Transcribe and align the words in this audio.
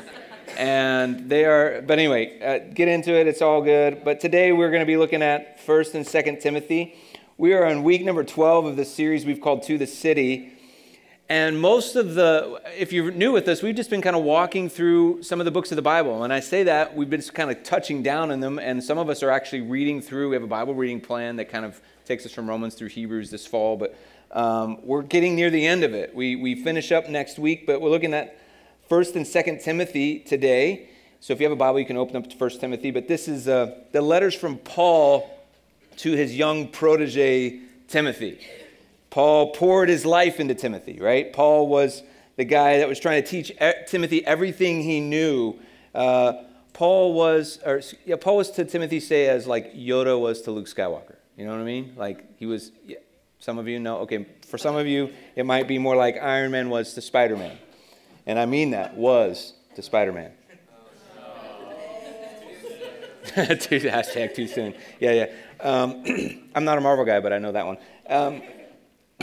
and 0.58 1.30
they 1.30 1.44
are, 1.44 1.80
but 1.82 2.00
anyway, 2.00 2.40
uh, 2.42 2.74
get 2.74 2.88
into 2.88 3.14
it. 3.14 3.28
It's 3.28 3.40
all 3.40 3.62
good. 3.62 4.02
But 4.02 4.18
today 4.18 4.50
we're 4.50 4.70
going 4.70 4.82
to 4.82 4.86
be 4.86 4.96
looking 4.96 5.22
at 5.22 5.64
1st 5.64 5.94
and 5.94 6.04
2nd 6.04 6.40
Timothy. 6.40 6.96
We 7.38 7.52
are 7.52 7.64
on 7.64 7.84
week 7.84 8.04
number 8.04 8.24
12 8.24 8.66
of 8.66 8.74
the 8.74 8.84
series 8.84 9.24
we've 9.24 9.40
called 9.40 9.62
To 9.62 9.78
the 9.78 9.86
City. 9.86 10.53
And 11.28 11.58
most 11.58 11.96
of 11.96 12.14
the, 12.14 12.60
if 12.76 12.92
you're 12.92 13.10
new 13.10 13.32
with 13.32 13.48
us, 13.48 13.62
we've 13.62 13.74
just 13.74 13.88
been 13.88 14.02
kind 14.02 14.14
of 14.14 14.22
walking 14.22 14.68
through 14.68 15.22
some 15.22 15.40
of 15.40 15.46
the 15.46 15.50
books 15.50 15.72
of 15.72 15.76
the 15.76 15.82
Bible. 15.82 16.22
And 16.22 16.32
I 16.32 16.40
say 16.40 16.64
that, 16.64 16.94
we've 16.94 17.08
been 17.08 17.22
kind 17.22 17.50
of 17.50 17.62
touching 17.62 18.02
down 18.02 18.30
in 18.30 18.40
them. 18.40 18.58
And 18.58 18.84
some 18.84 18.98
of 18.98 19.08
us 19.08 19.22
are 19.22 19.30
actually 19.30 19.62
reading 19.62 20.02
through. 20.02 20.28
We 20.28 20.36
have 20.36 20.42
a 20.42 20.46
Bible 20.46 20.74
reading 20.74 21.00
plan 21.00 21.36
that 21.36 21.48
kind 21.48 21.64
of 21.64 21.80
takes 22.04 22.26
us 22.26 22.32
from 22.32 22.46
Romans 22.46 22.74
through 22.74 22.88
Hebrews 22.88 23.30
this 23.30 23.46
fall. 23.46 23.78
But 23.78 23.96
um, 24.32 24.78
we're 24.82 25.00
getting 25.00 25.34
near 25.34 25.48
the 25.48 25.66
end 25.66 25.82
of 25.82 25.94
it. 25.94 26.14
We, 26.14 26.36
we 26.36 26.62
finish 26.62 26.92
up 26.92 27.08
next 27.08 27.38
week, 27.38 27.66
but 27.66 27.80
we're 27.80 27.90
looking 27.90 28.12
at 28.12 28.38
1st 28.90 29.16
and 29.16 29.24
2nd 29.24 29.62
Timothy 29.62 30.18
today. 30.18 30.90
So 31.20 31.32
if 31.32 31.40
you 31.40 31.46
have 31.46 31.52
a 31.52 31.56
Bible, 31.56 31.80
you 31.80 31.86
can 31.86 31.96
open 31.96 32.16
up 32.16 32.28
to 32.28 32.36
1st 32.36 32.60
Timothy. 32.60 32.90
But 32.90 33.08
this 33.08 33.28
is 33.28 33.48
uh, 33.48 33.74
the 33.92 34.02
letters 34.02 34.34
from 34.34 34.58
Paul 34.58 35.30
to 35.98 36.12
his 36.12 36.36
young 36.36 36.68
protege, 36.68 37.60
Timothy. 37.88 38.40
Paul 39.14 39.52
poured 39.52 39.88
his 39.88 40.04
life 40.04 40.40
into 40.40 40.56
Timothy, 40.56 40.98
right? 41.00 41.32
Paul 41.32 41.68
was 41.68 42.02
the 42.34 42.44
guy 42.44 42.78
that 42.78 42.88
was 42.88 42.98
trying 42.98 43.22
to 43.22 43.28
teach 43.28 43.52
Timothy 43.86 44.26
everything 44.26 44.82
he 44.82 44.98
knew. 44.98 45.56
Uh, 45.94 46.32
Paul 46.72 47.14
was, 47.14 47.60
or 47.64 47.80
yeah, 48.04 48.16
Paul 48.16 48.38
was 48.38 48.50
to 48.50 48.64
Timothy, 48.64 48.98
say, 48.98 49.28
as 49.28 49.46
like 49.46 49.72
Yoda 49.72 50.20
was 50.20 50.42
to 50.42 50.50
Luke 50.50 50.66
Skywalker. 50.66 51.14
You 51.36 51.44
know 51.44 51.52
what 51.52 51.60
I 51.60 51.64
mean? 51.64 51.92
Like 51.96 52.36
he 52.40 52.46
was, 52.46 52.72
yeah, 52.84 52.96
some 53.38 53.56
of 53.56 53.68
you 53.68 53.78
know, 53.78 53.98
okay, 53.98 54.26
for 54.48 54.58
some 54.58 54.74
of 54.74 54.88
you, 54.88 55.12
it 55.36 55.46
might 55.46 55.68
be 55.68 55.78
more 55.78 55.94
like 55.94 56.20
Iron 56.20 56.50
Man 56.50 56.68
was 56.68 56.92
to 56.94 57.00
Spider 57.00 57.36
Man. 57.36 57.56
And 58.26 58.36
I 58.36 58.46
mean 58.46 58.72
that, 58.72 58.96
was 58.96 59.52
to 59.76 59.82
Spider 59.82 60.12
Man. 60.12 60.32
hashtag 63.26 64.34
too 64.34 64.48
soon. 64.48 64.74
Yeah, 64.98 65.12
yeah. 65.12 65.26
Um, 65.60 66.02
I'm 66.56 66.64
not 66.64 66.78
a 66.78 66.80
Marvel 66.80 67.04
guy, 67.04 67.20
but 67.20 67.32
I 67.32 67.38
know 67.38 67.52
that 67.52 67.64
one. 67.64 67.78
Um, 68.08 68.42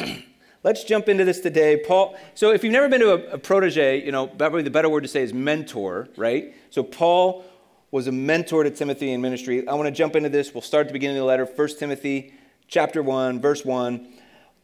Let's 0.63 0.83
jump 0.83 1.09
into 1.09 1.25
this 1.25 1.39
today. 1.39 1.81
Paul, 1.85 2.15
so 2.35 2.51
if 2.51 2.63
you've 2.63 2.73
never 2.73 2.87
been 2.87 3.01
to 3.01 3.13
a, 3.13 3.33
a, 3.33 3.37
protege, 3.37 4.05
you 4.05 4.11
know, 4.11 4.27
probably 4.27 4.61
the 4.61 4.69
better 4.69 4.89
word 4.89 5.01
to 5.01 5.07
say 5.07 5.23
is 5.23 5.33
mentor, 5.33 6.07
right? 6.17 6.53
So 6.69 6.83
Paul 6.83 7.43
was 7.89 8.07
a 8.07 8.11
mentor 8.11 8.63
to 8.63 8.69
Timothy 8.69 9.11
in 9.11 9.21
ministry. 9.21 9.67
I 9.67 9.73
want 9.73 9.87
to 9.87 9.91
jump 9.91 10.15
into 10.15 10.29
this. 10.29 10.53
We'll 10.53 10.61
start 10.61 10.85
at 10.85 10.87
the 10.89 10.93
beginning 10.93 11.17
of 11.17 11.21
the 11.21 11.27
letter, 11.27 11.45
1 11.45 11.67
Timothy 11.77 12.33
chapter 12.67 13.01
1, 13.01 13.41
verse 13.41 13.65
1. 13.65 14.07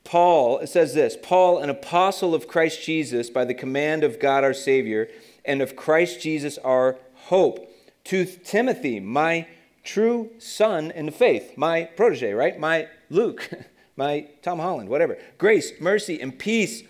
Paul, 0.04 0.60
it 0.60 0.68
says 0.68 0.94
this 0.94 1.18
Paul, 1.22 1.60
an 1.60 1.70
apostle 1.70 2.34
of 2.34 2.48
Christ 2.48 2.82
Jesus, 2.84 3.30
by 3.30 3.44
the 3.44 3.54
command 3.54 4.04
of 4.04 4.20
God 4.20 4.44
our 4.44 4.54
Savior, 4.54 5.10
and 5.44 5.62
of 5.62 5.76
Christ 5.76 6.22
Jesus 6.22 6.58
our 6.60 6.98
hope, 7.14 7.70
to 8.06 8.26
Timothy, 8.26 9.00
my 9.00 9.48
true 9.84 10.30
son 10.38 10.92
in 10.92 11.08
the 11.08 11.12
faith, 11.12 11.58
my 11.58 11.84
protege, 11.84 12.34
right? 12.34 12.58
My 12.60 12.88
Luke. 13.10 13.50
my 13.98 14.28
Tom 14.42 14.60
Holland, 14.60 14.88
whatever. 14.88 15.18
Grace, 15.38 15.74
mercy, 15.82 16.22
and 16.22 16.38
peace 16.38 16.84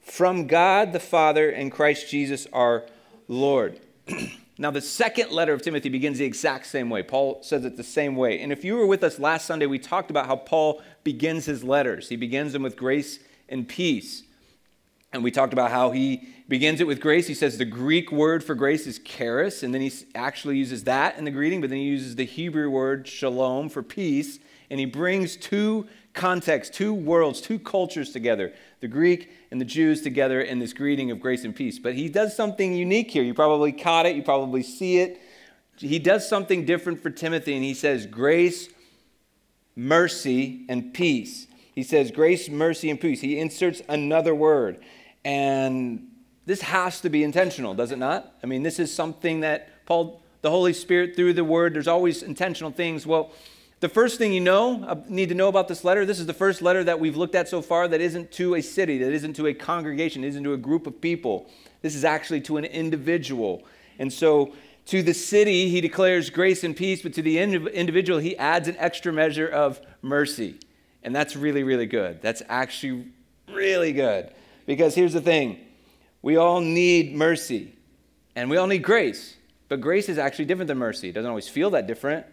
from 0.00 0.46
God 0.46 0.92
the 0.92 1.00
Father 1.00 1.50
and 1.50 1.70
Christ 1.70 2.08
Jesus 2.08 2.46
our 2.52 2.86
Lord. 3.28 3.80
now, 4.58 4.70
the 4.70 4.80
second 4.80 5.32
letter 5.32 5.52
of 5.52 5.60
Timothy 5.60 5.88
begins 5.88 6.18
the 6.18 6.24
exact 6.24 6.66
same 6.66 6.88
way. 6.88 7.02
Paul 7.02 7.42
says 7.42 7.64
it 7.64 7.76
the 7.76 7.82
same 7.82 8.14
way. 8.14 8.40
And 8.40 8.52
if 8.52 8.64
you 8.64 8.76
were 8.76 8.86
with 8.86 9.02
us 9.02 9.18
last 9.18 9.46
Sunday, 9.46 9.66
we 9.66 9.80
talked 9.80 10.10
about 10.10 10.26
how 10.26 10.36
Paul 10.36 10.80
begins 11.02 11.44
his 11.44 11.64
letters. 11.64 12.08
He 12.08 12.16
begins 12.16 12.52
them 12.52 12.62
with 12.62 12.76
grace 12.76 13.18
and 13.48 13.68
peace. 13.68 14.22
And 15.12 15.24
we 15.24 15.30
talked 15.30 15.52
about 15.52 15.70
how 15.70 15.90
he 15.90 16.28
begins 16.48 16.80
it 16.80 16.86
with 16.86 17.00
grace. 17.00 17.26
He 17.26 17.34
says 17.34 17.58
the 17.58 17.64
Greek 17.64 18.12
word 18.12 18.44
for 18.44 18.54
grace 18.54 18.86
is 18.86 18.98
charis, 19.00 19.62
and 19.62 19.74
then 19.74 19.80
he 19.80 19.90
actually 20.14 20.58
uses 20.58 20.84
that 20.84 21.18
in 21.18 21.24
the 21.24 21.30
greeting, 21.30 21.60
but 21.60 21.70
then 21.70 21.78
he 21.78 21.84
uses 21.84 22.16
the 22.16 22.24
Hebrew 22.24 22.70
word 22.70 23.08
shalom 23.08 23.68
for 23.68 23.82
peace, 23.82 24.38
and 24.70 24.78
he 24.78 24.86
brings 24.86 25.36
two 25.36 25.88
context, 26.16 26.74
two 26.74 26.92
worlds, 26.92 27.40
two 27.40 27.58
cultures 27.58 28.10
together 28.10 28.52
the 28.80 28.88
Greek 28.88 29.30
and 29.50 29.60
the 29.60 29.64
Jews 29.64 30.02
together 30.02 30.40
in 30.40 30.58
this 30.58 30.72
greeting 30.72 31.10
of 31.10 31.20
grace 31.20 31.44
and 31.44 31.54
peace. 31.54 31.78
But 31.78 31.94
he 31.94 32.08
does 32.08 32.36
something 32.36 32.74
unique 32.74 33.10
here. 33.10 33.22
You 33.22 33.34
probably 33.34 33.72
caught 33.72 34.06
it, 34.06 34.16
you 34.16 34.22
probably 34.22 34.62
see 34.62 34.98
it. 34.98 35.20
He 35.78 35.98
does 35.98 36.28
something 36.28 36.64
different 36.64 37.02
for 37.02 37.10
Timothy, 37.10 37.54
and 37.54 37.64
he 37.64 37.74
says, 37.74 38.06
Grace, 38.06 38.68
mercy, 39.74 40.64
and 40.68 40.92
peace. 40.92 41.46
He 41.74 41.82
says, 41.82 42.10
Grace, 42.10 42.48
mercy, 42.48 42.90
and 42.90 43.00
peace. 43.00 43.20
He 43.20 43.38
inserts 43.38 43.82
another 43.88 44.34
word. 44.34 44.80
And 45.24 46.08
this 46.46 46.62
has 46.62 47.00
to 47.02 47.10
be 47.10 47.24
intentional, 47.24 47.74
does 47.74 47.92
it 47.92 47.98
not? 47.98 48.34
I 48.42 48.46
mean, 48.46 48.62
this 48.62 48.78
is 48.78 48.94
something 48.94 49.40
that 49.40 49.84
Paul, 49.84 50.22
the 50.42 50.50
Holy 50.50 50.72
Spirit, 50.72 51.16
through 51.16 51.34
the 51.34 51.44
word, 51.44 51.74
there's 51.74 51.88
always 51.88 52.22
intentional 52.22 52.70
things. 52.70 53.06
Well, 53.06 53.32
the 53.80 53.88
first 53.88 54.18
thing 54.18 54.32
you 54.32 54.40
know, 54.40 54.82
uh, 54.84 54.96
need 55.08 55.28
to 55.28 55.34
know 55.34 55.48
about 55.48 55.68
this 55.68 55.84
letter, 55.84 56.06
this 56.06 56.18
is 56.18 56.26
the 56.26 56.32
first 56.34 56.62
letter 56.62 56.82
that 56.84 56.98
we've 56.98 57.16
looked 57.16 57.34
at 57.34 57.48
so 57.48 57.60
far 57.60 57.86
that 57.88 58.00
isn't 58.00 58.32
to 58.32 58.54
a 58.54 58.62
city, 58.62 58.98
that 58.98 59.12
isn't 59.12 59.34
to 59.34 59.46
a 59.46 59.54
congregation, 59.54 60.24
isn't 60.24 60.44
to 60.44 60.54
a 60.54 60.58
group 60.58 60.86
of 60.86 61.00
people. 61.00 61.50
This 61.82 61.94
is 61.94 62.04
actually 62.04 62.40
to 62.42 62.56
an 62.56 62.64
individual. 62.64 63.64
And 63.98 64.10
so 64.10 64.54
to 64.86 65.02
the 65.02 65.12
city, 65.12 65.68
he 65.68 65.80
declares 65.80 66.30
grace 66.30 66.64
and 66.64 66.74
peace, 66.74 67.02
but 67.02 67.12
to 67.14 67.22
the 67.22 67.38
individual, 67.38 68.18
he 68.18 68.36
adds 68.36 68.66
an 68.66 68.76
extra 68.78 69.12
measure 69.12 69.48
of 69.48 69.80
mercy. 70.00 70.58
And 71.02 71.14
that's 71.14 71.36
really, 71.36 71.62
really 71.62 71.86
good. 71.86 72.22
That's 72.22 72.42
actually 72.48 73.08
really 73.52 73.92
good. 73.92 74.30
Because 74.64 74.94
here's 74.94 75.12
the 75.12 75.20
thing 75.20 75.60
we 76.22 76.36
all 76.36 76.60
need 76.60 77.14
mercy 77.14 77.74
and 78.34 78.48
we 78.48 78.56
all 78.56 78.66
need 78.66 78.82
grace. 78.82 79.36
But 79.68 79.80
grace 79.80 80.08
is 80.08 80.18
actually 80.18 80.46
different 80.46 80.68
than 80.68 80.78
mercy. 80.78 81.10
It 81.10 81.12
doesn't 81.12 81.28
always 81.28 81.48
feel 81.48 81.70
that 81.70 81.86
different. 81.86 82.26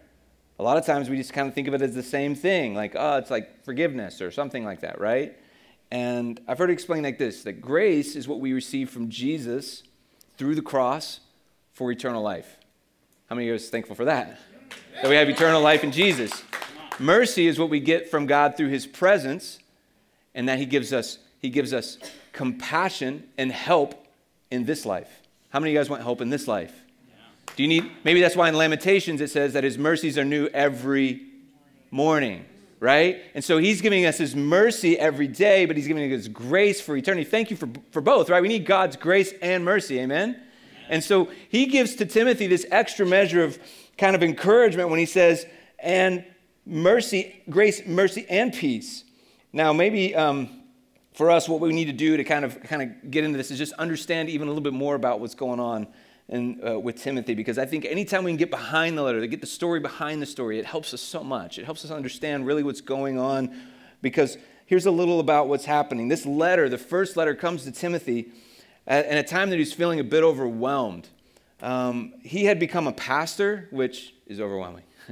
A 0.58 0.62
lot 0.62 0.76
of 0.76 0.86
times 0.86 1.10
we 1.10 1.16
just 1.16 1.32
kind 1.32 1.48
of 1.48 1.54
think 1.54 1.66
of 1.66 1.74
it 1.74 1.82
as 1.82 1.94
the 1.94 2.02
same 2.02 2.34
thing, 2.34 2.74
like, 2.74 2.94
oh, 2.96 3.16
it's 3.16 3.30
like 3.30 3.64
forgiveness 3.64 4.20
or 4.20 4.30
something 4.30 4.64
like 4.64 4.80
that, 4.80 5.00
right? 5.00 5.36
And 5.90 6.40
I've 6.46 6.58
heard 6.58 6.70
it 6.70 6.74
explained 6.74 7.04
like 7.04 7.18
this 7.18 7.42
that 7.42 7.60
grace 7.60 8.16
is 8.16 8.28
what 8.28 8.40
we 8.40 8.52
receive 8.52 8.90
from 8.90 9.08
Jesus 9.08 9.82
through 10.36 10.54
the 10.54 10.62
cross 10.62 11.20
for 11.72 11.90
eternal 11.90 12.22
life. 12.22 12.58
How 13.28 13.36
many 13.36 13.48
of 13.48 13.48
you 13.48 13.54
are 13.54 13.58
thankful 13.58 13.96
for 13.96 14.04
that? 14.04 14.38
That 15.02 15.08
we 15.08 15.16
have 15.16 15.28
eternal 15.28 15.60
life 15.60 15.82
in 15.82 15.90
Jesus. 15.90 16.44
Mercy 16.98 17.48
is 17.48 17.58
what 17.58 17.70
we 17.70 17.80
get 17.80 18.08
from 18.08 18.26
God 18.26 18.56
through 18.56 18.68
his 18.68 18.86
presence, 18.86 19.58
and 20.34 20.48
that 20.48 20.58
he 20.58 20.66
gives 20.66 20.92
us, 20.92 21.18
he 21.40 21.50
gives 21.50 21.72
us 21.72 21.98
compassion 22.32 23.24
and 23.36 23.50
help 23.50 24.06
in 24.50 24.64
this 24.64 24.86
life. 24.86 25.22
How 25.50 25.58
many 25.58 25.70
of 25.70 25.74
you 25.74 25.80
guys 25.80 25.90
want 25.90 26.02
help 26.02 26.20
in 26.20 26.30
this 26.30 26.46
life? 26.46 26.83
Do 27.56 27.62
you 27.62 27.68
need, 27.68 27.90
maybe 28.02 28.20
that's 28.20 28.34
why 28.34 28.48
in 28.48 28.56
Lamentations 28.56 29.20
it 29.20 29.30
says 29.30 29.52
that 29.52 29.62
his 29.62 29.78
mercies 29.78 30.18
are 30.18 30.24
new 30.24 30.46
every 30.48 31.22
morning, 31.90 32.44
right? 32.80 33.22
And 33.34 33.44
so 33.44 33.58
he's 33.58 33.80
giving 33.80 34.06
us 34.06 34.18
his 34.18 34.34
mercy 34.34 34.98
every 34.98 35.28
day, 35.28 35.64
but 35.64 35.76
he's 35.76 35.86
giving 35.86 36.12
us 36.12 36.26
grace 36.26 36.80
for 36.80 36.96
eternity. 36.96 37.24
Thank 37.24 37.50
you 37.50 37.56
for, 37.56 37.68
for 37.92 38.00
both, 38.00 38.28
right? 38.28 38.42
We 38.42 38.48
need 38.48 38.66
God's 38.66 38.96
grace 38.96 39.32
and 39.40 39.64
mercy, 39.64 40.00
amen? 40.00 40.40
And 40.88 41.02
so 41.02 41.28
he 41.48 41.66
gives 41.66 41.94
to 41.96 42.06
Timothy 42.06 42.48
this 42.48 42.66
extra 42.70 43.06
measure 43.06 43.44
of 43.44 43.58
kind 43.96 44.16
of 44.16 44.22
encouragement 44.22 44.88
when 44.88 44.98
he 44.98 45.06
says, 45.06 45.46
and 45.78 46.24
mercy, 46.66 47.40
grace, 47.48 47.86
mercy, 47.86 48.26
and 48.28 48.52
peace. 48.52 49.04
Now, 49.52 49.72
maybe 49.72 50.14
um, 50.16 50.62
for 51.12 51.30
us, 51.30 51.48
what 51.48 51.60
we 51.60 51.72
need 51.72 51.84
to 51.84 51.92
do 51.92 52.16
to 52.16 52.24
kind 52.24 52.44
of 52.44 52.60
kind 52.64 52.82
of 52.82 53.10
get 53.12 53.22
into 53.22 53.36
this 53.36 53.52
is 53.52 53.58
just 53.58 53.72
understand 53.74 54.28
even 54.28 54.48
a 54.48 54.50
little 54.50 54.62
bit 54.62 54.72
more 54.72 54.96
about 54.96 55.20
what's 55.20 55.36
going 55.36 55.60
on 55.60 55.86
and 56.28 56.60
uh, 56.66 56.80
with 56.80 56.96
Timothy 56.96 57.34
because 57.34 57.58
I 57.58 57.66
think 57.66 57.84
anytime 57.84 58.24
we 58.24 58.30
can 58.30 58.38
get 58.38 58.50
behind 58.50 58.96
the 58.96 59.02
letter, 59.02 59.20
to 59.20 59.26
get 59.26 59.40
the 59.40 59.46
story 59.46 59.80
behind 59.80 60.22
the 60.22 60.26
story, 60.26 60.58
it 60.58 60.64
helps 60.64 60.94
us 60.94 61.00
so 61.00 61.22
much. 61.22 61.58
It 61.58 61.64
helps 61.64 61.84
us 61.84 61.90
understand 61.90 62.46
really 62.46 62.62
what's 62.62 62.80
going 62.80 63.18
on 63.18 63.54
because 64.00 64.38
here's 64.66 64.86
a 64.86 64.90
little 64.90 65.20
about 65.20 65.48
what's 65.48 65.64
happening. 65.64 66.08
This 66.08 66.26
letter, 66.26 66.68
the 66.68 66.78
first 66.78 67.16
letter, 67.16 67.34
comes 67.34 67.64
to 67.64 67.72
Timothy 67.72 68.32
at, 68.86 69.06
at 69.06 69.18
a 69.18 69.28
time 69.28 69.50
that 69.50 69.58
he's 69.58 69.72
feeling 69.72 70.00
a 70.00 70.04
bit 70.04 70.22
overwhelmed. 70.22 71.08
Um, 71.60 72.14
he 72.22 72.44
had 72.44 72.58
become 72.58 72.86
a 72.86 72.92
pastor, 72.92 73.68
which 73.70 74.14
is 74.26 74.40
overwhelming. 74.40 74.84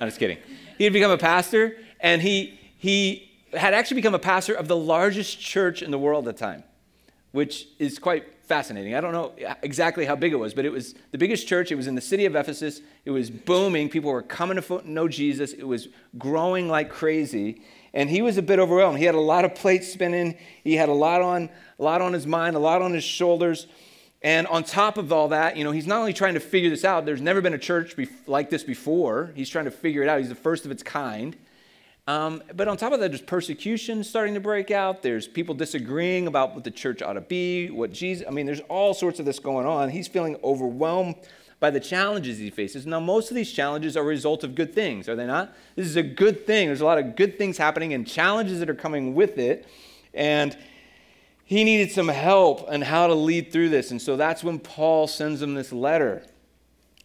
I'm 0.00 0.08
just 0.08 0.18
kidding. 0.18 0.38
He 0.76 0.84
had 0.84 0.92
become 0.92 1.10
a 1.10 1.18
pastor, 1.18 1.76
and 2.00 2.22
he, 2.22 2.58
he 2.78 3.30
had 3.52 3.74
actually 3.74 3.96
become 3.96 4.14
a 4.14 4.18
pastor 4.18 4.54
of 4.54 4.68
the 4.68 4.76
largest 4.76 5.40
church 5.40 5.82
in 5.82 5.90
the 5.90 5.98
world 5.98 6.28
at 6.28 6.36
the 6.36 6.40
time, 6.40 6.62
which 7.38 7.68
is 7.78 8.00
quite 8.00 8.24
fascinating. 8.42 8.96
I 8.96 9.00
don't 9.00 9.12
know 9.12 9.32
exactly 9.62 10.04
how 10.04 10.16
big 10.16 10.32
it 10.32 10.40
was, 10.40 10.54
but 10.54 10.64
it 10.64 10.72
was 10.72 10.96
the 11.12 11.18
biggest 11.18 11.46
church. 11.46 11.70
It 11.70 11.76
was 11.76 11.86
in 11.86 11.94
the 11.94 12.00
city 12.00 12.24
of 12.24 12.34
Ephesus. 12.34 12.80
It 13.04 13.12
was 13.12 13.30
booming. 13.30 13.90
People 13.90 14.10
were 14.10 14.22
coming 14.22 14.60
to 14.60 14.82
know 14.84 15.06
Jesus. 15.06 15.52
It 15.52 15.62
was 15.62 15.86
growing 16.18 16.68
like 16.68 16.90
crazy. 16.90 17.62
And 17.94 18.10
he 18.10 18.22
was 18.22 18.38
a 18.38 18.42
bit 18.42 18.58
overwhelmed. 18.58 18.98
He 18.98 19.04
had 19.04 19.14
a 19.14 19.20
lot 19.20 19.44
of 19.44 19.54
plates 19.54 19.92
spinning. 19.92 20.36
He 20.64 20.74
had 20.74 20.88
a 20.88 20.92
lot 20.92 21.22
on, 21.22 21.48
a 21.78 21.82
lot 21.84 22.02
on 22.02 22.12
his 22.12 22.26
mind, 22.26 22.56
a 22.56 22.58
lot 22.58 22.82
on 22.82 22.92
his 22.92 23.04
shoulders. 23.04 23.68
And 24.20 24.48
on 24.48 24.64
top 24.64 24.98
of 24.98 25.12
all 25.12 25.28
that, 25.28 25.56
you 25.56 25.62
know, 25.62 25.70
he's 25.70 25.86
not 25.86 26.00
only 26.00 26.12
trying 26.12 26.34
to 26.34 26.40
figure 26.40 26.70
this 26.70 26.84
out, 26.84 27.06
there's 27.06 27.20
never 27.20 27.40
been 27.40 27.54
a 27.54 27.58
church 27.58 27.94
like 28.26 28.50
this 28.50 28.64
before. 28.64 29.30
He's 29.36 29.48
trying 29.48 29.66
to 29.66 29.70
figure 29.70 30.02
it 30.02 30.08
out. 30.08 30.18
He's 30.18 30.28
the 30.28 30.34
first 30.34 30.64
of 30.64 30.72
its 30.72 30.82
kind. 30.82 31.36
Um, 32.08 32.42
but 32.54 32.68
on 32.68 32.78
top 32.78 32.94
of 32.94 33.00
that, 33.00 33.10
there's 33.10 33.20
persecution 33.20 34.02
starting 34.02 34.32
to 34.32 34.40
break 34.40 34.70
out. 34.70 35.02
There's 35.02 35.28
people 35.28 35.54
disagreeing 35.54 36.26
about 36.26 36.54
what 36.54 36.64
the 36.64 36.70
church 36.70 37.02
ought 37.02 37.12
to 37.12 37.20
be, 37.20 37.68
what 37.68 37.92
Jesus, 37.92 38.26
I 38.26 38.30
mean, 38.30 38.46
there's 38.46 38.62
all 38.70 38.94
sorts 38.94 39.20
of 39.20 39.26
this 39.26 39.38
going 39.38 39.66
on. 39.66 39.90
He's 39.90 40.08
feeling 40.08 40.38
overwhelmed 40.42 41.16
by 41.60 41.68
the 41.68 41.80
challenges 41.80 42.38
he 42.38 42.48
faces. 42.48 42.86
Now, 42.86 42.98
most 42.98 43.30
of 43.30 43.34
these 43.34 43.52
challenges 43.52 43.94
are 43.94 44.00
a 44.00 44.06
result 44.06 44.42
of 44.42 44.54
good 44.54 44.74
things, 44.74 45.06
are 45.06 45.16
they 45.16 45.26
not? 45.26 45.52
This 45.76 45.86
is 45.86 45.96
a 45.96 46.02
good 46.02 46.46
thing. 46.46 46.68
There's 46.68 46.80
a 46.80 46.86
lot 46.86 46.96
of 46.96 47.14
good 47.14 47.36
things 47.36 47.58
happening 47.58 47.92
and 47.92 48.06
challenges 48.06 48.60
that 48.60 48.70
are 48.70 48.74
coming 48.74 49.14
with 49.14 49.36
it. 49.36 49.66
And 50.14 50.56
he 51.44 51.62
needed 51.62 51.92
some 51.92 52.08
help 52.08 52.70
on 52.70 52.80
how 52.80 53.08
to 53.08 53.14
lead 53.14 53.52
through 53.52 53.68
this. 53.68 53.90
And 53.90 54.00
so 54.00 54.16
that's 54.16 54.42
when 54.42 54.60
Paul 54.60 55.08
sends 55.08 55.42
him 55.42 55.52
this 55.52 55.74
letter. 55.74 56.24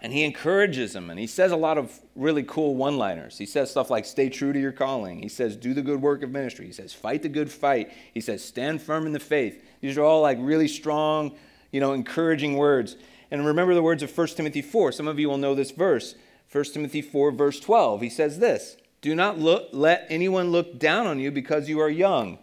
And 0.04 0.12
he 0.12 0.26
encourages 0.26 0.94
him. 0.94 1.10
And 1.10 1.18
he 1.18 1.28
says 1.28 1.54
a 1.54 1.58
lot 1.58 1.78
of 1.78 1.98
really 2.14 2.44
cool 2.44 2.76
one 2.76 2.98
liners. 2.98 3.38
He 3.38 3.46
says 3.46 3.72
stuff 3.72 3.90
like, 3.90 4.06
stay 4.06 4.28
true 4.28 4.52
to 4.52 4.60
your 4.60 4.74
calling. 4.74 5.22
He 5.22 5.30
says, 5.30 5.56
do 5.56 5.74
the 5.74 5.82
good 5.82 6.02
work 6.02 6.24
of 6.24 6.30
ministry. 6.30 6.66
He 6.66 6.74
says, 6.74 6.94
fight 6.94 7.24
the 7.24 7.30
good 7.30 7.50
fight. 7.50 7.92
He 8.14 8.20
says, 8.20 8.44
stand 8.44 8.82
firm 8.82 9.06
in 9.06 9.14
the 9.14 9.20
faith. 9.20 9.64
These 9.80 9.98
are 9.98 10.04
all 10.04 10.22
like 10.22 10.38
really 10.42 10.68
strong, 10.68 11.38
you 11.72 11.80
know, 11.80 11.94
encouraging 11.94 12.58
words. 12.58 12.98
And 13.32 13.46
remember 13.46 13.74
the 13.74 13.82
words 13.82 14.04
of 14.04 14.16
1 14.16 14.28
Timothy 14.28 14.62
4. 14.62 14.92
Some 14.92 15.08
of 15.08 15.20
you 15.20 15.30
will 15.30 15.38
know 15.38 15.56
this 15.56 15.72
verse. 15.72 16.16
1 16.52 16.66
Timothy 16.66 17.02
4, 17.02 17.32
verse 17.32 17.62
12. 17.62 18.02
He 18.02 18.10
says 18.10 18.40
this 18.40 18.76
Do 19.00 19.16
not 19.16 19.40
look, 19.40 19.70
let 19.72 20.06
anyone 20.10 20.52
look 20.52 20.78
down 20.80 21.08
on 21.08 21.18
you 21.18 21.32
because 21.32 21.70
you 21.70 21.80
are 21.80 21.90
young 21.90 22.40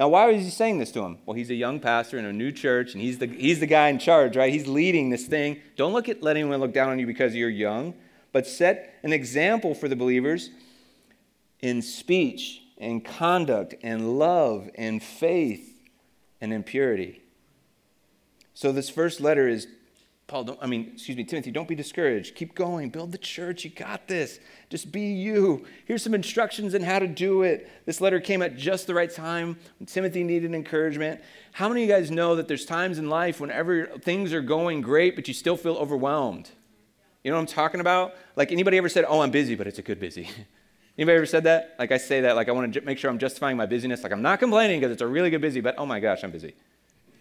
now, 0.00 0.08
why 0.08 0.32
was 0.32 0.42
he 0.42 0.48
saying 0.48 0.78
this 0.78 0.92
to 0.92 1.02
him? 1.02 1.18
Well, 1.26 1.34
he's 1.34 1.50
a 1.50 1.54
young 1.54 1.78
pastor 1.78 2.18
in 2.18 2.24
a 2.24 2.32
new 2.32 2.52
church, 2.52 2.94
and 2.94 3.02
he's 3.02 3.18
the, 3.18 3.26
he's 3.26 3.60
the 3.60 3.66
guy 3.66 3.88
in 3.88 3.98
charge, 3.98 4.34
right? 4.34 4.50
He's 4.50 4.66
leading 4.66 5.10
this 5.10 5.26
thing. 5.26 5.60
Don't 5.76 5.92
look 5.92 6.08
at 6.08 6.22
let 6.22 6.38
anyone 6.38 6.58
look 6.58 6.72
down 6.72 6.88
on 6.88 6.98
you 6.98 7.06
because 7.06 7.34
you're 7.34 7.50
young, 7.50 7.92
but 8.32 8.46
set 8.46 8.94
an 9.02 9.12
example 9.12 9.74
for 9.74 9.88
the 9.88 9.96
believers 9.96 10.48
in 11.60 11.82
speech 11.82 12.62
and 12.78 13.04
conduct 13.04 13.74
and 13.82 14.18
love 14.18 14.70
and 14.74 15.02
faith 15.02 15.82
and 16.40 16.50
in 16.50 16.62
purity. 16.62 17.20
So 18.54 18.72
this 18.72 18.88
first 18.88 19.20
letter 19.20 19.48
is 19.48 19.68
Paul, 20.30 20.44
don't, 20.44 20.58
I 20.62 20.66
mean, 20.66 20.92
excuse 20.94 21.16
me, 21.16 21.24
Timothy, 21.24 21.50
don't 21.50 21.66
be 21.66 21.74
discouraged. 21.74 22.36
Keep 22.36 22.54
going. 22.54 22.90
Build 22.90 23.10
the 23.10 23.18
church. 23.18 23.64
You 23.64 23.70
got 23.70 24.06
this. 24.06 24.38
Just 24.68 24.92
be 24.92 25.00
you. 25.00 25.66
Here's 25.86 26.04
some 26.04 26.14
instructions 26.14 26.72
on 26.72 26.82
how 26.82 27.00
to 27.00 27.08
do 27.08 27.42
it. 27.42 27.68
This 27.84 28.00
letter 28.00 28.20
came 28.20 28.40
at 28.40 28.56
just 28.56 28.86
the 28.86 28.94
right 28.94 29.12
time 29.12 29.58
when 29.80 29.88
Timothy 29.88 30.22
needed 30.22 30.54
encouragement. 30.54 31.20
How 31.50 31.68
many 31.68 31.82
of 31.82 31.88
you 31.88 31.92
guys 31.92 32.12
know 32.12 32.36
that 32.36 32.46
there's 32.46 32.64
times 32.64 32.98
in 32.98 33.10
life 33.10 33.40
whenever 33.40 33.86
things 33.86 34.32
are 34.32 34.40
going 34.40 34.82
great, 34.82 35.16
but 35.16 35.26
you 35.26 35.34
still 35.34 35.56
feel 35.56 35.74
overwhelmed? 35.74 36.48
You 37.24 37.32
know 37.32 37.36
what 37.36 37.40
I'm 37.40 37.46
talking 37.48 37.80
about? 37.80 38.14
Like 38.36 38.52
anybody 38.52 38.78
ever 38.78 38.88
said, 38.88 39.04
"Oh, 39.08 39.22
I'm 39.22 39.32
busy, 39.32 39.56
but 39.56 39.66
it's 39.66 39.80
a 39.80 39.82
good 39.82 39.98
busy." 39.98 40.30
Anybody 40.96 41.16
ever 41.16 41.26
said 41.26 41.42
that? 41.44 41.74
Like 41.76 41.90
I 41.90 41.96
say 41.96 42.20
that, 42.20 42.36
like 42.36 42.48
I 42.48 42.52
want 42.52 42.72
to 42.72 42.80
make 42.82 42.98
sure 42.98 43.10
I'm 43.10 43.18
justifying 43.18 43.56
my 43.56 43.66
busyness. 43.66 44.04
Like 44.04 44.12
I'm 44.12 44.22
not 44.22 44.38
complaining 44.38 44.78
because 44.78 44.92
it's 44.92 45.02
a 45.02 45.08
really 45.08 45.30
good 45.30 45.40
busy, 45.40 45.60
but 45.60 45.74
oh 45.76 45.86
my 45.86 45.98
gosh, 45.98 46.22
I'm 46.22 46.30
busy. 46.30 46.54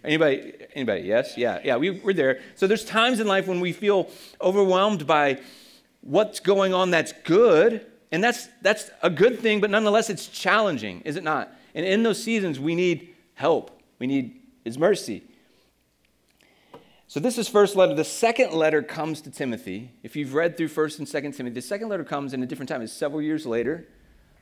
Anybody? 0.03 0.53
Anybody? 0.73 1.01
Yes? 1.01 1.37
Yeah. 1.37 1.59
Yeah. 1.63 1.77
We, 1.77 1.91
we're 1.91 2.13
there. 2.13 2.41
So 2.55 2.67
there's 2.67 2.85
times 2.85 3.19
in 3.19 3.27
life 3.27 3.47
when 3.47 3.59
we 3.59 3.73
feel 3.73 4.09
overwhelmed 4.41 5.05
by 5.05 5.39
what's 6.01 6.39
going 6.39 6.73
on 6.73 6.91
that's 6.91 7.13
good, 7.23 7.85
and 8.11 8.23
that's 8.23 8.47
that's 8.61 8.89
a 9.03 9.09
good 9.09 9.39
thing, 9.39 9.59
but 9.59 9.69
nonetheless 9.69 10.09
it's 10.09 10.27
challenging, 10.27 11.01
is 11.01 11.15
it 11.15 11.23
not? 11.23 11.53
And 11.75 11.85
in 11.85 12.03
those 12.03 12.21
seasons 12.21 12.59
we 12.59 12.75
need 12.75 13.15
help. 13.33 13.81
We 13.99 14.07
need 14.07 14.41
His 14.63 14.77
mercy. 14.77 15.23
So 17.07 17.19
this 17.19 17.39
is 17.39 17.47
first 17.47 17.75
letter. 17.75 17.95
The 17.95 18.03
second 18.03 18.53
letter 18.53 18.83
comes 18.83 19.19
to 19.21 19.31
Timothy. 19.31 19.91
If 20.03 20.15
you've 20.15 20.35
read 20.35 20.57
through 20.57 20.67
First 20.67 20.99
and 20.99 21.09
Second 21.09 21.31
Timothy, 21.31 21.55
the 21.55 21.61
second 21.61 21.89
letter 21.89 22.03
comes 22.03 22.35
in 22.35 22.43
a 22.43 22.45
different 22.45 22.69
time. 22.69 22.83
It's 22.83 22.93
several 22.93 23.19
years 23.19 23.47
later. 23.47 23.87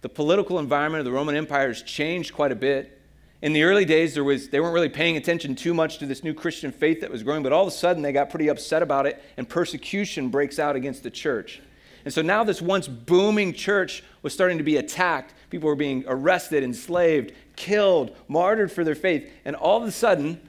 The 0.02 0.10
political 0.10 0.60
environment 0.60 1.00
of 1.00 1.06
the 1.06 1.14
Roman 1.14 1.36
Empire 1.36 1.70
has 1.70 1.82
changed 1.82 2.34
quite 2.34 2.52
a 2.52 2.56
bit. 2.56 2.97
In 3.42 3.54
the 3.54 3.64
early 3.64 3.86
days, 3.86 4.16
there 4.16 4.24
was, 4.24 4.50
they 4.50 4.60
weren't 4.60 4.74
really 4.74 4.90
paying 4.90 5.16
attention 5.16 5.56
too 5.56 5.74
much 5.74 6.00
to 6.00 6.08
this 6.08 6.24
new 6.24 6.34
Christian 6.34 6.72
faith 6.72 7.02
that 7.02 7.12
was 7.12 7.22
growing, 7.22 7.44
but 7.44 7.54
all 7.54 7.62
of 7.62 7.68
a 7.68 7.72
sudden 7.72 8.02
they 8.02 8.12
got 8.12 8.32
pretty 8.32 8.48
upset 8.48 8.82
about 8.82 9.06
it, 9.06 9.22
and 9.38 9.48
persecution 9.48 10.30
breaks 10.30 10.58
out 10.58 10.76
against 10.76 11.04
the 11.04 11.12
church. 11.12 11.62
And 12.04 12.14
so 12.14 12.22
now 12.22 12.44
this 12.44 12.62
once 12.62 12.88
booming 12.88 13.54
church 13.54 14.04
was 14.24 14.34
starting 14.34 14.58
to 14.58 14.64
be 14.64 14.78
attacked. 14.78 15.36
People 15.50 15.68
were 15.68 15.76
being 15.76 16.04
arrested, 16.08 16.64
enslaved, 16.64 17.34
killed, 17.56 18.16
martyred 18.28 18.72
for 18.72 18.84
their 18.84 18.96
faith. 18.96 19.30
And 19.46 19.56
all 19.56 19.82
of 19.82 19.88
a 19.88 19.92
sudden, 19.92 20.42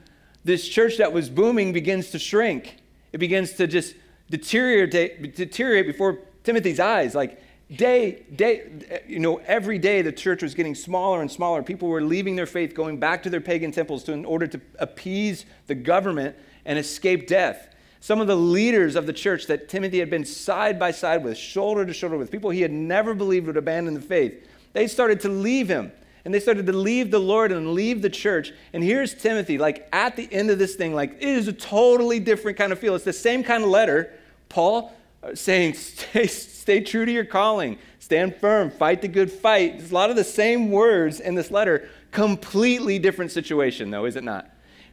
this 0.43 0.67
church 0.67 0.97
that 0.97 1.11
was 1.11 1.29
booming 1.29 1.73
begins 1.73 2.11
to 2.11 2.19
shrink. 2.19 2.77
It 3.11 3.17
begins 3.17 3.53
to 3.53 3.67
just 3.67 3.93
deteriorate, 4.29 5.35
deteriorate 5.35 5.85
before 5.85 6.19
Timothy's 6.43 6.79
eyes. 6.79 7.13
Like 7.13 7.43
day, 7.75 8.23
day, 8.35 9.01
you 9.07 9.19
know, 9.19 9.37
every 9.45 9.77
day 9.77 10.01
the 10.01 10.11
church 10.11 10.41
was 10.41 10.55
getting 10.55 10.75
smaller 10.75 11.21
and 11.21 11.31
smaller. 11.31 11.61
People 11.61 11.87
were 11.87 12.01
leaving 12.01 12.35
their 12.35 12.45
faith, 12.45 12.73
going 12.73 12.99
back 12.99 13.23
to 13.23 13.29
their 13.29 13.41
pagan 13.41 13.71
temples 13.71 14.03
to, 14.05 14.13
in 14.13 14.25
order 14.25 14.47
to 14.47 14.59
appease 14.79 15.45
the 15.67 15.75
government 15.75 16.35
and 16.65 16.79
escape 16.79 17.27
death. 17.27 17.75
Some 18.01 18.21
of 18.21 18.27
the 18.27 18.35
leaders 18.35 18.95
of 18.95 19.05
the 19.05 19.13
church 19.13 19.47
that 19.47 19.69
Timothy 19.69 19.99
had 19.99 20.09
been 20.09 20.25
side 20.25 20.79
by 20.79 20.91
side 20.91 21.23
with, 21.23 21.37
shoulder 21.37 21.85
to 21.85 21.93
shoulder 21.93 22.17
with, 22.17 22.31
people 22.31 22.49
he 22.49 22.61
had 22.61 22.71
never 22.71 23.13
believed 23.13 23.47
would 23.47 23.57
abandon 23.57 23.93
the 23.93 24.01
faith, 24.01 24.47
they 24.73 24.87
started 24.87 25.19
to 25.21 25.29
leave 25.29 25.67
him. 25.67 25.91
And 26.25 26.33
they 26.33 26.39
started 26.39 26.65
to 26.65 26.73
leave 26.73 27.11
the 27.11 27.19
Lord 27.19 27.51
and 27.51 27.73
leave 27.73 28.01
the 28.01 28.09
church. 28.09 28.51
And 28.73 28.83
here's 28.83 29.13
Timothy, 29.13 29.57
like 29.57 29.87
at 29.91 30.15
the 30.15 30.31
end 30.31 30.49
of 30.49 30.59
this 30.59 30.75
thing, 30.75 30.93
like 30.93 31.13
it 31.13 31.27
is 31.27 31.47
a 31.47 31.53
totally 31.53 32.19
different 32.19 32.57
kind 32.57 32.71
of 32.71 32.79
feel. 32.79 32.93
It's 32.95 33.05
the 33.05 33.13
same 33.13 33.43
kind 33.43 33.63
of 33.63 33.69
letter. 33.69 34.13
Paul 34.49 34.93
uh, 35.23 35.33
saying, 35.33 35.73
stay, 35.75 36.27
stay 36.69 36.81
true 36.81 37.03
to 37.03 37.11
your 37.11 37.25
calling, 37.25 37.79
stand 37.97 38.35
firm, 38.35 38.69
fight 38.69 39.01
the 39.01 39.07
good 39.07 39.31
fight. 39.31 39.79
There's 39.79 39.89
a 39.89 39.93
lot 39.95 40.11
of 40.11 40.15
the 40.15 40.23
same 40.23 40.69
words 40.69 41.19
in 41.19 41.33
this 41.33 41.49
letter, 41.49 41.89
completely 42.11 42.99
different 42.99 43.31
situation, 43.31 43.89
though, 43.89 44.05
is 44.05 44.15
it 44.15 44.23
not? 44.23 44.47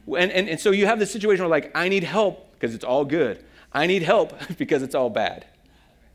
And, 0.07 0.31
and, 0.31 0.49
and 0.49 0.59
so 0.59 0.71
you 0.71 0.87
have 0.87 0.97
this 0.97 1.11
situation 1.11 1.43
where, 1.43 1.51
like, 1.51 1.71
I 1.77 1.87
need 1.87 2.03
help 2.03 2.51
because 2.53 2.73
it's 2.73 2.83
all 2.83 3.05
good. 3.05 3.45
I 3.71 3.85
need 3.85 4.01
help 4.01 4.33
because 4.57 4.81
it's 4.81 4.95
all 4.95 5.11
bad. 5.11 5.45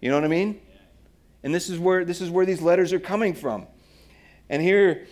You 0.00 0.08
know 0.08 0.16
what 0.16 0.24
I 0.24 0.28
mean? 0.28 0.60
And 1.44 1.54
this 1.54 1.70
is 1.70 1.78
where 1.78 2.04
this 2.04 2.20
is 2.20 2.28
where 2.28 2.44
these 2.44 2.60
letters 2.60 2.92
are 2.92 2.98
coming 2.98 3.32
from. 3.32 3.68
And 4.48 4.60
here, 4.60 5.06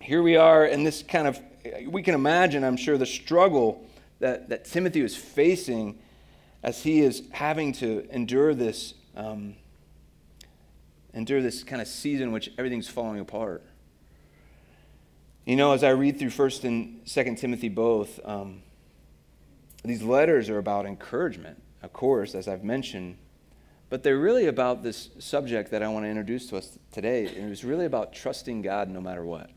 here 0.00 0.20
we 0.20 0.34
are, 0.34 0.64
and 0.64 0.84
this 0.84 1.04
kind 1.04 1.28
of 1.28 1.40
we 1.86 2.02
can 2.02 2.16
imagine, 2.16 2.64
I'm 2.64 2.76
sure, 2.76 2.98
the 2.98 3.06
struggle 3.06 3.86
that, 4.18 4.48
that 4.48 4.64
Timothy 4.64 5.02
was 5.02 5.14
facing 5.16 6.00
as 6.64 6.82
he 6.82 7.02
is 7.02 7.22
having 7.30 7.72
to 7.74 8.04
endure 8.10 8.52
this, 8.52 8.94
um, 9.16 9.54
endure 11.16 11.40
this 11.40 11.64
kind 11.64 11.80
of 11.82 11.88
season 11.88 12.28
in 12.28 12.32
which 12.32 12.50
everything's 12.58 12.88
falling 12.88 13.18
apart. 13.18 13.64
You 15.46 15.56
know, 15.56 15.72
as 15.72 15.82
I 15.82 15.90
read 15.90 16.18
through 16.18 16.30
First 16.30 16.62
and 16.64 17.00
Second 17.08 17.38
Timothy 17.38 17.70
both, 17.70 18.20
um, 18.24 18.62
these 19.82 20.02
letters 20.02 20.50
are 20.50 20.58
about 20.58 20.84
encouragement, 20.84 21.62
of 21.82 21.92
course, 21.92 22.34
as 22.34 22.46
I've 22.46 22.64
mentioned, 22.64 23.16
but 23.88 24.02
they're 24.02 24.18
really 24.18 24.46
about 24.46 24.82
this 24.82 25.08
subject 25.18 25.70
that 25.70 25.82
I 25.82 25.88
want 25.88 26.04
to 26.04 26.08
introduce 26.10 26.48
to 26.48 26.58
us 26.58 26.78
today. 26.92 27.26
And 27.26 27.50
it's 27.50 27.64
really 27.64 27.86
about 27.86 28.12
trusting 28.12 28.62
God 28.62 28.90
no 28.90 29.00
matter 29.00 29.24
what. 29.24 29.50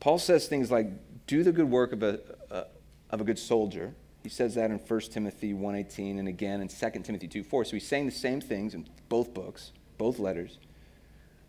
Paul 0.00 0.18
says 0.18 0.48
things 0.48 0.70
like, 0.70 0.88
"Do 1.26 1.42
the 1.42 1.52
good 1.52 1.70
work 1.70 1.92
of 1.92 2.02
a, 2.02 2.20
a 2.50 2.64
of 3.10 3.20
a 3.20 3.24
good 3.24 3.38
soldier." 3.38 3.94
He 4.26 4.30
says 4.30 4.56
that 4.56 4.72
in 4.72 4.78
1 4.78 5.00
Timothy 5.02 5.54
1.18 5.54 6.18
and 6.18 6.26
again 6.26 6.60
in 6.60 6.66
2 6.66 6.90
Timothy 7.04 7.28
2.4. 7.28 7.64
So 7.64 7.70
he's 7.76 7.86
saying 7.86 8.06
the 8.06 8.10
same 8.10 8.40
things 8.40 8.74
in 8.74 8.88
both 9.08 9.32
books, 9.32 9.70
both 9.98 10.18
letters. 10.18 10.58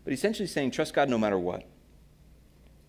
But 0.04 0.12
essentially 0.12 0.46
saying, 0.46 0.70
trust 0.70 0.94
God 0.94 1.08
no 1.08 1.18
matter 1.18 1.40
what. 1.40 1.68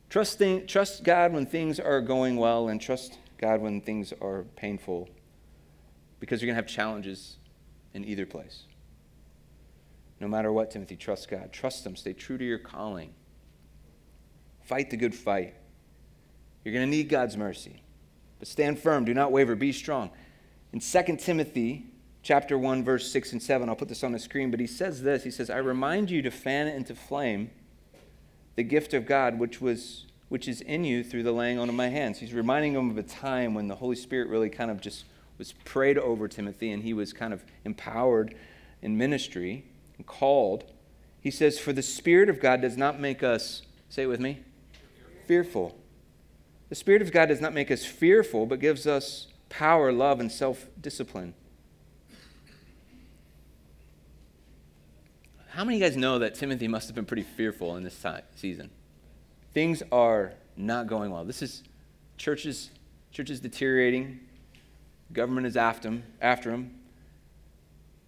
Trust, 0.07 0.43
trust 0.67 1.03
God 1.03 1.33
when 1.33 1.47
things 1.47 1.79
are 1.79 2.01
going 2.01 2.37
well 2.37 2.67
and 2.67 2.79
trust 2.79 3.17
God 3.39 3.61
when 3.61 3.81
things 3.81 4.13
are 4.21 4.43
painful 4.55 5.09
because 6.19 6.39
you're 6.39 6.45
going 6.49 6.55
to 6.55 6.61
have 6.61 6.69
challenges 6.69 7.37
in 7.95 8.05
either 8.05 8.27
place. 8.27 8.65
No 10.19 10.27
matter 10.27 10.53
what, 10.53 10.69
Timothy, 10.69 10.97
trust 10.97 11.31
God. 11.31 11.51
Trust 11.51 11.83
Him. 11.83 11.95
Stay 11.95 12.13
true 12.13 12.37
to 12.37 12.45
your 12.45 12.59
calling. 12.59 13.11
Fight 14.61 14.91
the 14.91 14.97
good 14.97 15.15
fight. 15.15 15.55
You're 16.63 16.75
going 16.75 16.85
to 16.85 16.95
need 16.95 17.09
God's 17.09 17.35
mercy. 17.35 17.81
But 18.39 18.47
stand 18.47 18.79
firm, 18.79 19.05
do 19.05 19.13
not 19.13 19.31
waver, 19.31 19.55
be 19.55 19.71
strong. 19.71 20.09
In 20.71 20.79
2 20.79 21.17
Timothy 21.17 21.85
chapter 22.23 22.57
1, 22.57 22.83
verse 22.83 23.11
6 23.11 23.33
and 23.33 23.41
7. 23.43 23.69
I'll 23.69 23.75
put 23.75 23.89
this 23.89 24.03
on 24.03 24.11
the 24.11 24.19
screen, 24.19 24.51
but 24.51 24.59
he 24.59 24.67
says 24.67 25.01
this 25.01 25.23
He 25.23 25.31
says, 25.31 25.49
I 25.49 25.57
remind 25.57 26.09
you 26.09 26.21
to 26.21 26.31
fan 26.31 26.67
into 26.67 26.95
flame 26.95 27.51
the 28.55 28.63
gift 28.63 28.93
of 28.93 29.05
God 29.05 29.39
which 29.39 29.61
was 29.61 30.05
which 30.27 30.47
is 30.47 30.61
in 30.61 30.83
you 30.83 31.03
through 31.03 31.23
the 31.23 31.31
laying 31.31 31.57
on 31.57 31.69
of 31.69 31.75
my 31.75 31.87
hands. 31.87 32.19
He's 32.19 32.33
reminding 32.33 32.75
him 32.75 32.91
of 32.91 32.97
a 32.99 33.03
time 33.03 33.55
when 33.55 33.67
the 33.67 33.75
Holy 33.75 33.95
Spirit 33.95 34.29
really 34.29 34.49
kind 34.49 34.69
of 34.69 34.79
just 34.79 35.05
was 35.39 35.53
prayed 35.65 35.97
over 35.97 36.27
Timothy 36.27 36.71
and 36.71 36.83
he 36.83 36.93
was 36.93 37.13
kind 37.13 37.33
of 37.33 37.43
empowered 37.65 38.35
in 38.83 38.95
ministry 38.95 39.65
and 39.97 40.05
called. 40.05 40.65
He 41.19 41.31
says, 41.31 41.57
For 41.57 41.73
the 41.73 41.81
Spirit 41.81 42.29
of 42.29 42.39
God 42.39 42.61
does 42.61 42.77
not 42.77 42.99
make 42.99 43.23
us, 43.23 43.63
say 43.89 44.03
it 44.03 44.07
with 44.07 44.19
me, 44.19 44.43
fearful. 45.25 45.75
The 46.69 46.75
Spirit 46.75 47.01
of 47.01 47.11
God 47.11 47.27
does 47.27 47.41
not 47.41 47.53
make 47.53 47.71
us 47.71 47.83
fearful, 47.83 48.45
but 48.45 48.59
gives 48.59 48.85
us 48.85 49.27
power, 49.49 49.91
love, 49.91 50.19
and 50.19 50.31
self 50.31 50.67
discipline. 50.79 51.33
How 55.49 55.65
many 55.65 55.77
of 55.77 55.81
you 55.81 55.87
guys 55.89 55.97
know 55.97 56.19
that 56.19 56.35
Timothy 56.35 56.67
must 56.67 56.87
have 56.87 56.95
been 56.95 57.05
pretty 57.05 57.23
fearful 57.23 57.75
in 57.75 57.83
this 57.83 57.99
time, 57.99 58.21
season? 58.35 58.69
Things 59.53 59.81
are 59.91 60.33
not 60.55 60.87
going 60.87 61.11
well. 61.11 61.25
This 61.25 61.41
is 61.41 61.63
churches, 62.17 62.69
churches 63.11 63.39
deteriorating. 63.39 64.19
Government 65.11 65.47
is 65.47 65.57
after 65.57 65.87
him, 65.87 66.03
after 66.21 66.51
him. 66.51 66.78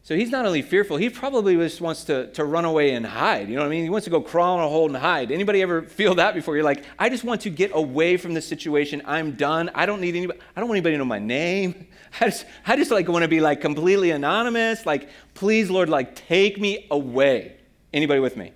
So 0.04 0.16
he's 0.16 0.32
not 0.32 0.48
only 0.48 0.64
fearful, 0.64 0.98
he 0.98 1.12
probably 1.12 1.56
just 1.56 1.80
wants 1.80 2.06
to, 2.06 2.32
to 2.32 2.44
run 2.44 2.66
away 2.66 2.94
and 2.94 3.06
hide. 3.06 3.48
You 3.48 3.56
know 3.56 3.62
what 3.62 3.68
I 3.68 3.70
mean? 3.70 3.84
He 3.84 3.90
wants 3.90 4.06
to 4.06 4.10
go 4.10 4.20
crawl 4.20 4.58
in 4.58 4.66
a 4.66 4.68
hole 4.68 4.88
and 4.88 4.98
hide. 4.98 5.32
Anybody 5.32 5.62
ever 5.62 5.84
feel 5.84 6.16
that 6.16 6.34
before? 6.34 6.56
You're 6.56 6.66
like, 6.66 6.84
I 6.98 7.08
just 7.08 7.24
want 7.24 7.42
to 7.42 7.52
get 7.52 7.70
away 7.76 8.18
from 8.18 8.34
this 8.34 8.48
situation. 8.48 9.04
I'm 9.06 9.34
done. 9.34 9.70
I 9.76 9.86
don't 9.86 10.02
need 10.02 10.16
anybody. 10.16 10.40
I 10.56 10.60
don't 10.60 10.68
want 10.68 10.78
anybody 10.78 10.96
to 10.96 10.98
know 10.98 11.06
my 11.06 11.20
name. 11.20 11.88
I 12.20 12.26
just, 12.26 12.46
I 12.66 12.76
just 12.76 12.90
like 12.90 13.08
want 13.08 13.22
to 13.24 13.28
be 13.28 13.42
like 13.42 13.62
completely 13.62 14.10
anonymous. 14.10 14.88
Like, 14.88 15.08
please, 15.36 15.70
Lord, 15.70 15.88
like 15.88 16.16
take 16.16 16.60
me 16.60 16.88
away. 16.90 17.58
Anybody 17.94 18.22
with 18.22 18.36
me? 18.36 18.54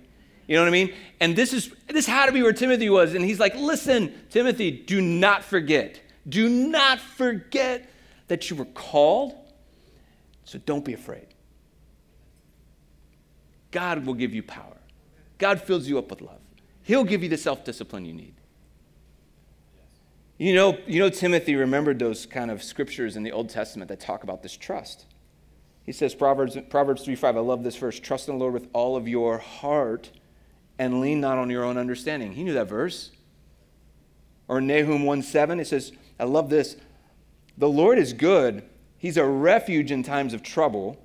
You 0.48 0.56
know 0.56 0.62
what 0.62 0.68
I 0.68 0.72
mean? 0.72 0.94
And 1.20 1.36
this 1.36 1.52
is 1.52 1.72
this 1.88 2.06
had 2.06 2.26
to 2.26 2.32
be 2.32 2.42
where 2.42 2.52
Timothy 2.52 2.90
was. 2.90 3.14
And 3.14 3.24
he's 3.24 3.38
like, 3.38 3.54
listen, 3.54 4.12
Timothy, 4.30 4.72
do 4.72 5.00
not 5.00 5.44
forget. 5.44 6.00
Do 6.28 6.48
not 6.48 6.98
forget 6.98 7.88
that 8.26 8.50
you 8.50 8.56
were 8.56 8.64
called. 8.64 9.32
So 10.44 10.58
don't 10.58 10.84
be 10.84 10.92
afraid. 10.92 11.26
God 13.76 14.06
will 14.06 14.14
give 14.14 14.32
you 14.32 14.42
power. 14.42 14.78
God 15.36 15.60
fills 15.60 15.86
you 15.86 15.98
up 15.98 16.08
with 16.08 16.22
love. 16.22 16.40
He'll 16.82 17.04
give 17.04 17.22
you 17.22 17.28
the 17.28 17.36
self 17.36 17.62
discipline 17.62 18.06
you 18.06 18.14
need. 18.14 18.32
You 20.38 20.54
know, 20.54 20.78
you 20.86 20.98
know, 20.98 21.10
Timothy 21.10 21.56
remembered 21.56 21.98
those 21.98 22.24
kind 22.24 22.50
of 22.50 22.62
scriptures 22.62 23.16
in 23.16 23.22
the 23.22 23.32
Old 23.32 23.50
Testament 23.50 23.90
that 23.90 24.00
talk 24.00 24.22
about 24.22 24.42
this 24.42 24.56
trust. 24.56 25.04
He 25.82 25.92
says, 25.92 26.14
Proverbs, 26.14 26.56
Proverbs 26.70 27.04
3 27.04 27.16
5, 27.16 27.36
I 27.36 27.40
love 27.40 27.64
this 27.64 27.76
verse 27.76 28.00
trust 28.00 28.28
in 28.28 28.36
the 28.36 28.40
Lord 28.40 28.54
with 28.54 28.66
all 28.72 28.96
of 28.96 29.06
your 29.06 29.36
heart 29.36 30.10
and 30.78 31.02
lean 31.02 31.20
not 31.20 31.36
on 31.36 31.50
your 31.50 31.62
own 31.62 31.76
understanding. 31.76 32.32
He 32.32 32.44
knew 32.44 32.54
that 32.54 32.70
verse. 32.70 33.10
Or 34.48 34.62
Nahum 34.62 35.04
1 35.04 35.20
7, 35.20 35.60
it 35.60 35.66
says, 35.66 35.92
I 36.18 36.24
love 36.24 36.48
this. 36.48 36.76
The 37.58 37.68
Lord 37.68 37.98
is 37.98 38.14
good, 38.14 38.62
He's 38.96 39.18
a 39.18 39.26
refuge 39.26 39.92
in 39.92 40.02
times 40.02 40.32
of 40.32 40.42
trouble. 40.42 40.98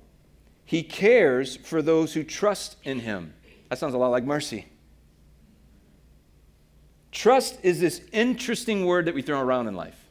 He 0.64 0.82
cares 0.82 1.56
for 1.56 1.82
those 1.82 2.14
who 2.14 2.22
trust 2.22 2.76
in 2.84 3.00
him. 3.00 3.34
That 3.68 3.78
sounds 3.78 3.94
a 3.94 3.98
lot 3.98 4.08
like 4.08 4.24
mercy. 4.24 4.66
Trust 7.10 7.58
is 7.62 7.78
this 7.78 8.00
interesting 8.12 8.86
word 8.86 9.04
that 9.04 9.14
we 9.14 9.22
throw 9.22 9.40
around 9.40 9.68
in 9.68 9.74
life. 9.74 10.08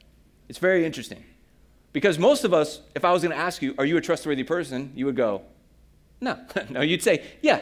It's 0.48 0.60
very 0.60 0.86
interesting. 0.86 1.24
Because 1.94 2.20
most 2.20 2.44
of 2.44 2.54
us, 2.54 2.82
if 2.96 3.04
I 3.04 3.12
was 3.12 3.24
going 3.24 3.32
to 3.32 3.38
ask 3.38 3.62
you, 3.62 3.76
are 3.78 3.86
you 3.86 3.98
a 3.98 4.02
trustworthy 4.02 4.44
person? 4.44 4.92
You 4.96 5.08
would 5.08 5.16
go, 5.16 5.42
no. 6.22 6.38
no, 6.70 6.82
you'd 6.82 7.02
say, 7.02 7.24
yeah, 7.42 7.62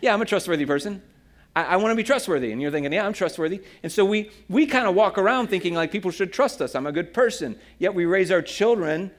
yeah, 0.00 0.12
I'm 0.12 0.22
a 0.22 0.26
trustworthy 0.26 0.66
person. 0.66 1.02
I, 1.54 1.64
I 1.64 1.76
want 1.76 1.92
to 1.92 1.96
be 1.96 2.02
trustworthy. 2.02 2.50
And 2.50 2.60
you're 2.60 2.70
thinking, 2.70 2.92
yeah, 2.92 3.06
I'm 3.06 3.12
trustworthy. 3.12 3.62
And 3.82 3.92
so 3.92 4.04
we, 4.04 4.30
we 4.48 4.66
kind 4.66 4.86
of 4.86 4.94
walk 4.94 5.18
around 5.18 5.48
thinking 5.48 5.74
like 5.74 5.92
people 5.92 6.10
should 6.10 6.32
trust 6.32 6.60
us. 6.60 6.74
I'm 6.74 6.86
a 6.86 6.92
good 6.92 7.12
person. 7.12 7.58
Yet 7.78 7.94
we 7.94 8.04
raise 8.04 8.30
our 8.30 8.42
children 8.42 9.12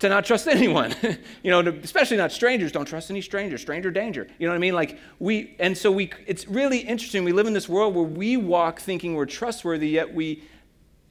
to 0.00 0.08
not 0.08 0.24
trust 0.24 0.46
anyone. 0.48 0.94
You 1.42 1.50
know 1.50 1.62
to, 1.62 1.70
especially 1.82 2.18
not 2.18 2.32
strangers. 2.32 2.72
Don't 2.72 2.84
trust 2.84 3.10
any 3.10 3.22
stranger. 3.22 3.56
Stranger 3.56 3.90
danger. 3.90 4.26
You 4.38 4.46
know 4.46 4.52
what 4.52 4.56
i 4.56 4.60
mean? 4.60 4.74
Like 4.74 4.98
we 5.18 5.56
and 5.58 5.76
so 5.76 5.90
we 5.90 6.10
it's 6.26 6.46
really 6.48 6.78
interesting. 6.78 7.24
We 7.24 7.32
live 7.32 7.46
in 7.46 7.54
this 7.54 7.68
world 7.68 7.94
where 7.94 8.04
we 8.04 8.36
walk 8.36 8.80
thinking 8.80 9.14
we're 9.14 9.26
trustworthy 9.26 9.88
yet 9.88 10.12
we 10.12 10.42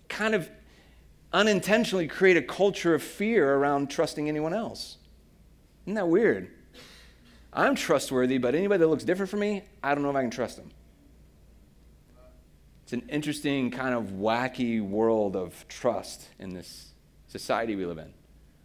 kind 0.07 0.35
of 0.35 0.49
unintentionally 1.33 2.07
create 2.07 2.37
a 2.37 2.41
culture 2.41 2.93
of 2.93 3.01
fear 3.01 3.55
around 3.55 3.89
trusting 3.89 4.27
anyone 4.27 4.53
else. 4.53 4.97
Isn't 5.85 5.95
that 5.95 6.07
weird? 6.07 6.51
I'm 7.51 7.73
trustworthy 7.73 8.37
but 8.37 8.53
anybody 8.53 8.79
that 8.79 8.87
looks 8.87 9.03
different 9.03 9.31
from 9.31 9.39
me 9.39 9.63
i 9.81 9.95
don't 9.95 10.03
know 10.03 10.11
if 10.11 10.15
i 10.15 10.21
can 10.21 10.31
trust 10.31 10.57
them. 10.57 10.69
It's 12.83 12.93
an 12.93 13.03
interesting 13.09 13.71
kind 13.71 13.95
of 13.95 14.11
wacky 14.11 14.81
world 14.81 15.35
of 15.35 15.67
trust 15.67 16.27
in 16.39 16.53
this 16.53 16.93
society 17.27 17.75
we 17.75 17.85
live 17.85 17.97
in 17.97 18.13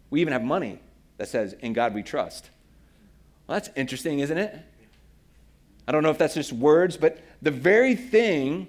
we 0.09 0.21
even 0.21 0.33
have 0.33 0.43
money 0.43 0.79
that 1.17 1.27
says, 1.27 1.53
In 1.53 1.73
God 1.73 1.93
we 1.93 2.03
trust. 2.03 2.49
Well, 3.47 3.55
that's 3.57 3.69
interesting, 3.75 4.19
isn't 4.19 4.37
it? 4.37 4.55
I 5.87 5.91
don't 5.91 6.03
know 6.03 6.09
if 6.09 6.17
that's 6.17 6.33
just 6.33 6.51
words, 6.51 6.97
but 6.97 7.21
the 7.41 7.51
very 7.51 7.95
thing 7.95 8.67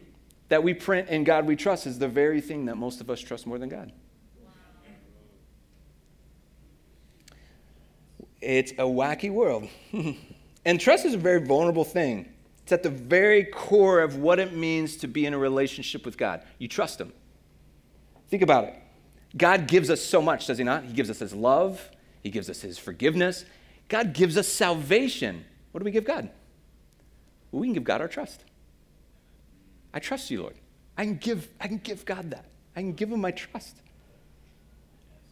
that 0.48 0.62
we 0.62 0.74
print 0.74 1.08
in 1.08 1.24
God 1.24 1.46
we 1.46 1.56
trust 1.56 1.86
is 1.86 1.98
the 1.98 2.08
very 2.08 2.40
thing 2.40 2.66
that 2.66 2.76
most 2.76 3.00
of 3.00 3.10
us 3.10 3.20
trust 3.20 3.46
more 3.46 3.58
than 3.58 3.68
God. 3.68 3.92
It's 8.40 8.72
a 8.72 8.84
wacky 8.84 9.30
world. 9.30 9.68
and 10.64 10.78
trust 10.78 11.04
is 11.04 11.14
a 11.14 11.18
very 11.18 11.44
vulnerable 11.44 11.84
thing. 11.84 12.28
It's 12.62 12.72
at 12.72 12.82
the 12.82 12.90
very 12.90 13.44
core 13.44 14.00
of 14.00 14.16
what 14.16 14.38
it 14.38 14.52
means 14.52 14.96
to 14.98 15.08
be 15.08 15.24
in 15.24 15.34
a 15.34 15.38
relationship 15.38 16.04
with 16.04 16.18
God. 16.18 16.42
You 16.58 16.68
trust 16.68 17.00
Him. 17.00 17.12
Think 18.28 18.42
about 18.42 18.64
it. 18.64 18.74
God 19.36 19.66
gives 19.66 19.90
us 19.90 20.00
so 20.00 20.22
much, 20.22 20.46
does 20.46 20.58
He 20.58 20.64
not? 20.64 20.84
He 20.84 20.92
gives 20.92 21.10
us 21.10 21.18
His 21.18 21.34
love, 21.34 21.90
He 22.22 22.30
gives 22.30 22.48
us 22.48 22.60
His 22.60 22.78
forgiveness. 22.78 23.44
God 23.88 24.12
gives 24.14 24.36
us 24.36 24.48
salvation. 24.48 25.44
What 25.70 25.78
do 25.78 25.84
we 25.84 25.92
give 25.92 26.04
God? 26.04 26.28
Well, 27.52 27.60
we 27.60 27.68
can 27.68 27.74
give 27.74 27.84
God 27.84 28.00
our 28.00 28.08
trust. 28.08 28.42
I 29.94 30.00
trust 30.00 30.30
you, 30.30 30.42
Lord. 30.42 30.56
I 30.98 31.04
can 31.04 31.16
give, 31.16 31.48
I 31.60 31.68
can 31.68 31.78
give 31.78 32.04
God 32.04 32.30
that. 32.30 32.46
I 32.74 32.80
can 32.80 32.94
give 32.94 33.12
Him 33.12 33.20
my 33.20 33.30
trust. 33.30 33.76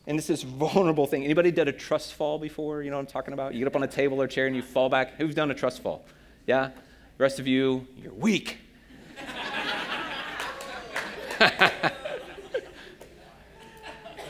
And 0.07 0.19
it's 0.19 0.27
this 0.27 0.43
vulnerable 0.43 1.07
thing. 1.07 1.25
Anybody 1.25 1.51
did 1.51 1.67
a 1.67 1.73
trust 1.73 2.13
fall 2.15 2.39
before? 2.39 2.83
You 2.83 2.91
know 2.91 2.97
what 2.97 3.03
I'm 3.03 3.07
talking 3.07 3.33
about? 3.33 3.55
You 3.55 3.61
get 3.61 3.69
up 3.69 3.77
on 3.77 3.83
a 3.83 3.89
table 3.89 4.21
or 4.21 4.29
chair 4.29 4.47
and 4.47 4.55
you 4.55 4.63
fall 4.63 4.91
back. 4.91 5.17
Who's 5.17 5.35
done 5.35 5.51
a 5.51 5.55
trust 5.55 5.83
fall? 5.83 6.05
Yeah? 6.47 6.71
The 7.17 7.23
rest 7.23 7.39
of 7.39 7.47
you, 7.47 7.87
you're 7.97 8.13
weak. 8.13 8.59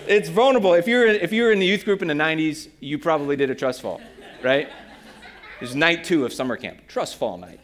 it's 0.07 0.29
vulnerable. 0.29 0.75
If 0.75 0.87
you're, 0.87 1.07
if 1.07 1.33
you 1.33 1.45
were 1.45 1.53
in 1.53 1.59
the 1.59 1.67
youth 1.67 1.85
group 1.85 2.03
in 2.03 2.09
the 2.09 2.15
90s, 2.15 2.69
you 2.81 2.99
probably 2.99 3.37
did 3.37 3.51
a 3.51 3.55
trust 3.55 3.83
fall, 3.83 4.01
right? 4.43 4.69
It's 5.61 5.75
night 5.75 6.05
two 6.05 6.25
of 6.25 6.33
summer 6.33 6.57
camp, 6.57 6.87
trust 6.89 7.17
fall 7.17 7.39
night. 7.39 7.61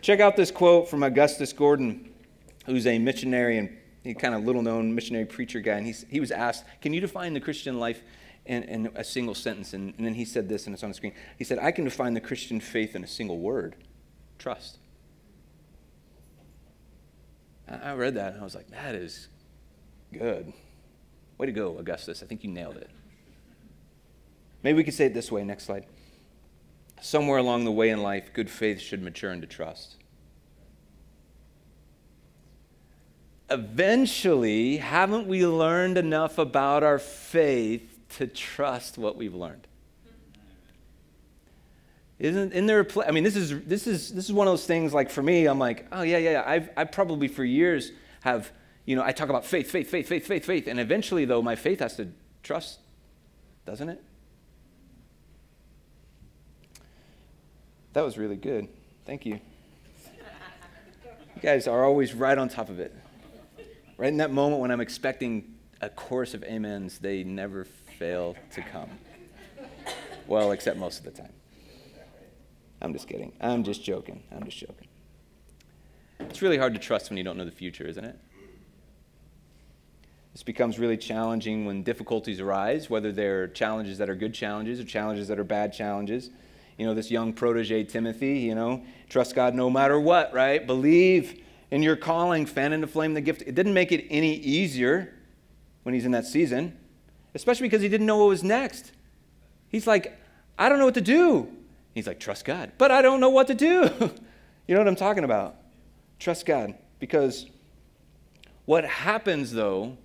Check 0.00 0.20
out 0.20 0.36
this 0.36 0.50
quote 0.50 0.88
from 0.88 1.02
Augustus 1.02 1.52
Gordon, 1.52 2.12
who's 2.66 2.86
a 2.86 2.98
missionary 2.98 3.58
and 3.58 3.76
he 4.02 4.14
kind 4.14 4.34
of 4.34 4.44
little 4.44 4.62
known 4.62 4.94
missionary 4.94 5.26
preacher 5.26 5.60
guy. 5.60 5.74
And 5.74 5.86
he's, 5.86 6.04
he 6.10 6.18
was 6.18 6.32
asked, 6.32 6.64
Can 6.80 6.92
you 6.92 7.00
define 7.00 7.34
the 7.34 7.40
Christian 7.40 7.78
life 7.78 8.02
in, 8.46 8.64
in 8.64 8.90
a 8.96 9.04
single 9.04 9.34
sentence? 9.34 9.74
And, 9.74 9.94
and 9.96 10.04
then 10.04 10.14
he 10.14 10.24
said 10.24 10.48
this, 10.48 10.66
and 10.66 10.74
it's 10.74 10.82
on 10.82 10.90
the 10.90 10.94
screen. 10.94 11.12
He 11.38 11.44
said, 11.44 11.58
I 11.60 11.70
can 11.70 11.84
define 11.84 12.14
the 12.14 12.20
Christian 12.20 12.58
faith 12.58 12.96
in 12.96 13.04
a 13.04 13.06
single 13.06 13.38
word 13.38 13.76
trust. 14.38 14.78
I 17.68 17.94
read 17.94 18.16
that 18.16 18.32
and 18.32 18.40
I 18.40 18.44
was 18.44 18.56
like, 18.56 18.68
that 18.70 18.94
is 18.94 19.28
Good. 20.12 20.52
Way 21.38 21.46
to 21.46 21.52
go, 21.52 21.78
Augustus. 21.78 22.22
I 22.22 22.26
think 22.26 22.44
you 22.44 22.50
nailed 22.50 22.76
it. 22.76 22.90
Maybe 24.62 24.76
we 24.76 24.84
could 24.84 24.94
say 24.94 25.06
it 25.06 25.14
this 25.14 25.32
way. 25.32 25.42
Next 25.42 25.64
slide. 25.64 25.86
Somewhere 27.00 27.38
along 27.38 27.64
the 27.64 27.72
way 27.72 27.90
in 27.90 28.02
life, 28.02 28.32
good 28.32 28.48
faith 28.48 28.80
should 28.80 29.02
mature 29.02 29.32
into 29.32 29.46
trust. 29.46 29.96
Eventually, 33.50 34.76
haven't 34.76 35.26
we 35.26 35.44
learned 35.44 35.98
enough 35.98 36.38
about 36.38 36.82
our 36.82 36.98
faith 36.98 37.98
to 38.16 38.26
trust 38.26 38.98
what 38.98 39.16
we've 39.16 39.34
learned? 39.34 39.66
Isn't 42.18 42.52
in 42.52 42.66
there? 42.66 42.86
I 43.04 43.10
mean, 43.10 43.24
this 43.24 43.34
is 43.34 43.62
this 43.64 43.88
is 43.88 44.12
this 44.12 44.26
is 44.26 44.32
one 44.32 44.46
of 44.46 44.52
those 44.52 44.64
things. 44.64 44.94
Like 44.94 45.10
for 45.10 45.22
me, 45.22 45.46
I'm 45.46 45.58
like, 45.58 45.86
oh 45.90 46.02
yeah, 46.02 46.18
yeah. 46.18 46.30
yeah. 46.30 46.44
I've 46.46 46.70
I 46.76 46.84
probably 46.84 47.26
for 47.26 47.44
years 47.44 47.90
have 48.20 48.52
you 48.84 48.96
know, 48.96 49.02
I 49.02 49.12
talk 49.12 49.28
about 49.28 49.44
faith, 49.44 49.70
faith, 49.70 49.88
faith, 49.88 50.08
faith, 50.08 50.26
faith, 50.26 50.44
faith. 50.44 50.66
And 50.66 50.80
eventually, 50.80 51.24
though, 51.24 51.42
my 51.42 51.54
faith 51.54 51.80
has 51.80 51.96
to 51.96 52.08
trust, 52.42 52.80
doesn't 53.64 53.88
it? 53.88 54.02
That 57.92 58.02
was 58.04 58.18
really 58.18 58.36
good. 58.36 58.68
Thank 59.04 59.26
you. 59.26 59.40
You 61.36 61.42
guys 61.42 61.66
are 61.66 61.84
always 61.84 62.14
right 62.14 62.36
on 62.36 62.48
top 62.48 62.68
of 62.68 62.80
it. 62.80 62.94
Right 63.98 64.08
in 64.08 64.16
that 64.18 64.32
moment 64.32 64.60
when 64.60 64.70
I'm 64.70 64.80
expecting 64.80 65.54
a 65.80 65.88
chorus 65.88 66.34
of 66.34 66.42
amens, 66.44 66.98
they 66.98 67.22
never 67.22 67.64
fail 67.64 68.36
to 68.52 68.62
come. 68.62 68.88
Well, 70.26 70.52
except 70.52 70.78
most 70.78 70.98
of 70.98 71.04
the 71.04 71.10
time. 71.10 71.32
I'm 72.80 72.92
just 72.92 73.06
kidding. 73.06 73.32
I'm 73.40 73.62
just 73.62 73.84
joking. 73.84 74.22
I'm 74.32 74.44
just 74.44 74.58
joking. 74.58 74.88
It's 76.20 76.42
really 76.42 76.58
hard 76.58 76.74
to 76.74 76.80
trust 76.80 77.10
when 77.10 77.16
you 77.16 77.24
don't 77.24 77.36
know 77.36 77.44
the 77.44 77.50
future, 77.50 77.86
isn't 77.86 78.04
it? 78.04 78.18
This 80.42 80.46
becomes 80.46 80.76
really 80.76 80.96
challenging 80.96 81.66
when 81.66 81.84
difficulties 81.84 82.40
arise, 82.40 82.90
whether 82.90 83.12
they're 83.12 83.46
challenges 83.46 83.98
that 83.98 84.10
are 84.10 84.16
good 84.16 84.34
challenges 84.34 84.80
or 84.80 84.84
challenges 84.84 85.28
that 85.28 85.38
are 85.38 85.44
bad 85.44 85.72
challenges. 85.72 86.30
You 86.76 86.84
know, 86.84 86.94
this 86.94 87.12
young 87.12 87.32
protege, 87.32 87.84
Timothy, 87.84 88.40
you 88.40 88.56
know, 88.56 88.82
trust 89.08 89.36
God 89.36 89.54
no 89.54 89.70
matter 89.70 90.00
what, 90.00 90.34
right? 90.34 90.66
Believe 90.66 91.44
in 91.70 91.80
your 91.80 91.94
calling, 91.94 92.44
fan 92.44 92.72
into 92.72 92.88
flame 92.88 93.14
the 93.14 93.20
gift. 93.20 93.42
It 93.42 93.54
didn't 93.54 93.72
make 93.72 93.92
it 93.92 94.04
any 94.10 94.34
easier 94.34 95.14
when 95.84 95.94
he's 95.94 96.04
in 96.04 96.10
that 96.10 96.26
season, 96.26 96.76
especially 97.36 97.68
because 97.68 97.82
he 97.82 97.88
didn't 97.88 98.08
know 98.08 98.18
what 98.18 98.30
was 98.30 98.42
next. 98.42 98.90
He's 99.68 99.86
like, 99.86 100.18
I 100.58 100.68
don't 100.68 100.80
know 100.80 100.86
what 100.86 100.94
to 100.94 101.00
do. 101.00 101.52
He's 101.94 102.08
like, 102.08 102.18
trust 102.18 102.44
God. 102.44 102.72
But 102.78 102.90
I 102.90 103.00
don't 103.00 103.20
know 103.20 103.30
what 103.30 103.46
to 103.46 103.54
do. 103.54 103.88
you 104.66 104.74
know 104.74 104.78
what 104.80 104.88
I'm 104.88 104.96
talking 104.96 105.22
about? 105.22 105.54
Trust 106.18 106.46
God. 106.46 106.74
Because 106.98 107.46
what 108.64 108.84
happens, 108.84 109.52
though, 109.52 109.98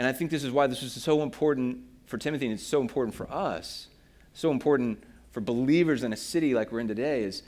and 0.00 0.08
I 0.08 0.12
think 0.12 0.30
this 0.30 0.44
is 0.44 0.50
why 0.50 0.66
this 0.66 0.82
is 0.82 0.94
so 0.94 1.22
important 1.22 1.78
for 2.06 2.16
Timothy 2.16 2.46
and 2.46 2.54
it's 2.54 2.66
so 2.66 2.80
important 2.80 3.14
for 3.14 3.30
us, 3.30 3.88
so 4.32 4.50
important 4.50 5.04
for 5.30 5.42
believers 5.42 6.04
in 6.04 6.14
a 6.14 6.16
city 6.16 6.54
like 6.54 6.72
we're 6.72 6.80
in 6.80 6.88
today, 6.88 7.22
is 7.22 7.42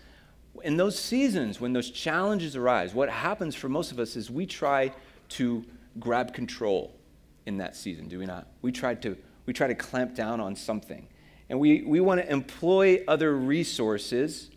in 0.63 0.77
those 0.77 0.99
seasons 0.99 1.63
when 1.63 1.73
those 1.73 1.91
challenges 1.91 2.55
arise, 2.55 2.93
what 2.93 3.09
happens 3.09 3.55
for 3.55 3.71
most 3.71 3.91
of 3.91 3.99
us 3.99 4.17
is 4.17 4.31
we 4.31 4.45
try 4.45 4.93
to 5.31 5.65
grab 5.99 6.35
control 6.35 6.95
in 7.47 7.57
that 7.57 7.75
season, 7.75 8.07
do 8.07 8.19
we 8.19 8.27
not? 8.27 8.47
We 8.61 8.71
try 8.71 8.97
to, 8.97 9.17
we 9.47 9.55
try 9.55 9.69
to 9.69 9.75
clamp 9.75 10.15
down 10.15 10.39
on 10.39 10.55
something. 10.55 11.09
And 11.49 11.59
we, 11.59 11.81
we 11.81 12.01
want 12.01 12.21
to 12.21 12.31
employ 12.31 13.03
other 13.09 13.35
resources. 13.35 14.51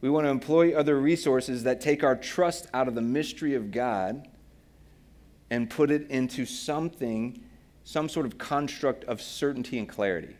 We 0.00 0.08
want 0.08 0.24
to 0.24 0.30
employ 0.30 0.74
other 0.74 0.98
resources 0.98 1.64
that 1.64 1.82
take 1.82 2.02
our 2.02 2.16
trust 2.16 2.66
out 2.72 2.88
of 2.88 2.94
the 2.94 3.02
mystery 3.02 3.54
of 3.54 3.70
God 3.70 4.26
and 5.50 5.68
put 5.70 5.90
it 5.90 6.10
into 6.10 6.44
something, 6.44 7.42
some 7.84 8.08
sort 8.08 8.26
of 8.26 8.38
construct 8.38 9.04
of 9.04 9.20
certainty 9.20 9.78
and 9.78 9.88
clarity. 9.88 10.36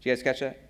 Did 0.00 0.10
you 0.10 0.14
guys 0.14 0.22
catch 0.22 0.40
that? 0.40 0.66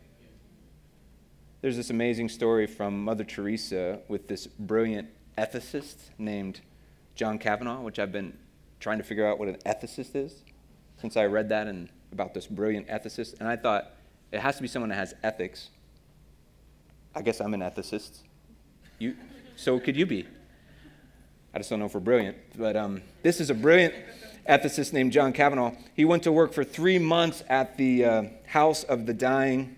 There's 1.61 1.77
this 1.77 1.91
amazing 1.91 2.29
story 2.29 2.67
from 2.67 3.05
Mother 3.05 3.25
Teresa 3.25 4.01
with 4.09 4.29
this 4.29 4.47
brilliant 4.47 5.09
ethicist 5.39 6.11
named 6.19 6.61
John 7.15 7.39
Kavanaugh, 7.39 7.81
which 7.81 7.99
I've 7.99 8.13
been 8.13 8.37
trying 8.79 8.99
to 8.99 9.05
figure 9.05 9.27
out 9.27 9.39
what 9.39 9.49
an 9.49 9.57
ethicist 9.67 10.15
is 10.15 10.45
since 11.01 11.17
I 11.17 11.25
read 11.25 11.49
that 11.49 11.67
and 11.67 11.89
about 12.13 12.35
this 12.35 12.47
brilliant 12.47 12.89
ethicist. 12.89 13.41
And 13.41 13.49
I 13.49 13.57
thought 13.57 13.93
it 14.33 14.41
has 14.41 14.57
to 14.57 14.63
be 14.63 14.69
someone 14.69 14.91
that 14.91 14.97
has 14.97 15.15
ethics. 15.23 15.71
I 17.15 17.23
guess 17.23 17.41
I'm 17.41 17.55
an 17.55 17.61
ethicist. 17.61 18.23
You, 18.99 19.17
so 19.57 19.79
could 19.79 19.97
you 19.97 20.07
be? 20.07 20.27
I 21.57 21.59
just 21.59 21.71
don't 21.71 21.79
know 21.79 21.87
if 21.87 21.95
we're 21.95 22.01
brilliant. 22.01 22.37
But 22.59 22.77
um, 22.77 23.01
this 23.23 23.41
is 23.41 23.49
a 23.49 23.55
brilliant 23.55 23.95
ethicist 24.47 24.93
named 24.93 25.11
John 25.11 25.33
Kavanaugh. 25.33 25.73
He 25.95 26.05
went 26.05 26.25
to 26.25 26.31
work 26.31 26.53
for 26.53 26.65
three 26.65 26.99
months 26.99 27.43
at 27.49 27.79
the 27.79 28.05
uh, 28.05 28.23
House 28.45 28.85
of 28.85 29.07
the 29.07 29.15
Dying 29.15 29.75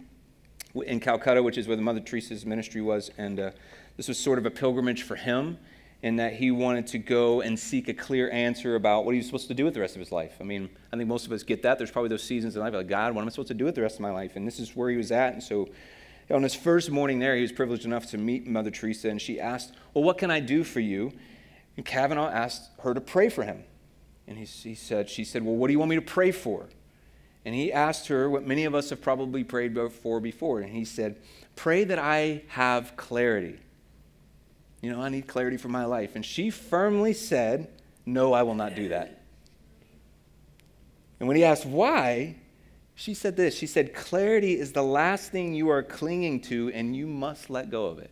in 0.75 0.99
Calcutta, 0.99 1.41
which 1.41 1.57
is 1.57 1.69
where 1.69 1.77
the 1.77 1.83
Mother 1.83 2.01
Teresa's 2.01 2.45
ministry 2.45 2.81
was. 2.81 3.13
And 3.17 3.39
uh, 3.39 3.51
this 3.97 4.09
was 4.09 4.19
sort 4.19 4.41
of 4.41 4.47
a 4.47 4.51
pilgrimage 4.51 5.05
for 5.05 5.15
him 5.15 5.57
in 6.03 6.17
that 6.17 6.33
he 6.33 6.51
wanted 6.51 6.89
to 6.89 6.99
go 6.99 7.43
and 7.43 7.57
seek 7.57 7.87
a 7.87 7.95
clear 7.95 8.29
answer 8.33 8.75
about 8.75 9.05
what 9.05 9.13
he 9.13 9.19
was 9.19 9.27
supposed 9.27 9.47
to 9.47 9.55
do 9.55 9.65
with 9.65 9.75
the 9.75 9.81
rest 9.81 9.95
of 9.95 10.01
his 10.01 10.11
life. 10.11 10.35
I 10.41 10.43
mean, 10.43 10.69
I 10.93 10.97
think 10.97 11.09
most 11.09 11.27
of 11.27 11.33
us 11.33 11.45
get 11.45 11.63
that. 11.63 11.79
There's 11.79 11.93
probably 11.93 12.09
those 12.09 12.25
seasons 12.25 12.57
in 12.57 12.61
life 12.61 12.75
like, 12.75 12.89
God, 12.89 13.15
what 13.15 13.23
am 13.23 13.29
I 13.29 13.31
supposed 13.31 13.49
to 13.49 13.55
do 13.55 13.67
with 13.67 13.77
the 13.77 13.83
rest 13.83 13.95
of 13.95 14.01
my 14.01 14.11
life? 14.11 14.35
And 14.35 14.45
this 14.49 14.59
is 14.59 14.75
where 14.75 14.91
he 14.91 14.97
was 14.97 15.13
at. 15.13 15.33
And 15.33 15.41
so 15.41 15.69
on 16.29 16.43
his 16.43 16.57
first 16.57 16.91
morning 16.91 17.21
there, 17.21 17.37
he 17.37 17.43
was 17.43 17.53
privileged 17.53 17.85
enough 17.85 18.07
to 18.07 18.19
meet 18.19 18.49
Mother 18.49 18.73
Teresa, 18.73 19.11
and 19.11 19.23
she 19.23 19.39
asked, 19.39 19.75
Well, 19.95 20.03
what 20.03 20.19
can 20.19 20.33
I 20.33 20.41
do 20.41 20.65
for 20.65 20.81
you? 20.81 21.13
And 21.79 21.87
Kavanaugh 21.87 22.29
asked 22.29 22.71
her 22.81 22.93
to 22.93 23.01
pray 23.01 23.29
for 23.29 23.45
him. 23.45 23.63
And 24.27 24.37
he, 24.37 24.45
he 24.45 24.75
said, 24.75 25.09
she 25.09 25.23
said, 25.23 25.45
Well, 25.45 25.55
what 25.55 25.69
do 25.69 25.73
you 25.73 25.79
want 25.79 25.91
me 25.91 25.95
to 25.95 26.03
pray 26.03 26.33
for? 26.33 26.67
And 27.45 27.55
he 27.55 27.73
asked 27.73 28.09
her 28.09 28.29
what 28.29 28.45
many 28.45 28.65
of 28.65 28.75
us 28.75 28.91
have 28.91 29.01
probably 29.01 29.45
prayed 29.45 29.79
for 30.03 30.19
before. 30.19 30.59
And 30.59 30.73
he 30.73 30.85
said, 30.85 31.21
Pray 31.55 31.85
that 31.85 32.01
I 32.01 32.43
have 32.49 32.97
clarity. 32.97 33.61
You 34.83 34.91
know, 34.91 35.01
I 35.01 35.09
need 35.09 35.29
clarity 35.29 35.57
for 35.57 35.69
my 35.69 35.85
life. 35.85 36.17
And 36.17 36.27
she 36.27 36.51
firmly 36.51 37.13
said, 37.13 37.69
No, 38.05 38.33
I 38.33 38.43
will 38.43 38.57
not 38.57 38.75
do 38.75 38.89
that. 38.89 39.23
And 41.21 41.29
when 41.29 41.37
he 41.37 41.45
asked 41.45 41.65
why, 41.65 42.35
she 42.97 43.15
said 43.15 43.37
this 43.37 43.57
She 43.57 43.69
said, 43.69 43.95
Clarity 43.95 44.59
is 44.59 44.73
the 44.73 44.83
last 44.83 45.31
thing 45.31 45.55
you 45.55 45.69
are 45.69 45.85
clinging 45.85 46.41
to, 46.43 46.73
and 46.75 46.97
you 46.97 47.07
must 47.07 47.51
let 47.51 47.71
go 47.71 47.87
of 47.87 48.01
it. 48.01 48.11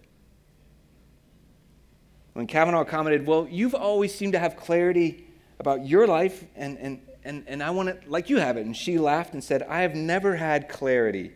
When 2.36 2.46
Kavanaugh 2.46 2.84
commented, 2.84 3.26
Well, 3.26 3.48
you've 3.50 3.74
always 3.74 4.14
seemed 4.14 4.34
to 4.34 4.38
have 4.38 4.58
clarity 4.58 5.24
about 5.58 5.86
your 5.86 6.06
life, 6.06 6.44
and, 6.54 6.76
and, 6.76 7.00
and, 7.24 7.44
and 7.46 7.62
I 7.62 7.70
want 7.70 7.88
it 7.88 8.10
like 8.10 8.28
you 8.28 8.36
have 8.36 8.58
it. 8.58 8.66
And 8.66 8.76
she 8.76 8.98
laughed 8.98 9.32
and 9.32 9.42
said, 9.42 9.62
I 9.62 9.80
have 9.80 9.94
never 9.94 10.36
had 10.36 10.68
clarity. 10.68 11.32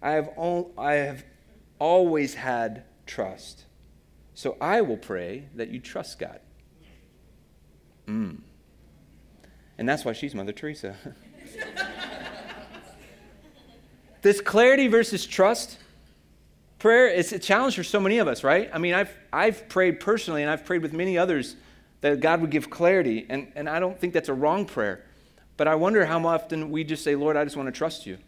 I 0.00 0.12
have, 0.12 0.30
al- 0.38 0.70
I 0.78 0.92
have 0.92 1.24
always 1.80 2.34
had 2.34 2.84
trust. 3.04 3.64
So 4.34 4.56
I 4.60 4.82
will 4.82 4.96
pray 4.96 5.48
that 5.56 5.70
you 5.70 5.80
trust 5.80 6.20
God. 6.20 6.38
Mm. 8.06 8.38
And 9.76 9.88
that's 9.88 10.04
why 10.04 10.12
she's 10.12 10.36
Mother 10.36 10.52
Teresa. 10.52 10.94
this 14.22 14.40
clarity 14.40 14.86
versus 14.86 15.26
trust 15.26 15.78
Prayer 16.78 17.08
is 17.08 17.32
a 17.32 17.38
challenge 17.40 17.74
for 17.74 17.82
so 17.82 17.98
many 17.98 18.18
of 18.18 18.28
us, 18.28 18.44
right? 18.44 18.70
I 18.72 18.78
mean, 18.78 18.94
I've, 18.94 19.12
I've 19.32 19.68
prayed 19.68 19.98
personally 19.98 20.42
and 20.42 20.50
I've 20.50 20.64
prayed 20.64 20.82
with 20.82 20.92
many 20.92 21.18
others 21.18 21.56
that 22.02 22.20
God 22.20 22.40
would 22.40 22.50
give 22.50 22.70
clarity, 22.70 23.26
and, 23.28 23.50
and 23.56 23.68
I 23.68 23.80
don't 23.80 23.98
think 23.98 24.14
that's 24.14 24.28
a 24.28 24.34
wrong 24.34 24.64
prayer. 24.64 25.04
But 25.56 25.66
I 25.66 25.74
wonder 25.74 26.06
how 26.06 26.24
often 26.24 26.70
we 26.70 26.84
just 26.84 27.02
say, 27.02 27.16
Lord, 27.16 27.36
I 27.36 27.42
just 27.42 27.56
want 27.56 27.66
to 27.66 27.72
trust 27.72 28.06
you. 28.06 28.18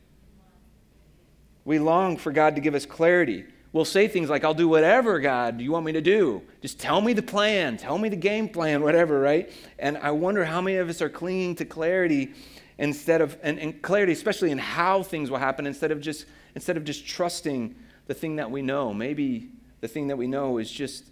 We 1.64 1.78
long 1.78 2.16
for 2.16 2.32
God 2.32 2.56
to 2.56 2.60
give 2.60 2.74
us 2.74 2.84
clarity. 2.84 3.44
We'll 3.72 3.84
say 3.84 4.08
things 4.08 4.28
like, 4.28 4.42
I'll 4.42 4.54
do 4.54 4.68
whatever, 4.68 5.20
God, 5.20 5.60
you 5.60 5.70
want 5.70 5.86
me 5.86 5.92
to 5.92 6.00
do. 6.00 6.42
Just 6.60 6.80
tell 6.80 7.00
me 7.00 7.12
the 7.12 7.22
plan, 7.22 7.76
tell 7.76 7.98
me 7.98 8.08
the 8.08 8.16
game 8.16 8.48
plan, 8.48 8.82
whatever, 8.82 9.20
right? 9.20 9.52
And 9.78 9.96
I 9.98 10.10
wonder 10.10 10.44
how 10.44 10.60
many 10.60 10.78
of 10.78 10.88
us 10.88 11.00
are 11.00 11.08
clinging 11.08 11.54
to 11.56 11.64
clarity 11.64 12.34
instead 12.78 13.20
of, 13.20 13.38
and, 13.44 13.60
and 13.60 13.80
clarity, 13.80 14.12
especially 14.12 14.50
in 14.50 14.58
how 14.58 15.04
things 15.04 15.30
will 15.30 15.38
happen, 15.38 15.68
instead 15.68 15.92
of 15.92 16.00
just, 16.00 16.24
instead 16.56 16.76
of 16.76 16.82
just 16.82 17.06
trusting 17.06 17.76
the 18.10 18.14
thing 18.14 18.34
that 18.34 18.50
we 18.50 18.60
know. 18.60 18.92
Maybe 18.92 19.50
the 19.80 19.86
thing 19.86 20.08
that 20.08 20.16
we 20.16 20.26
know 20.26 20.58
is 20.58 20.68
just 20.68 21.04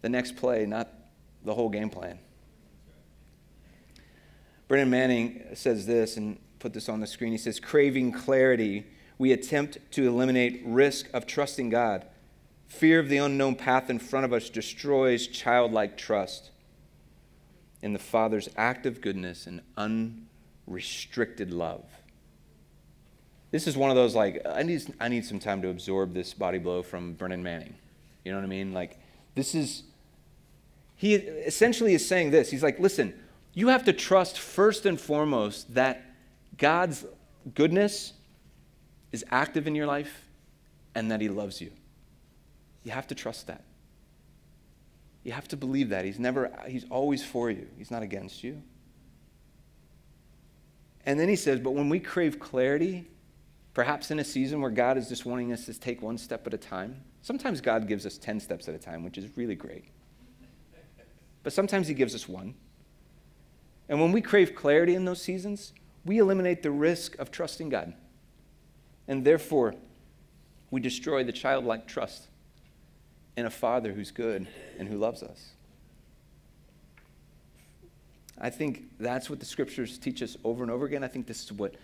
the 0.00 0.08
next 0.08 0.34
play, 0.34 0.64
not 0.64 0.88
the 1.44 1.52
whole 1.52 1.68
game 1.68 1.90
plan. 1.90 2.18
Brennan 4.66 4.88
Manning 4.88 5.44
says 5.52 5.84
this, 5.84 6.16
and 6.16 6.38
put 6.58 6.72
this 6.72 6.88
on 6.88 7.00
the 7.00 7.06
screen. 7.06 7.32
He 7.32 7.38
says, 7.38 7.60
Craving 7.60 8.12
clarity, 8.12 8.86
we 9.18 9.32
attempt 9.32 9.76
to 9.90 10.08
eliminate 10.08 10.62
risk 10.64 11.06
of 11.12 11.26
trusting 11.26 11.68
God. 11.68 12.06
Fear 12.66 13.00
of 13.00 13.10
the 13.10 13.18
unknown 13.18 13.54
path 13.54 13.90
in 13.90 13.98
front 13.98 14.24
of 14.24 14.32
us 14.32 14.48
destroys 14.48 15.26
childlike 15.26 15.98
trust 15.98 16.50
in 17.82 17.92
the 17.92 17.98
Father's 17.98 18.48
active 18.56 19.02
goodness 19.02 19.46
and 19.46 19.60
unrestricted 19.76 21.52
love. 21.52 21.84
This 23.52 23.68
is 23.68 23.76
one 23.76 23.90
of 23.90 23.96
those 23.96 24.16
like 24.16 24.44
I 24.44 24.64
need 24.64 24.82
I 24.98 25.06
need 25.08 25.24
some 25.24 25.38
time 25.38 25.62
to 25.62 25.68
absorb 25.68 26.14
this 26.14 26.34
body 26.34 26.58
blow 26.58 26.82
from 26.82 27.12
Brennan 27.12 27.42
Manning. 27.42 27.74
You 28.24 28.32
know 28.32 28.38
what 28.38 28.44
I 28.44 28.48
mean? 28.48 28.72
Like 28.72 28.98
this 29.36 29.54
is 29.54 29.84
he 30.96 31.14
essentially 31.14 31.94
is 31.94 32.06
saying 32.06 32.30
this. 32.30 32.50
He's 32.50 32.62
like, 32.62 32.80
"Listen, 32.80 33.14
you 33.54 33.68
have 33.68 33.84
to 33.84 33.92
trust 33.92 34.38
first 34.38 34.86
and 34.86 35.00
foremost 35.00 35.74
that 35.74 36.02
God's 36.56 37.04
goodness 37.54 38.14
is 39.12 39.24
active 39.30 39.66
in 39.66 39.74
your 39.74 39.86
life 39.86 40.26
and 40.94 41.10
that 41.10 41.20
he 41.20 41.28
loves 41.28 41.60
you. 41.60 41.70
You 42.84 42.92
have 42.92 43.06
to 43.08 43.14
trust 43.14 43.46
that. 43.46 43.64
You 45.24 45.32
have 45.32 45.46
to 45.48 45.56
believe 45.56 45.90
that. 45.90 46.04
He's 46.04 46.18
never 46.18 46.50
he's 46.66 46.86
always 46.90 47.24
for 47.24 47.50
you. 47.50 47.68
He's 47.76 47.90
not 47.90 48.02
against 48.02 48.42
you. 48.42 48.62
And 51.04 51.18
then 51.18 51.28
he 51.28 51.36
says, 51.36 51.58
but 51.58 51.72
when 51.72 51.88
we 51.88 51.98
crave 51.98 52.38
clarity, 52.38 53.08
Perhaps 53.74 54.10
in 54.10 54.18
a 54.18 54.24
season 54.24 54.60
where 54.60 54.70
God 54.70 54.98
is 54.98 55.08
just 55.08 55.24
wanting 55.24 55.52
us 55.52 55.64
to 55.66 55.78
take 55.78 56.02
one 56.02 56.18
step 56.18 56.46
at 56.46 56.52
a 56.52 56.58
time. 56.58 57.02
Sometimes 57.22 57.60
God 57.60 57.88
gives 57.88 58.04
us 58.04 58.18
10 58.18 58.40
steps 58.40 58.68
at 58.68 58.74
a 58.74 58.78
time, 58.78 59.02
which 59.02 59.16
is 59.16 59.36
really 59.36 59.54
great. 59.54 59.86
But 61.42 61.52
sometimes 61.52 61.88
He 61.88 61.94
gives 61.94 62.14
us 62.14 62.28
one. 62.28 62.54
And 63.88 64.00
when 64.00 64.12
we 64.12 64.20
crave 64.20 64.54
clarity 64.54 64.94
in 64.94 65.04
those 65.04 65.22
seasons, 65.22 65.72
we 66.04 66.18
eliminate 66.18 66.62
the 66.62 66.70
risk 66.70 67.18
of 67.18 67.30
trusting 67.30 67.68
God. 67.68 67.94
And 69.08 69.24
therefore, 69.24 69.74
we 70.70 70.80
destroy 70.80 71.24
the 71.24 71.32
childlike 71.32 71.86
trust 71.86 72.28
in 73.36 73.46
a 73.46 73.50
Father 73.50 73.92
who's 73.92 74.10
good 74.10 74.46
and 74.78 74.88
who 74.88 74.98
loves 74.98 75.22
us. 75.22 75.50
I 78.38 78.50
think 78.50 78.84
that's 78.98 79.30
what 79.30 79.40
the 79.40 79.46
scriptures 79.46 79.98
teach 79.98 80.22
us 80.22 80.36
over 80.44 80.62
and 80.62 80.72
over 80.72 80.84
again. 80.84 81.04
I 81.04 81.08
think 81.08 81.26
this 81.26 81.44
is 81.44 81.52
what 81.52 81.74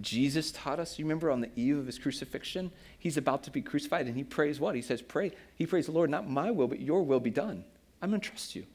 Jesus 0.00 0.52
taught 0.52 0.78
us. 0.78 0.98
You 0.98 1.04
remember 1.04 1.30
on 1.30 1.40
the 1.40 1.50
eve 1.56 1.78
of 1.78 1.86
his 1.86 1.98
crucifixion, 1.98 2.70
he's 2.98 3.16
about 3.16 3.42
to 3.44 3.50
be 3.50 3.62
crucified 3.62 4.06
and 4.06 4.16
he 4.16 4.24
prays 4.24 4.60
what? 4.60 4.74
He 4.74 4.82
says, 4.82 5.00
Pray. 5.00 5.32
He 5.54 5.66
prays, 5.66 5.88
Lord, 5.88 6.10
not 6.10 6.28
my 6.28 6.50
will, 6.50 6.68
but 6.68 6.80
your 6.80 7.02
will 7.02 7.20
be 7.20 7.30
done. 7.30 7.64
I'm 8.02 8.10
going 8.10 8.20
to 8.20 8.28
trust 8.28 8.54
you. 8.54 8.66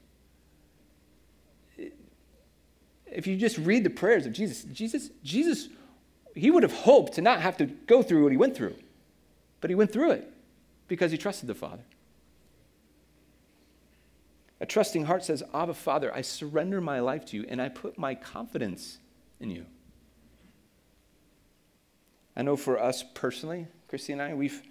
If 3.06 3.26
you 3.26 3.36
just 3.36 3.58
read 3.58 3.84
the 3.84 3.90
prayers 3.90 4.26
of 4.26 4.32
Jesus, 4.32 4.64
Jesus, 4.64 5.10
Jesus, 5.22 5.68
he 6.34 6.50
would 6.50 6.62
have 6.62 6.72
hoped 6.72 7.14
to 7.14 7.20
not 7.20 7.40
have 7.40 7.56
to 7.58 7.66
go 7.66 8.02
through 8.02 8.22
what 8.22 8.32
he 8.32 8.38
went 8.38 8.56
through, 8.56 8.74
but 9.60 9.70
he 9.70 9.76
went 9.76 9.92
through 9.92 10.12
it 10.12 10.32
because 10.88 11.12
he 11.12 11.18
trusted 11.18 11.46
the 11.46 11.54
Father. 11.54 11.82
A 14.60 14.66
trusting 14.66 15.04
heart 15.04 15.24
says, 15.24 15.42
Abba, 15.52 15.74
Father, 15.74 16.14
I 16.14 16.22
surrender 16.22 16.80
my 16.80 17.00
life 17.00 17.26
to 17.26 17.36
you 17.36 17.44
and 17.48 17.60
I 17.60 17.68
put 17.68 17.98
my 17.98 18.14
confidence 18.14 18.98
in 19.40 19.50
you. 19.50 19.66
I 22.36 22.42
know 22.42 22.56
for 22.56 22.82
us 22.82 23.04
personally, 23.14 23.66
Christy 23.88 24.12
and 24.12 24.22
I, 24.22 24.34
we've, 24.34 24.62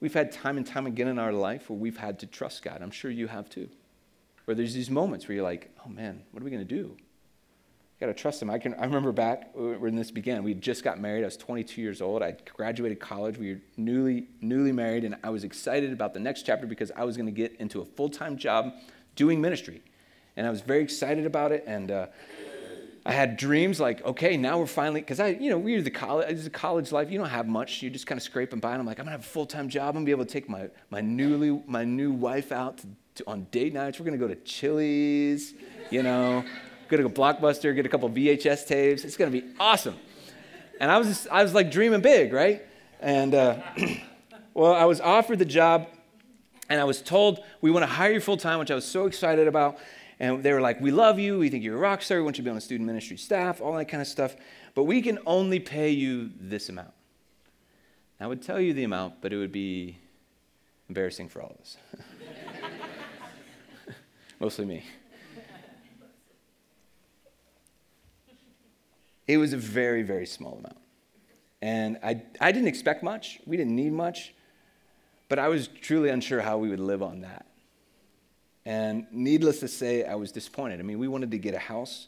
we've 0.00 0.14
had 0.14 0.32
time 0.32 0.56
and 0.56 0.66
time 0.66 0.86
again 0.86 1.08
in 1.08 1.18
our 1.18 1.32
life 1.32 1.68
where 1.68 1.78
we've 1.78 1.98
had 1.98 2.18
to 2.20 2.26
trust 2.26 2.62
God. 2.62 2.80
I'm 2.82 2.90
sure 2.90 3.10
you 3.10 3.26
have 3.26 3.48
too. 3.48 3.68
Where 4.46 4.54
there's 4.54 4.74
these 4.74 4.90
moments 4.90 5.28
where 5.28 5.36
you're 5.36 5.44
like, 5.44 5.70
oh 5.84 5.88
man, 5.88 6.22
what 6.30 6.42
are 6.42 6.44
we 6.44 6.50
going 6.50 6.66
to 6.66 6.74
do? 6.74 6.96
got 8.00 8.06
to 8.06 8.14
trust 8.14 8.40
him. 8.40 8.48
I 8.50 8.58
can. 8.58 8.74
I 8.74 8.84
remember 8.84 9.12
back 9.12 9.50
when 9.54 9.94
this 9.94 10.10
began. 10.10 10.42
We 10.42 10.54
just 10.54 10.82
got 10.82 10.98
married. 10.98 11.22
I 11.22 11.26
was 11.26 11.36
22 11.36 11.82
years 11.82 12.00
old. 12.00 12.22
I 12.22 12.34
graduated 12.56 12.98
college. 12.98 13.36
We 13.36 13.54
were 13.54 13.60
newly 13.76 14.26
newly 14.40 14.72
married, 14.72 15.04
and 15.04 15.16
I 15.22 15.28
was 15.28 15.44
excited 15.44 15.92
about 15.92 16.14
the 16.14 16.20
next 16.20 16.46
chapter 16.46 16.66
because 16.66 16.90
I 16.96 17.04
was 17.04 17.16
going 17.16 17.26
to 17.26 17.32
get 17.32 17.56
into 17.60 17.82
a 17.82 17.84
full 17.84 18.08
time 18.08 18.38
job 18.38 18.72
doing 19.16 19.40
ministry, 19.40 19.82
and 20.36 20.46
I 20.46 20.50
was 20.50 20.62
very 20.62 20.82
excited 20.82 21.26
about 21.26 21.52
it. 21.52 21.64
And 21.66 21.90
uh, 21.90 22.06
I 23.06 23.12
had 23.12 23.38
dreams 23.38 23.80
like, 23.80 24.04
okay, 24.04 24.36
now 24.36 24.58
we're 24.58 24.66
finally, 24.66 25.00
because 25.00 25.20
I, 25.20 25.28
you 25.28 25.48
know, 25.48 25.56
we 25.56 25.74
are 25.74 25.82
the 25.82 25.90
college, 25.90 26.46
a 26.46 26.50
college 26.50 26.92
life. 26.92 27.10
You 27.10 27.18
don't 27.18 27.30
have 27.30 27.48
much. 27.48 27.82
You're 27.82 27.90
just 27.90 28.06
kind 28.06 28.18
of 28.18 28.22
scraping 28.22 28.60
by. 28.60 28.72
And 28.72 28.80
I'm 28.80 28.86
like, 28.86 28.98
I'm 28.98 29.06
gonna 29.06 29.12
have 29.12 29.20
a 29.20 29.28
full 29.28 29.46
time 29.46 29.68
job. 29.70 29.88
I'm 29.88 29.94
gonna 29.94 30.04
be 30.04 30.10
able 30.10 30.26
to 30.26 30.32
take 30.32 30.48
my 30.48 30.68
my 30.90 31.00
newly 31.00 31.62
my 31.66 31.84
new 31.84 32.12
wife 32.12 32.52
out 32.52 32.78
to, 32.78 32.86
to, 33.16 33.24
on 33.26 33.46
date 33.50 33.72
nights. 33.72 33.98
We're 33.98 34.04
gonna 34.04 34.18
go 34.18 34.28
to 34.28 34.36
Chili's, 34.36 35.54
you 35.88 36.02
know, 36.02 36.44
go 36.88 36.98
to 36.98 37.06
a 37.06 37.10
Blockbuster, 37.10 37.74
get 37.74 37.86
a 37.86 37.88
couple 37.88 38.10
VHS 38.10 38.66
tapes. 38.66 39.04
It's 39.04 39.16
gonna 39.16 39.30
be 39.30 39.44
awesome. 39.58 39.96
And 40.78 40.90
I 40.90 40.98
was 40.98 41.08
just, 41.08 41.28
I 41.28 41.42
was 41.42 41.54
like 41.54 41.70
dreaming 41.70 42.02
big, 42.02 42.34
right? 42.34 42.62
And 43.00 43.34
uh, 43.34 43.62
well, 44.54 44.74
I 44.74 44.84
was 44.84 45.00
offered 45.00 45.38
the 45.38 45.46
job, 45.46 45.88
and 46.68 46.80
I 46.80 46.84
was 46.84 47.00
told 47.00 47.40
we 47.62 47.70
want 47.70 47.82
to 47.82 47.86
hire 47.86 48.12
you 48.12 48.20
full 48.20 48.36
time, 48.36 48.58
which 48.58 48.70
I 48.70 48.74
was 48.74 48.84
so 48.84 49.06
excited 49.06 49.48
about. 49.48 49.78
And 50.20 50.42
they 50.42 50.52
were 50.52 50.60
like, 50.60 50.80
We 50.80 50.90
love 50.90 51.18
you. 51.18 51.38
We 51.38 51.48
think 51.48 51.64
you're 51.64 51.76
a 51.76 51.80
rock 51.80 52.02
star. 52.02 52.18
We 52.18 52.22
want 52.22 52.36
you 52.36 52.42
to 52.42 52.44
be 52.44 52.50
on 52.50 52.54
the 52.54 52.60
student 52.60 52.86
ministry 52.86 53.16
staff, 53.16 53.60
all 53.60 53.72
that 53.72 53.86
kind 53.86 54.02
of 54.02 54.06
stuff. 54.06 54.36
But 54.74 54.84
we 54.84 55.02
can 55.02 55.18
only 55.26 55.58
pay 55.58 55.90
you 55.90 56.30
this 56.38 56.68
amount. 56.68 56.92
I 58.20 58.26
would 58.26 58.42
tell 58.42 58.60
you 58.60 58.74
the 58.74 58.84
amount, 58.84 59.22
but 59.22 59.32
it 59.32 59.38
would 59.38 59.50
be 59.50 59.96
embarrassing 60.88 61.30
for 61.30 61.42
all 61.42 61.52
of 61.54 61.60
us. 61.60 61.76
Mostly 64.40 64.66
me. 64.66 64.84
It 69.26 69.38
was 69.38 69.52
a 69.52 69.56
very, 69.56 70.02
very 70.02 70.26
small 70.26 70.58
amount. 70.58 70.76
And 71.62 71.98
I, 72.02 72.22
I 72.40 72.52
didn't 72.52 72.68
expect 72.68 73.02
much. 73.02 73.40
We 73.46 73.56
didn't 73.56 73.76
need 73.76 73.92
much. 73.92 74.34
But 75.28 75.38
I 75.38 75.48
was 75.48 75.68
truly 75.68 76.10
unsure 76.10 76.40
how 76.40 76.58
we 76.58 76.68
would 76.68 76.80
live 76.80 77.02
on 77.02 77.20
that. 77.20 77.46
And 78.70 79.06
needless 79.10 79.58
to 79.60 79.68
say, 79.68 80.04
I 80.04 80.14
was 80.14 80.30
disappointed. 80.30 80.78
I 80.78 80.84
mean, 80.84 81.00
we 81.00 81.08
wanted 81.08 81.32
to 81.32 81.38
get 81.38 81.54
a 81.54 81.58
house, 81.58 82.06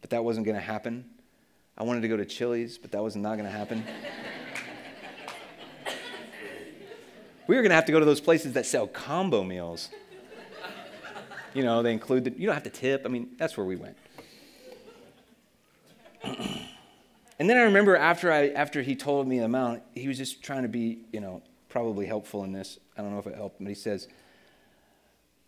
but 0.00 0.10
that 0.10 0.24
wasn't 0.24 0.44
going 0.44 0.56
to 0.56 0.60
happen. 0.60 1.04
I 1.78 1.84
wanted 1.84 2.00
to 2.00 2.08
go 2.08 2.16
to 2.16 2.24
Chili's, 2.24 2.76
but 2.76 2.90
that 2.90 3.00
was 3.00 3.14
not 3.14 3.36
going 3.36 3.44
to 3.44 3.56
happen. 3.56 3.84
we 7.46 7.54
were 7.54 7.62
going 7.62 7.70
to 7.70 7.76
have 7.76 7.84
to 7.84 7.92
go 7.92 8.00
to 8.00 8.04
those 8.04 8.20
places 8.20 8.54
that 8.54 8.66
sell 8.66 8.88
combo 8.88 9.44
meals. 9.44 9.90
You 11.54 11.62
know, 11.62 11.84
they 11.84 11.92
include, 11.92 12.24
the, 12.24 12.32
you 12.32 12.46
don't 12.46 12.54
have 12.54 12.64
to 12.64 12.70
tip. 12.70 13.02
I 13.04 13.08
mean, 13.08 13.36
that's 13.38 13.56
where 13.56 13.64
we 13.64 13.76
went. 13.76 13.96
and 16.24 17.48
then 17.48 17.56
I 17.56 17.62
remember 17.62 17.94
after, 17.94 18.32
I, 18.32 18.48
after 18.48 18.82
he 18.82 18.96
told 18.96 19.28
me 19.28 19.38
the 19.38 19.44
amount, 19.44 19.84
he 19.94 20.08
was 20.08 20.18
just 20.18 20.42
trying 20.42 20.62
to 20.62 20.68
be, 20.68 21.04
you 21.12 21.20
know, 21.20 21.42
probably 21.68 22.06
helpful 22.06 22.42
in 22.42 22.50
this. 22.50 22.80
I 22.98 23.02
don't 23.02 23.12
know 23.12 23.20
if 23.20 23.28
it 23.28 23.36
helped, 23.36 23.60
but 23.60 23.68
he 23.68 23.76
says, 23.76 24.08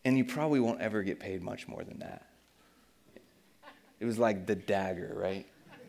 and 0.05 0.19
you 0.19 0.25
probably 0.25 0.61
won't 0.61 0.81
ever 0.81 1.03
get 1.03 1.19
paid 1.19 1.43
much 1.43 1.67
more 1.67 1.83
than 1.83 1.99
that. 2.01 2.27
It 4.01 4.05
was 4.05 4.19
like 4.19 4.47
the 4.47 4.55
dagger, 4.55 5.13
right? 5.15 5.47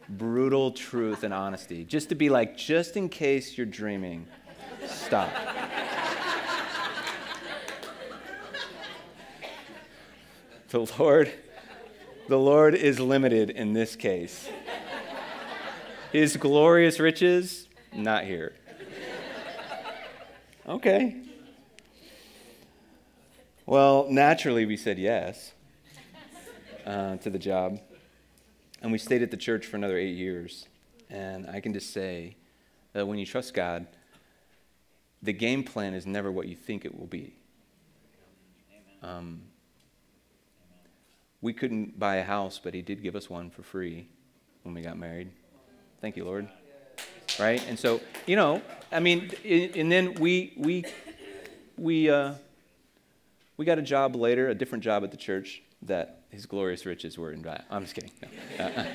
Brutal 0.07 0.71
truth 0.71 1.23
and 1.23 1.33
honesty. 1.33 1.83
Just 1.83 2.09
to 2.09 2.15
be 2.15 2.29
like, 2.29 2.55
just 2.55 2.95
in 2.95 3.09
case 3.09 3.57
you're 3.57 3.65
dreaming, 3.65 4.27
stop. 4.87 5.29
the 10.69 10.87
Lord, 10.97 11.31
the 12.27 12.37
Lord 12.37 12.75
is 12.75 12.99
limited 12.99 13.49
in 13.49 13.73
this 13.73 13.95
case. 13.95 14.47
His 16.11 16.37
glorious 16.37 16.99
riches, 16.99 17.67
not 17.93 18.23
here. 18.23 18.53
Okay. 20.67 21.17
Well, 23.67 24.05
naturally, 24.11 24.67
we 24.67 24.77
said 24.77 24.99
yes 24.99 25.53
uh, 26.85 27.17
to 27.17 27.31
the 27.31 27.39
job. 27.39 27.79
And 28.83 28.91
we 28.91 28.99
stayed 28.99 29.23
at 29.23 29.31
the 29.31 29.37
church 29.37 29.65
for 29.65 29.75
another 29.75 29.97
eight 29.97 30.15
years. 30.15 30.67
And 31.09 31.49
I 31.49 31.61
can 31.61 31.73
just 31.73 31.91
say 31.91 32.35
that 32.93 33.07
when 33.07 33.17
you 33.17 33.25
trust 33.25 33.55
God, 33.55 33.87
the 35.23 35.33
game 35.33 35.63
plan 35.63 35.95
is 35.95 36.05
never 36.05 36.31
what 36.31 36.47
you 36.47 36.55
think 36.55 36.85
it 36.85 36.95
will 36.95 37.07
be. 37.07 37.33
Um, 39.01 39.41
we 41.41 41.51
couldn't 41.51 41.99
buy 41.99 42.17
a 42.17 42.23
house, 42.23 42.59
but 42.63 42.75
He 42.75 42.83
did 42.83 43.01
give 43.01 43.15
us 43.15 43.31
one 43.31 43.49
for 43.49 43.63
free 43.63 44.07
when 44.61 44.75
we 44.75 44.81
got 44.81 44.95
married. 44.95 45.31
Thank 46.01 46.17
you, 46.17 46.25
Lord. 46.25 46.47
Right? 47.39 47.67
And 47.67 47.79
so, 47.79 47.99
you 48.27 48.35
know, 48.35 48.61
I 48.91 48.99
mean, 48.99 49.31
and 49.43 49.91
then 49.91 50.13
we, 50.13 50.53
we, 50.55 50.85
we, 51.77 52.11
uh, 52.11 52.35
we 53.57 53.65
got 53.65 53.79
a 53.79 53.81
job 53.81 54.15
later, 54.15 54.49
a 54.49 54.55
different 54.55 54.83
job 54.83 55.03
at 55.03 55.11
the 55.11 55.17
church 55.17 55.61
that 55.81 56.23
his 56.29 56.45
glorious 56.45 56.85
riches 56.85 57.17
were 57.17 57.31
in. 57.31 57.45
I'm 57.69 57.83
just 57.83 57.95
kidding. 57.95 58.11
No. 58.57 58.65
Uh, 58.65 58.85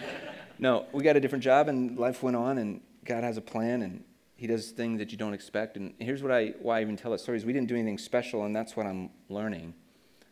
no, 0.59 0.87
we 0.93 1.03
got 1.03 1.17
a 1.17 1.21
different 1.21 1.43
job 1.43 1.69
and 1.69 1.99
life 1.99 2.23
went 2.23 2.37
on 2.37 2.59
and 2.59 2.81
God 3.05 3.25
has 3.25 3.37
a 3.37 3.41
plan 3.41 3.83
and 3.83 4.05
he 4.37 4.47
does 4.47 4.71
things 4.71 4.99
that 4.99 5.11
you 5.13 5.19
don't 5.19 5.35
expect. 5.35 5.77
And 5.77 5.95
here's 5.99 6.23
what 6.23 6.33
I, 6.33 6.55
why 6.61 6.79
I 6.79 6.83
even 6.83 6.97
tell 6.97 7.11
that 7.13 7.21
story 7.21 7.39
is 7.39 7.45
we 7.45 7.53
didn't 7.53 7.69
do 7.69 7.75
anything 7.75 7.99
special 7.99 8.45
and 8.45 8.55
that's 8.55 8.77
what 8.77 8.87
I'm 8.87 9.11
learning 9.29 9.75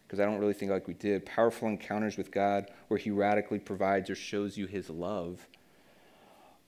because 0.07 0.21
I 0.21 0.25
don't 0.25 0.39
really 0.39 0.55
think 0.55 0.71
like 0.71 0.87
we 0.87 0.95
did. 0.95 1.25
Powerful 1.25 1.69
encounters 1.69 2.17
with 2.17 2.31
God 2.31 2.71
where 2.89 2.99
he 2.99 3.11
radically 3.11 3.59
provides 3.59 4.11
or 4.11 4.15
shows 4.15 4.57
you 4.57 4.67
his 4.67 4.91
love 4.91 5.47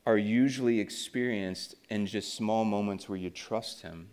are 0.06 0.18
usually 0.18 0.80
experienced 0.80 1.74
in 1.90 2.06
just 2.06 2.34
small 2.34 2.64
moments 2.64 3.08
where 3.08 3.18
you 3.18 3.30
trust 3.30 3.82
him 3.82 4.08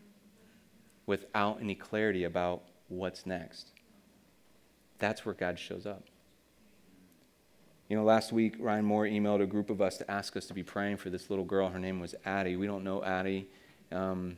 without 1.05 1.59
any 1.61 1.75
clarity 1.75 2.25
about 2.25 2.63
what's 2.87 3.25
next. 3.25 3.71
That's 4.99 5.25
where 5.25 5.35
God 5.35 5.59
shows 5.59 5.85
up. 5.85 6.03
You 7.89 7.95
know, 7.95 8.03
last 8.03 8.33
week, 8.33 8.55
Ryan 8.59 8.83
Moore 8.83 9.05
emailed 9.05 9.41
a 9.41 9.45
group 9.45 9.69
of 9.69 9.81
us 9.81 9.97
to 9.97 10.11
ask 10.11 10.35
us 10.35 10.45
to 10.47 10.53
be 10.53 10.63
praying 10.63 10.97
for 10.97 11.09
this 11.09 11.29
little 11.29 11.45
girl. 11.45 11.69
Her 11.69 11.79
name 11.79 11.99
was 11.99 12.15
Addie. 12.25 12.57
We 12.57 12.67
don't 12.67 12.83
know 12.83 13.01
Addie. 13.03 13.47
Um, 13.91 14.35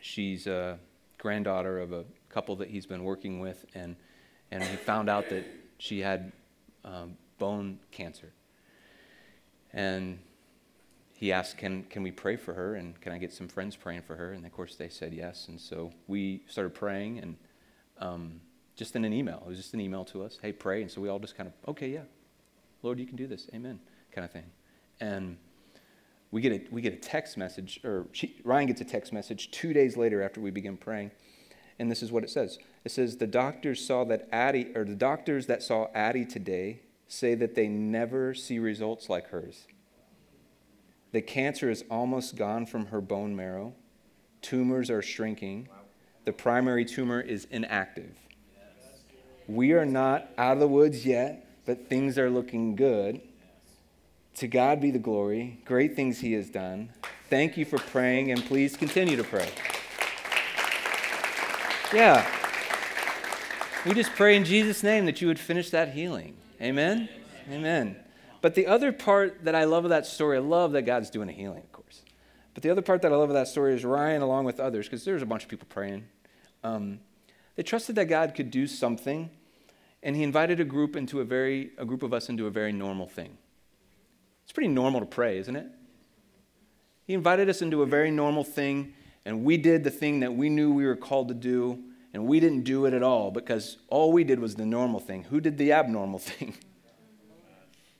she's 0.00 0.48
a 0.48 0.78
granddaughter 1.18 1.78
of 1.78 1.92
a 1.92 2.04
couple 2.28 2.56
that 2.56 2.68
he's 2.68 2.84
been 2.84 3.04
working 3.04 3.38
with, 3.38 3.64
and, 3.74 3.94
and 4.50 4.62
he 4.62 4.76
found 4.76 5.08
out 5.08 5.28
that 5.28 5.44
she 5.78 6.00
had 6.00 6.32
um, 6.84 7.16
bone 7.38 7.78
cancer. 7.92 8.32
And 9.72 10.18
he 11.12 11.30
asked, 11.32 11.58
can, 11.58 11.84
can 11.84 12.02
we 12.02 12.10
pray 12.10 12.36
for 12.36 12.54
her? 12.54 12.74
And 12.74 13.00
can 13.00 13.12
I 13.12 13.18
get 13.18 13.32
some 13.32 13.46
friends 13.46 13.76
praying 13.76 14.02
for 14.02 14.16
her? 14.16 14.32
And 14.32 14.44
of 14.44 14.52
course, 14.52 14.74
they 14.74 14.88
said 14.88 15.12
yes. 15.12 15.46
And 15.46 15.60
so 15.60 15.92
we 16.08 16.42
started 16.48 16.74
praying, 16.74 17.20
and 17.20 17.36
um, 17.98 18.40
just 18.76 18.96
in 18.96 19.04
an 19.04 19.12
email. 19.12 19.42
It 19.44 19.48
was 19.48 19.58
just 19.58 19.74
an 19.74 19.80
email 19.80 20.04
to 20.06 20.24
us. 20.24 20.38
Hey, 20.40 20.52
pray. 20.52 20.82
And 20.82 20.90
so 20.90 21.00
we 21.00 21.08
all 21.08 21.18
just 21.18 21.36
kind 21.36 21.48
of, 21.48 21.70
okay, 21.70 21.88
yeah, 21.88 22.02
Lord, 22.82 22.98
you 22.98 23.06
can 23.06 23.16
do 23.16 23.26
this. 23.26 23.48
Amen, 23.54 23.80
kind 24.12 24.24
of 24.24 24.30
thing. 24.30 24.44
And 25.00 25.36
we 26.30 26.40
get 26.40 26.52
a, 26.52 26.74
we 26.74 26.82
get 26.82 26.92
a 26.92 26.96
text 26.96 27.36
message, 27.36 27.80
or 27.84 28.06
she, 28.12 28.40
Ryan 28.44 28.66
gets 28.66 28.80
a 28.80 28.84
text 28.84 29.12
message 29.12 29.50
two 29.50 29.72
days 29.72 29.96
later 29.96 30.22
after 30.22 30.40
we 30.40 30.50
begin 30.50 30.76
praying. 30.76 31.12
And 31.78 31.90
this 31.90 32.02
is 32.02 32.12
what 32.12 32.22
it 32.24 32.30
says. 32.30 32.58
It 32.84 32.90
says, 32.90 33.16
the 33.16 33.26
doctors 33.26 33.84
saw 33.84 34.04
that 34.04 34.28
Addie, 34.32 34.72
or 34.76 34.84
the 34.84 34.94
doctors 34.94 35.46
that 35.46 35.62
saw 35.62 35.88
Addie 35.94 36.24
today 36.24 36.82
say 37.08 37.34
that 37.34 37.54
they 37.54 37.68
never 37.68 38.34
see 38.34 38.58
results 38.58 39.08
like 39.08 39.28
hers. 39.28 39.66
The 41.12 41.22
cancer 41.22 41.70
is 41.70 41.84
almost 41.90 42.34
gone 42.34 42.66
from 42.66 42.86
her 42.86 43.00
bone 43.00 43.36
marrow. 43.36 43.74
Tumors 44.42 44.90
are 44.90 45.02
shrinking. 45.02 45.68
The 46.24 46.32
primary 46.32 46.84
tumor 46.84 47.20
is 47.20 47.46
inactive. 47.50 48.16
We 49.46 49.72
are 49.72 49.84
not 49.84 50.28
out 50.38 50.54
of 50.54 50.60
the 50.60 50.68
woods 50.68 51.04
yet, 51.04 51.46
but 51.66 51.88
things 51.88 52.18
are 52.18 52.30
looking 52.30 52.76
good. 52.76 53.20
To 54.36 54.48
God 54.48 54.80
be 54.80 54.90
the 54.90 54.98
glory. 54.98 55.60
Great 55.64 55.94
things 55.94 56.20
He 56.20 56.32
has 56.32 56.48
done. 56.48 56.90
Thank 57.28 57.56
you 57.56 57.64
for 57.64 57.78
praying, 57.78 58.30
and 58.30 58.44
please 58.44 58.76
continue 58.76 59.16
to 59.16 59.24
pray. 59.24 59.48
Yeah. 61.92 62.26
We 63.84 63.92
just 63.92 64.12
pray 64.12 64.34
in 64.36 64.44
Jesus' 64.44 64.82
name 64.82 65.04
that 65.06 65.20
you 65.20 65.28
would 65.28 65.38
finish 65.38 65.70
that 65.70 65.90
healing. 65.92 66.36
Amen? 66.60 67.08
Amen. 67.50 67.96
But 68.40 68.54
the 68.54 68.66
other 68.66 68.92
part 68.92 69.44
that 69.44 69.54
I 69.54 69.64
love 69.64 69.84
of 69.84 69.90
that 69.90 70.06
story, 70.06 70.38
I 70.38 70.40
love 70.40 70.72
that 70.72 70.82
God's 70.82 71.10
doing 71.10 71.28
a 71.28 71.32
healing, 71.32 71.62
of 71.62 71.72
course. 71.72 72.02
But 72.54 72.62
the 72.62 72.70
other 72.70 72.82
part 72.82 73.02
that 73.02 73.12
I 73.12 73.16
love 73.16 73.30
of 73.30 73.34
that 73.34 73.48
story 73.48 73.74
is 73.74 73.84
Ryan, 73.84 74.22
along 74.22 74.44
with 74.44 74.58
others, 74.58 74.86
because 74.86 75.04
there's 75.04 75.22
a 75.22 75.26
bunch 75.26 75.42
of 75.42 75.48
people 75.48 75.66
praying. 75.68 76.04
Um, 76.64 76.98
they 77.54 77.62
trusted 77.62 77.94
that 77.96 78.06
God 78.06 78.34
could 78.34 78.50
do 78.50 78.66
something, 78.66 79.30
and 80.02 80.16
He 80.16 80.22
invited 80.22 80.58
a 80.58 80.64
group 80.64 80.96
into 80.96 81.20
a 81.20 81.24
very 81.24 81.70
a 81.78 81.84
group 81.84 82.02
of 82.02 82.12
us 82.12 82.28
into 82.28 82.46
a 82.46 82.50
very 82.50 82.72
normal 82.72 83.06
thing. 83.06 83.36
It's 84.42 84.52
pretty 84.52 84.68
normal 84.68 85.00
to 85.00 85.06
pray, 85.06 85.38
isn't 85.38 85.54
it? 85.54 85.66
He 87.06 87.14
invited 87.14 87.48
us 87.48 87.62
into 87.62 87.82
a 87.82 87.86
very 87.86 88.10
normal 88.10 88.44
thing, 88.44 88.94
and 89.24 89.44
we 89.44 89.56
did 89.56 89.84
the 89.84 89.90
thing 89.90 90.20
that 90.20 90.34
we 90.34 90.48
knew 90.48 90.72
we 90.72 90.86
were 90.86 90.96
called 90.96 91.28
to 91.28 91.34
do, 91.34 91.78
and 92.12 92.26
we 92.26 92.40
didn't 92.40 92.64
do 92.64 92.86
it 92.86 92.94
at 92.94 93.02
all 93.02 93.30
because 93.30 93.76
all 93.88 94.10
we 94.10 94.24
did 94.24 94.40
was 94.40 94.54
the 94.54 94.66
normal 94.66 95.00
thing. 95.00 95.24
Who 95.24 95.40
did 95.40 95.58
the 95.58 95.72
abnormal 95.72 96.18
thing? 96.30 96.54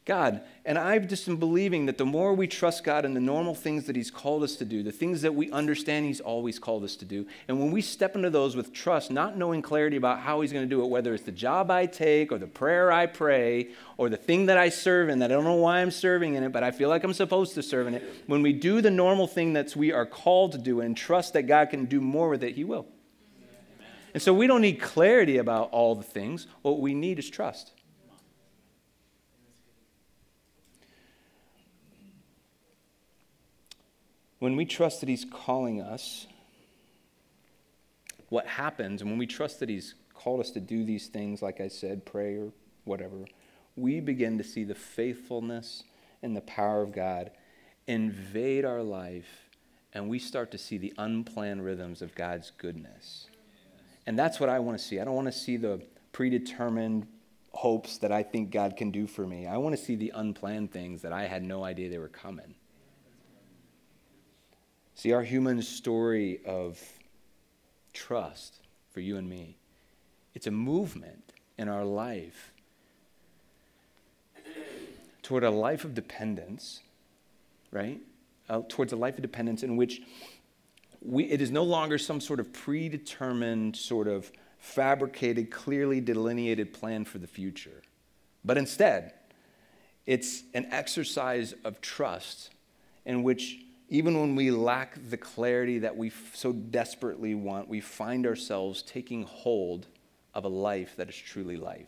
God. 0.05 0.43
And 0.67 0.77
I've 0.77 1.09
just 1.09 1.25
been 1.25 1.37
believing 1.37 1.87
that 1.87 1.97
the 1.97 2.05
more 2.05 2.35
we 2.35 2.47
trust 2.47 2.85
God 2.85 3.07
in 3.07 3.15
the 3.15 3.21
normal 3.21 3.55
things 3.55 3.85
that 3.87 3.97
He's 3.97 4.11
called 4.11 4.43
us 4.43 4.57
to 4.57 4.65
do, 4.65 4.83
the 4.83 4.93
things 4.93 5.23
that 5.23 5.35
we 5.35 5.51
understand 5.51 6.05
He's 6.05 6.21
always 6.21 6.59
called 6.59 6.85
us 6.85 6.95
to 6.97 7.07
do, 7.07 7.27
and 7.49 7.59
when 7.59 7.71
we 7.71 7.81
step 7.81 8.15
into 8.15 8.29
those 8.29 8.55
with 8.55 8.73
trust, 8.75 9.11
not 9.11 9.39
knowing 9.39 9.63
clarity 9.63 9.97
about 9.97 10.21
how 10.21 10.43
He's 10.43 10.53
going 10.53 10.65
to 10.65 10.69
do 10.69 10.83
it, 10.83 10.89
whether 10.89 11.15
it's 11.15 11.25
the 11.25 11.33
job 11.33 11.71
I 11.71 11.87
take 11.87 12.33
or 12.33 12.39
the 12.39 12.47
prayer 12.47 12.93
I 12.93 13.07
pray 13.07 13.69
or 13.97 14.11
the 14.11 14.19
thing 14.19 14.47
that 14.47 14.59
I 14.59 14.69
serve 14.69 15.09
in 15.09 15.21
that 15.21 15.33
I 15.33 15.35
don't 15.35 15.45
know 15.45 15.55
why 15.55 15.81
I'm 15.81 15.91
serving 15.91 16.35
in 16.35 16.43
it, 16.43 16.53
but 16.53 16.63
I 16.63 16.71
feel 16.71 16.91
like 16.91 17.03
I'm 17.03 17.15
supposed 17.15 17.55
to 17.55 17.63
serve 17.63 17.87
in 17.87 17.95
it, 17.95 18.25
when 18.27 18.43
we 18.43 18.53
do 18.53 18.83
the 18.83 18.91
normal 18.91 19.27
thing 19.27 19.55
that 19.55 19.75
we 19.75 19.91
are 19.91 20.07
called 20.07 20.53
to 20.53 20.59
do 20.59 20.81
and 20.81 20.95
trust 20.95 21.33
that 21.33 21.45
God 21.45 21.71
can 21.71 21.87
do 21.87 22.03
more 22.03 22.29
with 22.29 22.43
it, 22.45 22.55
He 22.55 22.65
will. 22.65 22.87
And 24.13 24.23
so 24.23 24.35
we 24.35 24.47
don't 24.47 24.61
need 24.61 24.81
clarity 24.81 25.39
about 25.39 25.71
all 25.71 25.95
the 25.95 26.05
things. 26.05 26.47
What 26.63 26.81
we 26.81 26.95
need 26.95 27.19
is 27.19 27.29
trust. 27.29 27.73
When 34.45 34.57
we 34.57 34.67
trust 34.67 35.01
that 35.01 35.09
He's 35.09 35.25
calling 35.25 35.81
us, 35.81 36.27
what 38.29 38.47
happens, 38.47 39.01
and 39.01 39.09
when 39.09 39.19
we 39.19 39.27
trust 39.27 39.59
that 39.61 39.71
He's 39.71 39.95
called 40.13 40.41
us 40.41 40.51
to 40.51 40.61
do 40.61 40.85
these 40.85 41.07
things, 41.07 41.41
like 41.41 41.63
I 41.63 41.69
said, 41.69 42.05
pray 42.05 42.37
or 42.37 42.53
whatever, 42.85 43.25
we 43.75 44.01
begin 44.01 44.37
to 44.37 44.45
see 44.45 44.63
the 44.65 44.75
faithfulness 44.75 45.85
and 46.23 46.37
the 46.37 46.43
power 46.43 46.83
of 46.83 46.93
God 46.93 47.31
invade 47.87 48.67
our 48.67 48.83
life, 48.83 49.49
and 49.95 50.11
we 50.11 50.19
start 50.19 50.51
to 50.51 50.59
see 50.59 50.77
the 50.77 50.93
unplanned 50.99 51.65
rhythms 51.65 52.03
of 52.03 52.15
God's 52.15 52.53
goodness. 52.59 53.29
And 54.07 54.19
that's 54.19 54.41
what 54.41 54.51
I 54.51 54.59
want 54.59 54.79
to 54.79 54.85
see. 54.85 55.01
I 55.01 55.07
don't 55.07 55.15
want 55.15 55.29
to 55.29 55.33
see 55.33 55.57
the 55.57 55.81
predetermined 56.13 57.07
hopes 57.53 57.97
that 57.97 58.13
I 58.13 58.23
think 58.23 58.51
God 58.51 58.77
can 58.77 58.91
do 58.91 59.07
for 59.07 59.27
me. 59.27 59.47
I 59.47 59.57
want 59.57 59.75
to 59.75 59.83
see 59.83 59.97
the 59.97 60.13
unplanned 60.15 60.71
things 60.71 61.01
that 61.01 61.15
I 61.15 61.29
had 61.29 61.43
no 61.43 61.65
idea 61.65 61.89
they 61.89 61.97
were 61.97 62.09
coming. 62.09 62.57
See, 64.95 65.13
our 65.13 65.23
human 65.23 65.61
story 65.63 66.41
of 66.45 66.81
trust 67.93 68.61
for 68.91 69.01
you 69.01 69.17
and 69.17 69.29
me, 69.29 69.57
it's 70.35 70.47
a 70.47 70.51
movement 70.51 71.33
in 71.59 71.69
our 71.69 71.85
life 71.85 72.53
toward 75.23 75.43
a 75.43 75.51
life 75.51 75.85
of 75.85 75.95
dependence, 75.95 76.81
right? 77.71 78.01
Uh, 78.49 78.61
towards 78.69 78.93
a 78.93 78.97
life 78.97 79.17
of 79.17 79.23
dependence 79.23 79.63
in 79.63 79.77
which 79.77 80.03
we, 81.01 81.25
it 81.25 81.41
is 81.41 81.51
no 81.51 81.63
longer 81.63 81.99
some 81.99 82.21
sort 82.21 82.41
of 82.41 82.53
predetermined, 82.53 83.77
sort 83.77 84.07
of 84.07 84.31
fabricated, 84.59 85.51
clearly 85.51 86.01
delineated 86.01 86.73
plan 86.73 87.05
for 87.05 87.19
the 87.19 87.27
future. 87.27 87.83
But 88.45 88.59
instead, 88.59 89.13
it's 90.07 90.43
an 90.55 90.67
exercise 90.71 91.55
of 91.65 91.81
trust 91.81 92.51
in 93.05 93.23
which 93.23 93.59
even 93.95 94.21
when 94.21 94.35
we 94.35 94.51
lack 94.51 94.99
the 95.09 95.17
clarity 95.17 95.79
that 95.79 95.97
we 95.97 96.11
so 96.33 96.53
desperately 96.53 97.33
want, 97.33 97.69
we 97.69 97.81
find 97.81 98.27
ourselves 98.27 98.83
taking 98.83 99.23
hold 99.23 99.87
of 100.35 100.45
a 100.45 100.49
life 100.49 100.97
that 100.97 101.09
is 101.09 101.15
truly 101.17 101.57
life. 101.57 101.87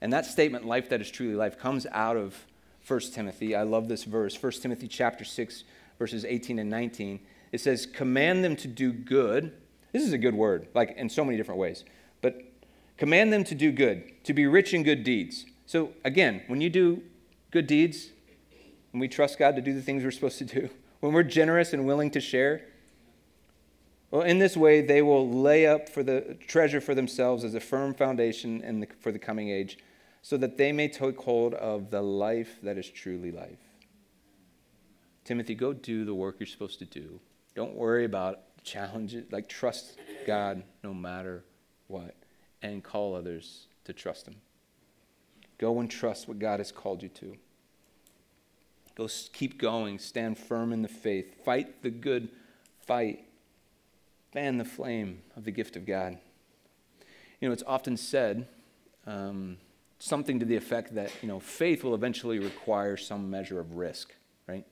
And 0.00 0.12
that 0.12 0.26
statement, 0.26 0.66
life 0.66 0.88
that 0.88 1.00
is 1.00 1.12
truly 1.12 1.36
life, 1.36 1.60
comes 1.60 1.86
out 1.92 2.16
of 2.16 2.44
1 2.88 3.00
Timothy. 3.12 3.54
I 3.54 3.62
love 3.62 3.86
this 3.86 4.02
verse. 4.02 4.42
1 4.42 4.52
Timothy 4.54 4.88
chapter 4.88 5.24
6, 5.24 5.62
verses 5.96 6.24
18 6.24 6.58
and 6.58 6.68
19. 6.68 7.20
It 7.52 7.60
says, 7.60 7.86
command 7.86 8.42
them 8.42 8.56
to 8.56 8.66
do 8.66 8.92
good. 8.92 9.52
This 9.92 10.02
is 10.02 10.12
a 10.12 10.18
good 10.18 10.34
word, 10.34 10.66
like 10.74 10.96
in 10.96 11.08
so 11.08 11.24
many 11.24 11.36
different 11.36 11.60
ways. 11.60 11.84
But 12.20 12.42
command 12.96 13.32
them 13.32 13.44
to 13.44 13.54
do 13.54 13.70
good, 13.70 14.24
to 14.24 14.34
be 14.34 14.48
rich 14.48 14.74
in 14.74 14.82
good 14.82 15.04
deeds. 15.04 15.46
So 15.66 15.92
again, 16.04 16.42
when 16.48 16.60
you 16.60 16.68
do 16.68 17.00
good 17.52 17.68
deeds, 17.68 18.08
when 18.92 19.00
we 19.00 19.08
trust 19.08 19.38
God 19.38 19.56
to 19.56 19.62
do 19.62 19.74
the 19.74 19.82
things 19.82 20.04
we're 20.04 20.10
supposed 20.10 20.38
to 20.38 20.44
do, 20.44 20.70
when 21.00 21.12
we're 21.12 21.22
generous 21.22 21.72
and 21.72 21.84
willing 21.84 22.10
to 22.12 22.20
share, 22.20 22.62
well, 24.12 24.22
in 24.22 24.38
this 24.38 24.58
way, 24.58 24.82
they 24.82 25.00
will 25.00 25.28
lay 25.28 25.66
up 25.66 25.88
for 25.88 26.02
the 26.02 26.36
treasure 26.46 26.82
for 26.82 26.94
themselves 26.94 27.44
as 27.44 27.54
a 27.54 27.60
firm 27.60 27.94
foundation 27.94 28.80
the, 28.80 28.86
for 29.00 29.10
the 29.10 29.18
coming 29.18 29.48
age, 29.48 29.78
so 30.20 30.36
that 30.36 30.58
they 30.58 30.70
may 30.70 30.86
take 30.86 31.18
hold 31.18 31.54
of 31.54 31.90
the 31.90 32.02
life 32.02 32.58
that 32.62 32.76
is 32.76 32.88
truly 32.88 33.32
life. 33.32 33.58
Timothy, 35.24 35.54
go 35.54 35.72
do 35.72 36.04
the 36.04 36.14
work 36.14 36.36
you're 36.38 36.46
supposed 36.46 36.78
to 36.80 36.84
do. 36.84 37.20
Don't 37.54 37.74
worry 37.74 38.04
about 38.04 38.40
challenges. 38.62 39.24
Like, 39.32 39.48
trust 39.48 39.98
God 40.26 40.62
no 40.84 40.92
matter 40.92 41.44
what, 41.88 42.14
and 42.60 42.84
call 42.84 43.16
others 43.16 43.66
to 43.84 43.94
trust 43.94 44.28
Him. 44.28 44.36
Go 45.56 45.80
and 45.80 45.90
trust 45.90 46.28
what 46.28 46.38
God 46.38 46.60
has 46.60 46.70
called 46.70 47.02
you 47.02 47.08
to. 47.08 47.36
Go 48.94 49.08
keep 49.32 49.58
going. 49.58 49.98
Stand 49.98 50.38
firm 50.38 50.72
in 50.72 50.82
the 50.82 50.88
faith. 50.88 51.44
Fight 51.44 51.82
the 51.82 51.90
good 51.90 52.28
fight. 52.86 53.24
Fan 54.32 54.58
the 54.58 54.64
flame 54.64 55.22
of 55.36 55.44
the 55.44 55.50
gift 55.50 55.76
of 55.76 55.86
God. 55.86 56.18
You 57.40 57.48
know, 57.48 57.52
it's 57.52 57.64
often 57.66 57.96
said 57.96 58.46
um, 59.06 59.56
something 59.98 60.38
to 60.40 60.46
the 60.46 60.56
effect 60.56 60.94
that, 60.94 61.10
you 61.22 61.28
know, 61.28 61.40
faith 61.40 61.84
will 61.84 61.94
eventually 61.94 62.38
require 62.38 62.96
some 62.96 63.30
measure 63.30 63.60
of 63.60 63.76
risk, 63.76 64.14
right? 64.46 64.64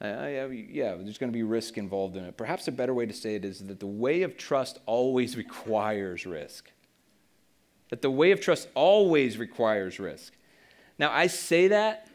Uh, 0.00 0.48
yeah, 0.50 0.94
there's 0.94 1.18
going 1.18 1.32
to 1.32 1.36
be 1.36 1.42
risk 1.42 1.76
involved 1.76 2.16
in 2.16 2.24
it. 2.24 2.36
Perhaps 2.36 2.68
a 2.68 2.72
better 2.72 2.94
way 2.94 3.06
to 3.06 3.12
say 3.12 3.34
it 3.34 3.44
is 3.44 3.60
that 3.60 3.80
the 3.80 3.86
way 3.86 4.22
of 4.22 4.36
trust 4.36 4.78
always 4.86 5.36
requires 5.44 6.26
risk. 6.26 6.70
That 7.90 8.02
the 8.02 8.10
way 8.10 8.32
of 8.32 8.40
trust 8.40 8.68
always 8.74 9.38
requires 9.38 9.98
risk. 9.98 10.34
Now, 10.98 11.10
I 11.12 11.26
say 11.28 11.68
that 11.68 12.07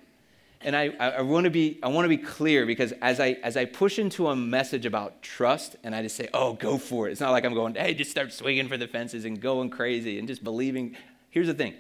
and 0.64 0.76
I, 0.76 0.86
I, 1.00 1.22
want 1.22 1.46
to 1.46 1.50
be 1.50 1.80
I 1.84 1.88
want 1.90 2.06
to 2.06 2.10
be 2.10 2.18
clear 2.18 2.66
because 2.66 2.94
as 3.02 3.20
I 3.20 3.38
as 3.44 3.58
I 3.58 3.66
push 3.66 4.00
into 4.00 4.28
a 4.28 4.36
message 4.36 4.86
about 4.86 5.22
trust 5.22 5.76
and 5.84 5.94
I 5.96 6.02
just 6.02 6.16
say, 6.16 6.30
oh, 6.34 6.54
go 6.54 6.78
for 6.78 7.08
it. 7.08 7.12
It's 7.12 7.22
not 7.22 7.32
like 7.32 7.46
I'm 7.46 7.54
going, 7.54 7.76
hey, 7.76 7.94
just 7.94 8.12
start 8.12 8.32
swinging 8.32 8.68
for 8.68 8.78
the 8.78 8.88
fences 8.88 9.26
and 9.26 9.40
going 9.40 9.70
crazy 9.70 10.20
and 10.20 10.28
just 10.28 10.44
believing. 10.44 10.96
Here's 11.30 11.48
the 11.48 11.54
thing. 11.54 11.74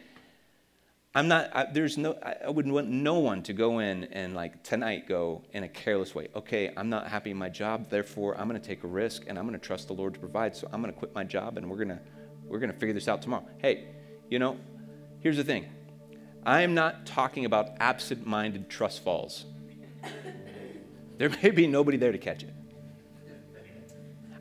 I'm 1.15 1.28
not. 1.28 1.56
I, 1.56 1.65
there's 1.72 1.98
no. 1.98 2.17
I 2.24 2.50
wouldn't 2.50 2.74
want 2.74 2.89
no 2.89 3.19
one 3.19 3.43
to 3.43 3.54
go 3.54 3.80
in 3.80 4.06
and 4.06 4.34
like 4.34 4.63
tonight 4.63 5.08
go 5.08 5.43
in 5.54 5.63
a 5.63 5.69
careless 5.69 6.15
way. 6.15 6.30
Okay, 6.36 6.74
I'm 6.76 6.89
not 6.89 7.08
happy 7.08 7.32
in 7.32 7.38
my 7.38 7.50
job, 7.50 7.89
therefore 7.89 8.36
I'm 8.36 8.50
going 8.50 8.60
to 8.60 8.67
take 8.67 8.84
a 8.84 8.88
risk 8.88 9.24
and 9.28 9.38
I'm 9.38 9.48
going 9.48 9.60
to 9.60 9.65
trust 9.65 9.88
the 9.88 9.93
Lord 9.93 10.15
to 10.15 10.19
provide. 10.19 10.56
So 10.56 10.67
I'm 10.74 10.82
going 10.82 10.91
to 10.91 10.98
quit 10.98 11.13
my 11.13 11.24
job 11.24 11.58
and 11.58 11.69
we're 11.69 11.78
gonna 11.78 12.00
we're 12.48 12.60
gonna 12.60 12.74
figure 12.74 12.93
this 12.93 13.08
out 13.08 13.22
tomorrow. 13.22 13.46
Hey, 13.60 13.86
you 14.30 14.39
know, 14.39 14.58
here's 15.19 15.38
the 15.38 15.43
thing. 15.43 15.69
I 16.46 16.62
am 16.62 16.74
not 16.74 17.06
talking 17.06 17.46
about 17.46 17.70
absent 17.80 18.28
minded 18.28 18.70
trust 18.70 19.04
falls. 19.04 19.46
There 21.18 21.30
may 21.30 21.52
be 21.52 21.68
nobody 21.68 21.98
there 21.98 22.12
to 22.12 22.18
catch 22.18 22.44
it. 22.44 22.54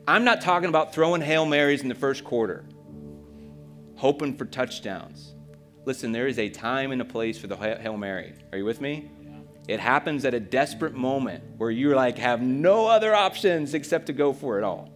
I'm 0.05 0.25
not 0.25 0.41
talking 0.41 0.67
about 0.67 0.93
throwing 0.93 1.21
Hail 1.21 1.45
Marys 1.45 1.81
in 1.81 1.87
the 1.87 1.95
first 1.95 2.25
quarter, 2.25 2.65
hoping 3.95 4.35
for 4.35 4.43
touchdowns. 4.43 5.33
Listen, 5.85 6.11
there 6.11 6.27
is 6.27 6.39
a 6.39 6.49
time 6.49 6.91
and 6.91 7.01
a 7.01 7.05
place 7.05 7.37
for 7.37 7.47
the 7.47 7.55
Hail 7.55 7.95
Mary. 7.95 8.33
Are 8.51 8.57
you 8.57 8.65
with 8.65 8.81
me? 8.81 9.09
It 9.69 9.79
happens 9.79 10.25
at 10.25 10.33
a 10.33 10.41
desperate 10.41 10.93
moment 10.93 11.41
where 11.57 11.71
you 11.71 11.95
like 11.95 12.17
have 12.17 12.41
no 12.41 12.87
other 12.87 13.15
options 13.15 13.73
except 13.73 14.07
to 14.07 14.13
go 14.13 14.33
for 14.33 14.57
it 14.57 14.65
all. 14.65 14.89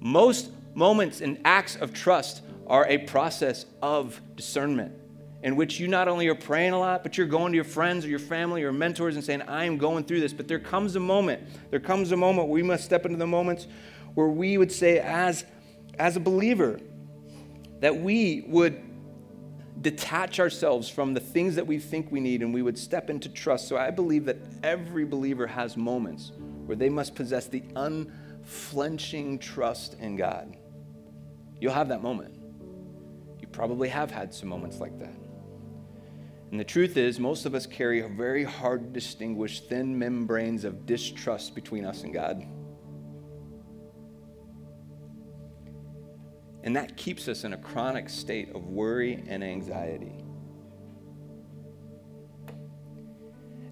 Most 0.00 0.50
moments 0.74 1.20
and 1.20 1.38
acts 1.44 1.76
of 1.76 1.92
trust 1.92 2.42
are 2.66 2.86
a 2.86 2.98
process 2.98 3.66
of 3.82 4.18
discernment 4.34 4.94
in 5.44 5.56
which 5.56 5.78
you 5.78 5.86
not 5.86 6.08
only 6.08 6.26
are 6.28 6.34
praying 6.34 6.72
a 6.72 6.78
lot, 6.78 7.02
but 7.02 7.18
you're 7.18 7.26
going 7.26 7.52
to 7.52 7.56
your 7.56 7.66
friends 7.66 8.06
or 8.06 8.08
your 8.08 8.18
family 8.18 8.64
or 8.64 8.72
mentors 8.72 9.14
and 9.14 9.22
saying, 9.22 9.42
I 9.42 9.66
am 9.66 9.76
going 9.76 10.04
through 10.04 10.20
this. 10.20 10.32
But 10.32 10.48
there 10.48 10.58
comes 10.58 10.96
a 10.96 11.00
moment, 11.00 11.42
there 11.70 11.80
comes 11.80 12.12
a 12.12 12.16
moment 12.16 12.48
we 12.48 12.62
must 12.62 12.82
step 12.82 13.04
into 13.04 13.18
the 13.18 13.26
moments 13.26 13.66
where 14.14 14.28
we 14.28 14.56
would 14.56 14.72
say, 14.72 15.00
as, 15.00 15.44
as 15.98 16.16
a 16.16 16.20
believer, 16.20 16.80
that 17.80 17.94
we 17.94 18.46
would 18.46 18.80
detach 19.82 20.40
ourselves 20.40 20.88
from 20.88 21.12
the 21.12 21.20
things 21.20 21.56
that 21.56 21.66
we 21.66 21.78
think 21.78 22.10
we 22.10 22.20
need 22.20 22.40
and 22.40 22.54
we 22.54 22.62
would 22.62 22.78
step 22.78 23.10
into 23.10 23.28
trust. 23.28 23.68
So 23.68 23.76
I 23.76 23.90
believe 23.90 24.24
that 24.24 24.38
every 24.62 25.04
believer 25.04 25.46
has 25.46 25.76
moments 25.76 26.32
where 26.64 26.76
they 26.76 26.88
must 26.88 27.14
possess 27.14 27.48
the 27.48 27.62
unflinching 27.76 29.40
trust 29.40 30.00
in 30.00 30.16
God. 30.16 30.56
You'll 31.60 31.74
have 31.74 31.88
that 31.88 32.02
moment. 32.02 32.34
You 33.40 33.46
probably 33.48 33.90
have 33.90 34.10
had 34.10 34.32
some 34.32 34.48
moments 34.48 34.80
like 34.80 34.98
that. 35.00 35.12
And 36.54 36.60
the 36.60 36.64
truth 36.64 36.96
is, 36.96 37.18
most 37.18 37.46
of 37.46 37.54
us 37.56 37.66
carry 37.66 37.98
a 37.98 38.06
very 38.06 38.44
hard 38.44 38.84
to 38.84 38.88
distinguish 38.90 39.62
thin 39.62 39.98
membranes 39.98 40.62
of 40.62 40.86
distrust 40.86 41.52
between 41.52 41.84
us 41.84 42.04
and 42.04 42.14
God. 42.14 42.46
And 46.62 46.76
that 46.76 46.96
keeps 46.96 47.26
us 47.26 47.42
in 47.42 47.54
a 47.54 47.56
chronic 47.56 48.08
state 48.08 48.54
of 48.54 48.68
worry 48.68 49.24
and 49.26 49.42
anxiety. 49.42 50.14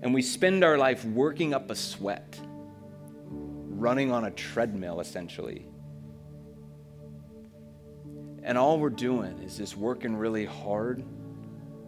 And 0.02 0.12
we 0.12 0.20
spend 0.20 0.64
our 0.64 0.76
life 0.76 1.04
working 1.04 1.54
up 1.54 1.70
a 1.70 1.76
sweat, 1.76 2.36
running 3.28 4.10
on 4.10 4.24
a 4.24 4.32
treadmill 4.32 4.98
essentially. 4.98 5.68
And 8.42 8.58
all 8.58 8.80
we're 8.80 8.90
doing 8.90 9.38
is 9.38 9.56
just 9.56 9.76
working 9.76 10.16
really 10.16 10.46
hard, 10.46 11.04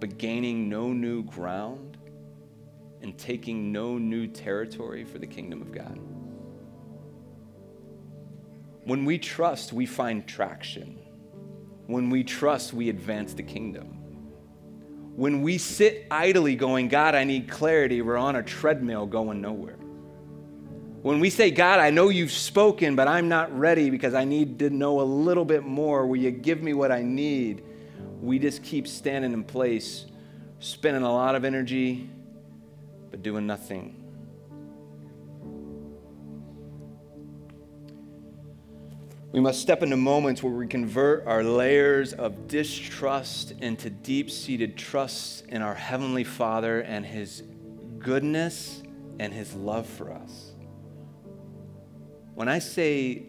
but 0.05 0.19
gaining 0.19 0.69
no 0.69 0.93
new 0.93 1.23
ground 1.23 1.97
and 3.01 3.17
taking 3.17 3.73
no 3.73 3.97
new 3.97 4.27
territory 4.27 5.03
for 5.03 5.19
the 5.19 5.27
kingdom 5.27 5.63
of 5.63 5.73
God. 5.73 5.99
When 8.85 9.07
we 9.07 9.17
trust, 9.17 9.73
we 9.73 9.87
find 9.87 10.27
traction. 10.27 10.99
When 11.87 12.11
we 12.11 12.23
trust, 12.23 12.75
we 12.75 12.91
advance 12.91 13.33
the 13.33 13.43
kingdom. 13.43 13.97
When 15.17 15.41
we 15.41 15.57
sit 15.57 16.07
idly 16.11 16.55
going, 16.55 16.89
God, 16.89 17.15
I 17.15 17.25
need 17.25 17.49
clarity, 17.49 18.03
we're 18.03 18.19
on 18.19 18.37
a 18.37 18.43
treadmill 18.43 19.07
going 19.07 19.41
nowhere. 19.41 19.79
When 21.01 21.19
we 21.19 21.31
say, 21.31 21.51
God, 21.51 21.81
I 21.81 21.89
know 21.89 22.11
you've 22.11 22.31
spoken, 22.31 22.95
but 22.95 23.09
I'm 23.09 23.31
not 23.31 23.59
ready 23.59 23.89
because 23.89 24.13
I 24.13 24.27
need 24.27 24.59
to 24.59 24.69
know 24.69 25.01
a 25.01 25.09
little 25.09 25.47
bit 25.47 25.65
more, 25.65 26.07
will 26.07 26.21
you 26.21 26.31
give 26.31 26.63
me 26.63 26.75
what 26.75 26.93
I 26.93 27.01
need? 27.01 27.63
We 28.25 28.39
just 28.39 28.63
keep 28.63 28.89
standing 28.89 29.35
in 29.35 29.45
place, 29.45 30.07
spending 30.59 31.03
a 31.03 31.13
lot 31.13 31.35
of 31.35 31.45
energy, 31.45 32.09
but 33.11 33.23
doing 33.23 33.47
nothing. 33.47 34.03
We 39.31 39.41
must 39.41 39.61
step 39.61 39.83
into 39.83 39.99
moments 39.99 40.43
where 40.43 40.55
we 40.55 40.67
convert 40.67 41.27
our 41.27 41.45
layers 41.45 42.15
of 42.15 42.49
distrust 42.49 43.53
into 43.61 43.91
deep 43.91 44.31
seated 44.31 44.79
trust 44.79 45.45
in 45.49 45.61
our 45.61 45.75
Heavenly 45.75 46.25
Father 46.25 46.81
and 46.81 47.05
His 47.05 47.43
goodness 47.99 48.83
and 49.19 49.35
His 49.35 49.53
love 49.53 49.87
for 49.87 50.11
us. 50.11 50.55
When 52.35 52.49
I 52.49 52.59
say 52.59 53.25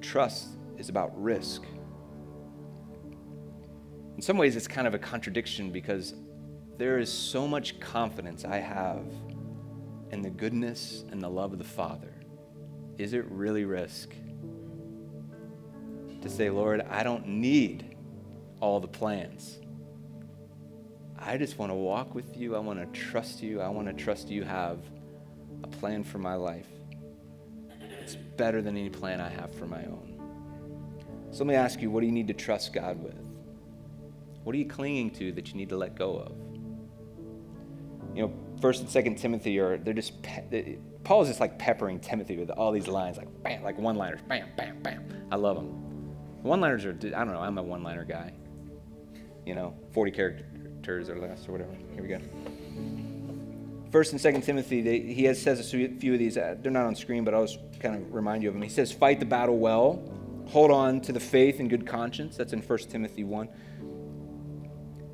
trust 0.00 0.48
is 0.76 0.88
about 0.88 1.12
risk, 1.22 1.62
in 4.20 4.22
some 4.22 4.36
ways 4.36 4.54
it's 4.54 4.68
kind 4.68 4.86
of 4.86 4.92
a 4.92 4.98
contradiction 4.98 5.70
because 5.70 6.12
there 6.76 6.98
is 6.98 7.10
so 7.10 7.48
much 7.48 7.80
confidence 7.80 8.44
I 8.44 8.58
have 8.58 9.02
in 10.10 10.20
the 10.20 10.28
goodness 10.28 11.06
and 11.10 11.22
the 11.22 11.28
love 11.30 11.54
of 11.54 11.58
the 11.58 11.64
Father 11.64 12.12
is 12.98 13.14
it 13.14 13.24
really 13.30 13.64
risk 13.64 14.10
to 16.20 16.28
say, 16.28 16.50
Lord, 16.50 16.82
I 16.90 17.02
don't 17.02 17.28
need 17.28 17.96
all 18.60 18.78
the 18.78 18.88
plans? 18.88 19.58
I 21.18 21.38
just 21.38 21.56
want 21.56 21.70
to 21.70 21.76
walk 21.76 22.14
with 22.14 22.36
you. 22.36 22.54
I 22.54 22.58
want 22.58 22.78
to 22.78 23.00
trust 23.00 23.42
you. 23.42 23.62
I 23.62 23.70
want 23.70 23.86
to 23.88 23.94
trust 23.94 24.28
you 24.28 24.44
have 24.44 24.80
a 25.64 25.66
plan 25.66 26.04
for 26.04 26.18
my 26.18 26.34
life. 26.34 26.68
It's 28.02 28.16
better 28.16 28.60
than 28.60 28.76
any 28.76 28.90
plan 28.90 29.18
I 29.18 29.30
have 29.30 29.54
for 29.54 29.64
my 29.64 29.82
own. 29.84 30.20
So 31.30 31.38
let 31.38 31.46
me 31.46 31.54
ask 31.54 31.80
you 31.80 31.90
what 31.90 32.00
do 32.00 32.06
you 32.06 32.12
need 32.12 32.28
to 32.28 32.34
trust 32.34 32.74
God 32.74 33.02
with? 33.02 33.29
What 34.44 34.54
are 34.54 34.58
you 34.58 34.66
clinging 34.66 35.10
to 35.12 35.32
that 35.32 35.48
you 35.48 35.54
need 35.54 35.68
to 35.68 35.76
let 35.76 35.94
go 35.94 36.16
of? 36.16 36.32
You 38.14 38.22
know, 38.22 38.32
First 38.60 38.80
and 38.80 38.90
Second 38.90 39.16
Timothy 39.16 39.58
are 39.58 39.78
they're 39.78 39.94
just 39.94 40.14
Paul 41.04 41.22
is 41.22 41.28
just 41.28 41.40
like 41.40 41.58
peppering 41.58 42.00
Timothy 42.00 42.36
with 42.36 42.50
all 42.50 42.72
these 42.72 42.88
lines, 42.88 43.16
like 43.16 43.28
bam, 43.42 43.62
like 43.62 43.78
one-liners, 43.78 44.20
bam, 44.28 44.48
bam, 44.56 44.80
bam. 44.82 45.04
I 45.30 45.36
love 45.36 45.56
them. 45.56 45.68
One-liners 46.42 46.84
are 46.84 46.90
I 46.90 47.24
don't 47.24 47.32
know. 47.32 47.40
I'm 47.40 47.58
a 47.58 47.62
one-liner 47.62 48.04
guy. 48.04 48.32
You 49.46 49.54
know, 49.54 49.74
40 49.92 50.10
characters 50.10 51.08
or 51.08 51.18
less 51.18 51.48
or 51.48 51.52
whatever. 51.52 51.72
Here 51.94 52.02
we 52.02 52.08
go. 52.08 52.20
First 53.90 54.12
and 54.12 54.20
Second 54.20 54.42
Timothy, 54.42 54.82
they, 54.82 55.00
he 55.00 55.24
has, 55.24 55.40
says 55.40 55.58
a 55.58 55.64
few 55.64 56.12
of 56.12 56.18
these. 56.18 56.36
Uh, 56.36 56.54
they're 56.60 56.70
not 56.70 56.86
on 56.86 56.94
screen, 56.94 57.24
but 57.24 57.34
I'll 57.34 57.46
just 57.46 57.58
kind 57.80 57.96
of 57.96 58.14
remind 58.14 58.42
you 58.42 58.48
of 58.48 58.54
them. 58.54 58.62
He 58.62 58.68
says, 58.68 58.92
"Fight 58.92 59.18
the 59.18 59.26
battle 59.26 59.58
well, 59.58 60.00
hold 60.46 60.70
on 60.70 61.00
to 61.02 61.12
the 61.12 61.20
faith 61.20 61.58
and 61.58 61.68
good 61.68 61.86
conscience." 61.86 62.36
That's 62.36 62.52
in 62.52 62.62
First 62.62 62.90
Timothy 62.90 63.24
one. 63.24 63.48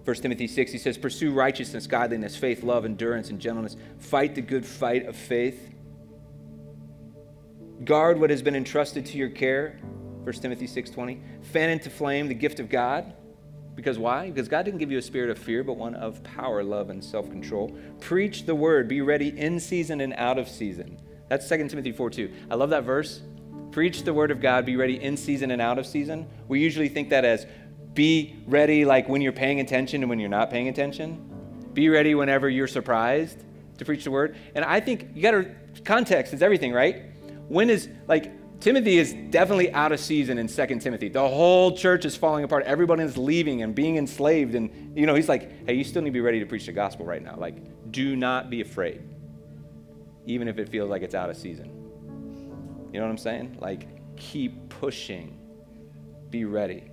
1 0.07 0.17
Timothy 0.19 0.47
6, 0.47 0.71
he 0.71 0.79
says, 0.79 0.97
Pursue 0.97 1.33
righteousness, 1.33 1.89
godliness, 1.89 2.37
faith, 2.37 2.63
love, 2.63 2.85
endurance, 2.85 3.31
and 3.31 3.41
gentleness. 3.41 3.77
Fight 3.99 4.37
the 4.37 4.41
good 4.41 4.65
fight 4.65 5.05
of 5.05 5.17
faith. 5.17 5.75
Guard 7.85 8.21
what 8.21 8.31
has 8.31 8.41
been 8.41 8.55
entrusted 8.55 9.05
to 9.07 9.19
your 9.19 9.29
care. 9.29 9.81
1 10.23 10.33
Timothy 10.41 10.69
6:20. 10.69 11.21
Fan 11.43 11.71
into 11.71 11.91
flame 11.91 12.29
the 12.29 12.35
gift 12.35 12.61
of 12.61 12.69
God. 12.69 13.15
Because 13.75 13.99
why? 13.99 14.31
Because 14.31 14.47
God 14.47 14.63
didn't 14.63 14.79
give 14.79 14.93
you 14.93 14.99
a 14.99 15.03
spirit 15.03 15.29
of 15.29 15.39
fear, 15.39 15.65
but 15.65 15.77
one 15.77 15.97
of 15.97 16.23
power, 16.23 16.63
love, 16.63 16.89
and 16.89 17.03
self-control. 17.03 17.77
Preach 17.99 18.47
the 18.47 18.55
word. 18.55 18.87
Be 18.87 19.01
ready 19.01 19.37
in 19.37 19.59
season 19.59 20.01
and 20.01 20.15
out 20.15 20.39
of 20.39 20.49
season. 20.49 21.01
That's 21.29 21.49
2 21.49 21.69
Timothy 21.69 21.93
4:2. 21.93 22.31
I 22.49 22.55
love 22.55 22.71
that 22.71 22.85
verse. 22.85 23.23
Preach 23.73 24.05
the 24.05 24.15
word 24.15 24.31
of 24.31 24.41
God. 24.41 24.65
Be 24.65 24.77
ready 24.77 25.03
in 25.03 25.17
season 25.17 25.51
and 25.51 25.61
out 25.61 25.79
of 25.79 25.85
season. 25.85 26.29
We 26.47 26.61
usually 26.61 26.89
think 26.89 27.11
that 27.11 27.25
as 27.25 27.45
be 27.97 28.37
ready 28.47 28.85
like 28.85 29.09
when 29.09 29.21
you're 29.21 29.33
paying 29.33 29.59
attention 29.59 30.03
and 30.03 30.09
when 30.09 30.21
you're 30.21 30.29
not 30.29 30.51
paying 30.51 30.69
attention. 30.69 31.29
Be 31.73 31.89
ready 31.89 32.15
whenever 32.15 32.49
you're 32.49 32.69
surprised 32.69 33.43
to 33.79 33.85
preach 33.85 34.05
the 34.05 34.11
word. 34.13 34.37
And 34.55 34.65
I 34.65 34.79
think 34.79 35.11
you 35.15 35.23
got 35.23 35.33
to 35.33 35.51
context 35.85 36.33
is 36.33 36.43
everything, 36.43 36.73
right? 36.73 37.03
When 37.49 37.69
is 37.69 37.89
like 38.07 38.33
Timothy 38.61 38.99
is 38.99 39.15
definitely 39.31 39.73
out 39.73 39.93
of 39.93 40.01
season 40.01 40.39
in 40.39 40.49
Second 40.49 40.81
Timothy. 40.81 41.09
The 41.09 41.27
whole 41.27 41.77
church 41.77 42.05
is 42.05 42.17
falling 42.17 42.45
apart. 42.45 42.65
Everybody 42.65 43.03
is 43.03 43.17
leaving 43.19 43.63
and 43.63 43.75
being 43.75 43.97
enslaved. 43.97 44.55
And, 44.55 44.97
you 44.97 45.07
know, 45.07 45.15
he's 45.15 45.29
like, 45.29 45.67
hey, 45.67 45.75
you 45.75 45.85
still 45.85 46.03
need 46.03 46.11
to 46.11 46.15
be 46.15 46.21
ready 46.21 46.41
to 46.41 46.47
preach 46.47 46.67
the 46.67 46.73
gospel 46.73 47.05
right 47.05 47.23
now. 47.23 47.37
Like, 47.37 47.57
do 47.93 48.17
not 48.17 48.49
be 48.49 48.63
afraid, 48.63 49.03
even 50.25 50.49
if 50.49 50.59
it 50.59 50.69
feels 50.69 50.89
like 50.89 51.03
it's 51.03 51.15
out 51.15 51.29
of 51.29 51.37
season. 51.37 51.67
You 52.93 53.01
know 53.01 53.07
what 53.07 53.11
I'm 53.11 53.19
saying? 53.19 53.59
Like, 53.61 53.89
keep 54.17 54.69
pushing. 54.71 55.39
Be 56.31 56.47
ready. 56.47 56.91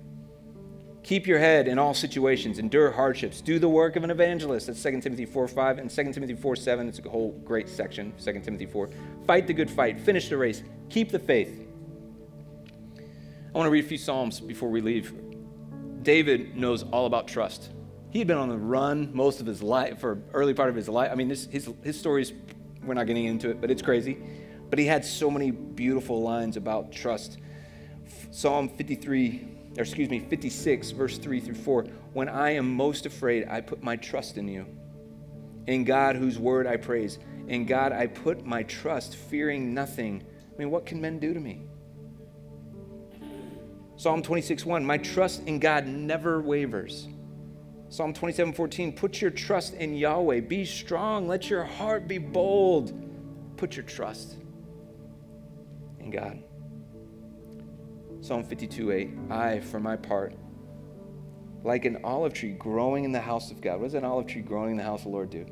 Keep 1.04 1.26
your 1.26 1.38
head 1.38 1.68
in 1.68 1.78
all 1.78 1.92
situations, 1.92 2.58
endure 2.58 2.90
hardships, 2.90 3.42
do 3.42 3.58
the 3.58 3.68
work 3.68 3.94
of 3.96 4.04
an 4.04 4.10
evangelist. 4.10 4.68
That's 4.68 4.82
2 4.82 5.02
Timothy 5.02 5.26
4 5.26 5.46
5 5.46 5.78
and 5.78 5.90
2 5.90 6.12
Timothy 6.14 6.34
4 6.34 6.56
7. 6.56 6.88
It's 6.88 6.98
a 6.98 7.08
whole 7.10 7.32
great 7.44 7.68
section, 7.68 8.14
2 8.24 8.40
Timothy 8.40 8.64
4. 8.64 8.88
Fight 9.26 9.46
the 9.46 9.52
good 9.52 9.70
fight, 9.70 10.00
finish 10.00 10.30
the 10.30 10.38
race, 10.38 10.62
keep 10.88 11.10
the 11.10 11.18
faith. 11.18 11.68
I 12.96 13.58
want 13.58 13.66
to 13.66 13.70
read 13.70 13.84
a 13.84 13.86
few 13.86 13.98
Psalms 13.98 14.40
before 14.40 14.70
we 14.70 14.80
leave. 14.80 15.12
David 16.02 16.56
knows 16.56 16.84
all 16.84 17.04
about 17.04 17.28
trust. 17.28 17.70
He 18.08 18.18
had 18.18 18.26
been 18.26 18.38
on 18.38 18.48
the 18.48 18.56
run 18.56 19.10
most 19.12 19.40
of 19.40 19.46
his 19.46 19.62
life, 19.62 20.00
for 20.00 20.22
early 20.32 20.54
part 20.54 20.70
of 20.70 20.74
his 20.74 20.88
life. 20.88 21.10
I 21.12 21.16
mean, 21.16 21.28
this, 21.28 21.44
his, 21.46 21.68
his 21.82 22.00
story 22.00 22.22
is, 22.22 22.32
we're 22.82 22.94
not 22.94 23.06
getting 23.06 23.26
into 23.26 23.50
it, 23.50 23.60
but 23.60 23.70
it's 23.70 23.82
crazy. 23.82 24.16
But 24.70 24.78
he 24.78 24.86
had 24.86 25.04
so 25.04 25.30
many 25.30 25.50
beautiful 25.50 26.22
lines 26.22 26.56
about 26.56 26.92
trust. 26.92 27.36
Psalm 28.30 28.70
53 28.70 29.53
or 29.76 29.82
excuse 29.82 30.08
me, 30.08 30.20
56, 30.20 30.92
verse 30.92 31.18
3 31.18 31.40
through 31.40 31.54
4. 31.54 31.84
When 32.12 32.28
I 32.28 32.50
am 32.50 32.74
most 32.74 33.06
afraid, 33.06 33.46
I 33.48 33.60
put 33.60 33.82
my 33.82 33.96
trust 33.96 34.38
in 34.38 34.46
you. 34.48 34.66
In 35.66 35.84
God, 35.84 36.16
whose 36.16 36.38
word 36.38 36.66
I 36.66 36.76
praise. 36.76 37.18
In 37.48 37.66
God, 37.66 37.92
I 37.92 38.06
put 38.06 38.44
my 38.44 38.62
trust, 38.64 39.16
fearing 39.16 39.74
nothing. 39.74 40.22
I 40.52 40.58
mean, 40.58 40.70
what 40.70 40.86
can 40.86 41.00
men 41.00 41.18
do 41.18 41.34
to 41.34 41.40
me? 41.40 41.62
Psalm 43.96 44.22
26, 44.22 44.64
1. 44.64 44.84
My 44.84 44.98
trust 44.98 45.42
in 45.46 45.58
God 45.58 45.86
never 45.86 46.40
wavers. 46.40 47.08
Psalm 47.88 48.12
27, 48.12 48.52
14. 48.54 48.92
Put 48.92 49.20
your 49.20 49.30
trust 49.30 49.74
in 49.74 49.94
Yahweh. 49.94 50.40
Be 50.40 50.64
strong. 50.64 51.28
Let 51.28 51.48
your 51.48 51.64
heart 51.64 52.08
be 52.08 52.18
bold. 52.18 52.92
Put 53.56 53.76
your 53.76 53.84
trust 53.84 54.36
in 56.00 56.10
God. 56.10 56.42
Psalm 58.24 58.42
52 58.42 58.90
8. 58.90 59.10
I, 59.28 59.60
for 59.60 59.78
my 59.78 59.96
part, 59.96 60.32
like 61.62 61.84
an 61.84 61.98
olive 62.04 62.32
tree 62.32 62.52
growing 62.52 63.04
in 63.04 63.12
the 63.12 63.20
house 63.20 63.50
of 63.50 63.60
God. 63.60 63.80
What 63.80 63.88
does 63.88 63.94
an 63.94 64.04
olive 64.06 64.26
tree 64.26 64.40
growing 64.40 64.70
in 64.70 64.76
the 64.78 64.82
house 64.82 65.00
of 65.00 65.04
the 65.04 65.10
Lord 65.10 65.28
do? 65.28 65.44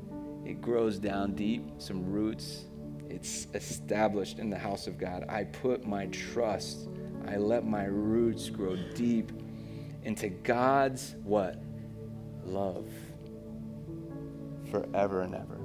It 0.46 0.62
grows 0.62 0.98
down 0.98 1.34
deep, 1.34 1.68
some 1.76 2.10
roots. 2.10 2.64
It's 3.10 3.46
established 3.52 4.38
in 4.38 4.48
the 4.48 4.56
house 4.56 4.86
of 4.86 4.96
God. 4.96 5.26
I 5.28 5.44
put 5.44 5.86
my 5.86 6.06
trust, 6.06 6.88
I 7.28 7.36
let 7.36 7.66
my 7.66 7.84
roots 7.84 8.48
grow 8.48 8.76
deep 8.94 9.32
into 10.02 10.30
God's 10.30 11.14
what? 11.24 11.62
Love 12.42 12.88
forever 14.70 15.20
and 15.20 15.34
ever. 15.34 15.58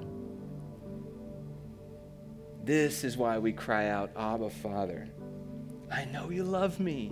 This 2.65 3.05
is 3.05 3.15
why 3.15 3.37
we 3.37 3.53
cry 3.53 3.87
out, 3.87 4.11
Abba, 4.17 4.49
Father, 4.49 5.07
I 5.91 6.05
know 6.05 6.29
you 6.29 6.43
love 6.43 6.79
me, 6.79 7.11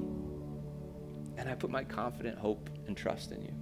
and 1.37 1.49
I 1.49 1.55
put 1.55 1.69
my 1.69 1.83
confident 1.83 2.37
hope 2.37 2.69
and 2.87 2.95
trust 2.95 3.31
in 3.31 3.41
you. 3.41 3.53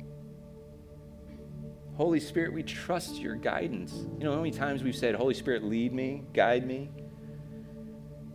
Holy 1.96 2.20
Spirit, 2.20 2.54
we 2.54 2.64
trust 2.64 3.20
your 3.20 3.36
guidance. 3.36 3.94
You 4.18 4.24
know, 4.24 4.32
how 4.32 4.40
many 4.40 4.52
times 4.52 4.82
we've 4.84 4.96
said, 4.96 5.14
Holy 5.14 5.36
Spirit, 5.36 5.64
lead 5.64 5.94
me, 5.94 6.24
guide 6.34 6.66
me? 6.66 6.90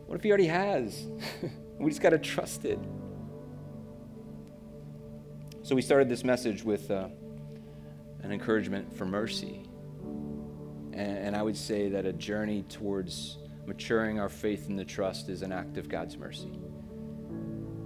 What 0.06 0.16
if 0.16 0.22
he 0.22 0.30
already 0.30 0.46
has? 0.46 1.06
we 1.78 1.90
just 1.90 2.00
got 2.00 2.10
to 2.10 2.18
trust 2.18 2.64
it. 2.64 2.78
So 5.62 5.74
we 5.74 5.82
started 5.82 6.08
this 6.08 6.22
message 6.22 6.62
with 6.62 6.90
uh, 6.90 7.08
an 8.22 8.30
encouragement 8.32 8.96
for 8.96 9.04
mercy. 9.04 9.68
And, 10.92 11.18
and 11.18 11.36
I 11.36 11.42
would 11.42 11.56
say 11.56 11.88
that 11.90 12.06
a 12.06 12.12
journey 12.12 12.62
towards 12.68 13.38
maturing 13.68 14.18
our 14.18 14.30
faith 14.30 14.70
in 14.70 14.76
the 14.76 14.84
trust 14.84 15.28
is 15.28 15.42
an 15.42 15.52
act 15.52 15.76
of 15.76 15.90
God's 15.90 16.16
mercy. 16.16 16.58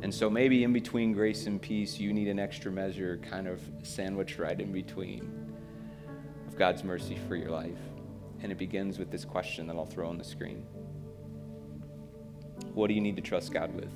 And 0.03 0.15
so 0.15 0.31
maybe 0.31 0.63
in 0.63 0.73
between 0.73 1.13
grace 1.13 1.47
and 1.47 1.61
peace, 1.61 1.99
you 1.99 2.13
need 2.13 2.29
an 2.29 2.39
extra 2.39 2.71
measure 2.71 3.19
kind 3.29 3.49
of 3.49 3.61
sandwiched 3.83 4.39
right 4.39 4.59
in 4.59 4.73
between 4.73 5.29
of 6.47 6.57
God's 6.57 6.85
mercy 6.85 7.19
for 7.27 7.35
your 7.35 7.51
life. 7.51 7.79
And 8.43 8.53
it 8.53 8.59
begins 8.59 8.99
with 8.99 9.11
this 9.11 9.25
question 9.25 9.67
that 9.67 9.77
I'll 9.77 9.85
throw 9.85 10.09
on 10.09 10.19
the 10.19 10.25
screen 10.25 10.65
What 12.75 12.87
do 12.87 12.95
you 12.95 13.01
need 13.01 13.17
to 13.17 13.23
trust 13.23 13.53
God 13.53 13.75
with? 13.75 13.93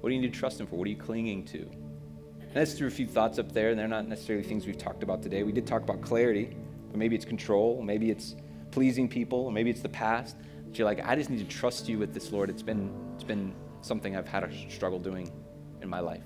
What 0.00 0.08
do 0.08 0.14
you 0.14 0.20
need 0.20 0.32
to 0.32 0.38
trust 0.38 0.58
Him 0.58 0.66
for? 0.66 0.76
What 0.76 0.86
are 0.86 0.90
you 0.90 0.96
clinging 0.96 1.44
to? 1.46 1.58
And 1.58 2.54
that's 2.54 2.72
through 2.72 2.88
a 2.88 2.92
few 2.92 3.06
thoughts 3.06 3.38
up 3.38 3.52
there, 3.52 3.70
and 3.70 3.78
they're 3.78 3.88
not 3.88 4.08
necessarily 4.08 4.44
things 4.44 4.66
we've 4.66 4.78
talked 4.78 5.02
about 5.02 5.22
today. 5.22 5.42
We 5.42 5.52
did 5.52 5.66
talk 5.66 5.82
about 5.82 6.00
clarity, 6.00 6.56
but 6.90 6.98
maybe 6.98 7.14
it's 7.14 7.24
control, 7.24 7.82
maybe 7.82 8.10
it's 8.10 8.36
pleasing 8.76 9.08
people, 9.08 9.46
or 9.46 9.52
maybe 9.52 9.70
it's 9.70 9.80
the 9.80 9.88
past. 9.88 10.36
But 10.66 10.78
you're 10.78 10.84
like, 10.84 11.02
I 11.02 11.16
just 11.16 11.30
need 11.30 11.38
to 11.38 11.46
trust 11.46 11.88
you 11.88 11.98
with 11.98 12.12
this, 12.12 12.30
Lord. 12.30 12.50
It's 12.50 12.60
been, 12.60 12.94
it's 13.14 13.24
been 13.24 13.54
something 13.80 14.14
I've 14.14 14.28
had 14.28 14.44
a 14.44 14.70
struggle 14.70 14.98
doing 14.98 15.32
in 15.80 15.88
my 15.88 16.00
life. 16.00 16.20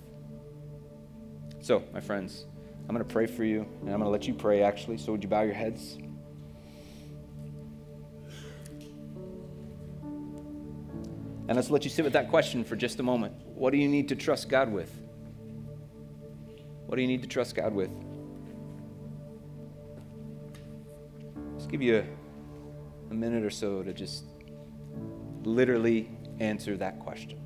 So, 1.61 1.85
my 1.93 2.01
friends, 2.01 2.47
I'm 2.89 2.97
going 2.97 3.07
to 3.07 3.13
pray 3.13 3.27
for 3.27 3.45
you, 3.45 3.61
and 3.61 3.91
I'm 3.91 4.01
going 4.01 4.03
to 4.03 4.09
let 4.09 4.27
you 4.27 4.35
pray 4.35 4.65
actually. 4.65 4.99
So, 4.99 5.13
would 5.13 5.23
you 5.23 5.29
bow 5.29 5.43
your 5.43 5.55
heads? 5.55 5.97
And 11.47 11.55
let's 11.55 11.71
let 11.71 11.85
you 11.85 11.91
sit 11.91 12.05
with 12.05 12.15
that 12.15 12.31
question 12.31 12.65
for 12.65 12.75
just 12.75 12.99
a 12.99 13.05
moment. 13.05 13.33
What 13.45 13.71
do 13.71 13.79
you 13.79 13.87
need 13.87 14.09
to 14.09 14.17
trust 14.17 14.49
God 14.49 14.73
with? 14.73 14.93
What 16.87 16.97
do 16.97 17.03
you 17.03 17.09
need 17.09 17.23
to 17.23 17.29
trust 17.29 17.55
God 17.55 17.73
with? 17.73 17.93
Let's 21.53 21.67
give 21.67 21.81
you 21.81 21.99
a, 21.99 22.20
a 23.11 23.15
minute 23.15 23.45
or 23.45 23.51
so 23.51 23.83
to 23.83 23.93
just 23.93 24.25
literally 25.43 26.09
answer 26.39 26.77
that 26.77 26.99
question. 27.01 27.39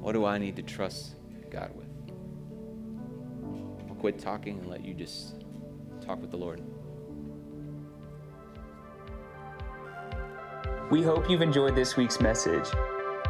What 0.00 0.12
do 0.12 0.24
I 0.24 0.38
need 0.38 0.56
to 0.56 0.62
trust 0.62 1.14
God 1.50 1.70
with? 1.74 1.86
I'll 3.88 3.94
quit 3.96 4.18
talking 4.18 4.58
and 4.58 4.68
let 4.68 4.84
you 4.84 4.94
just 4.94 5.44
talk 6.00 6.20
with 6.20 6.30
the 6.30 6.36
Lord. 6.36 6.62
We 10.90 11.02
hope 11.02 11.28
you've 11.28 11.42
enjoyed 11.42 11.74
this 11.74 11.96
week's 11.96 12.20
message. 12.20 12.66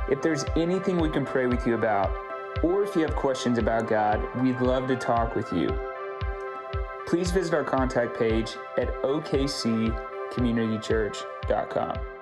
If 0.09 0.23
there's 0.23 0.45
anything 0.57 0.99
we 0.99 1.11
can 1.11 1.27
pray 1.27 1.47
with 1.47 1.67
you 1.67 1.75
about, 1.75 2.17
or 2.63 2.83
if 2.83 2.95
you 2.97 3.03
have 3.03 3.15
questions 3.15 3.59
about 3.59 3.89
God, 3.89 4.23
we'd 4.43 4.61
love 4.61 4.87
to 4.89 4.97
talk 4.97 5.35
with 5.35 5.53
you. 5.53 5.69
Please 7.07 7.31
visit 7.31 7.55
our 7.55 7.65
contact 7.65 8.19
page 8.19 8.53
at 8.79 8.89
okccommunitychurch.com. 10.29 12.18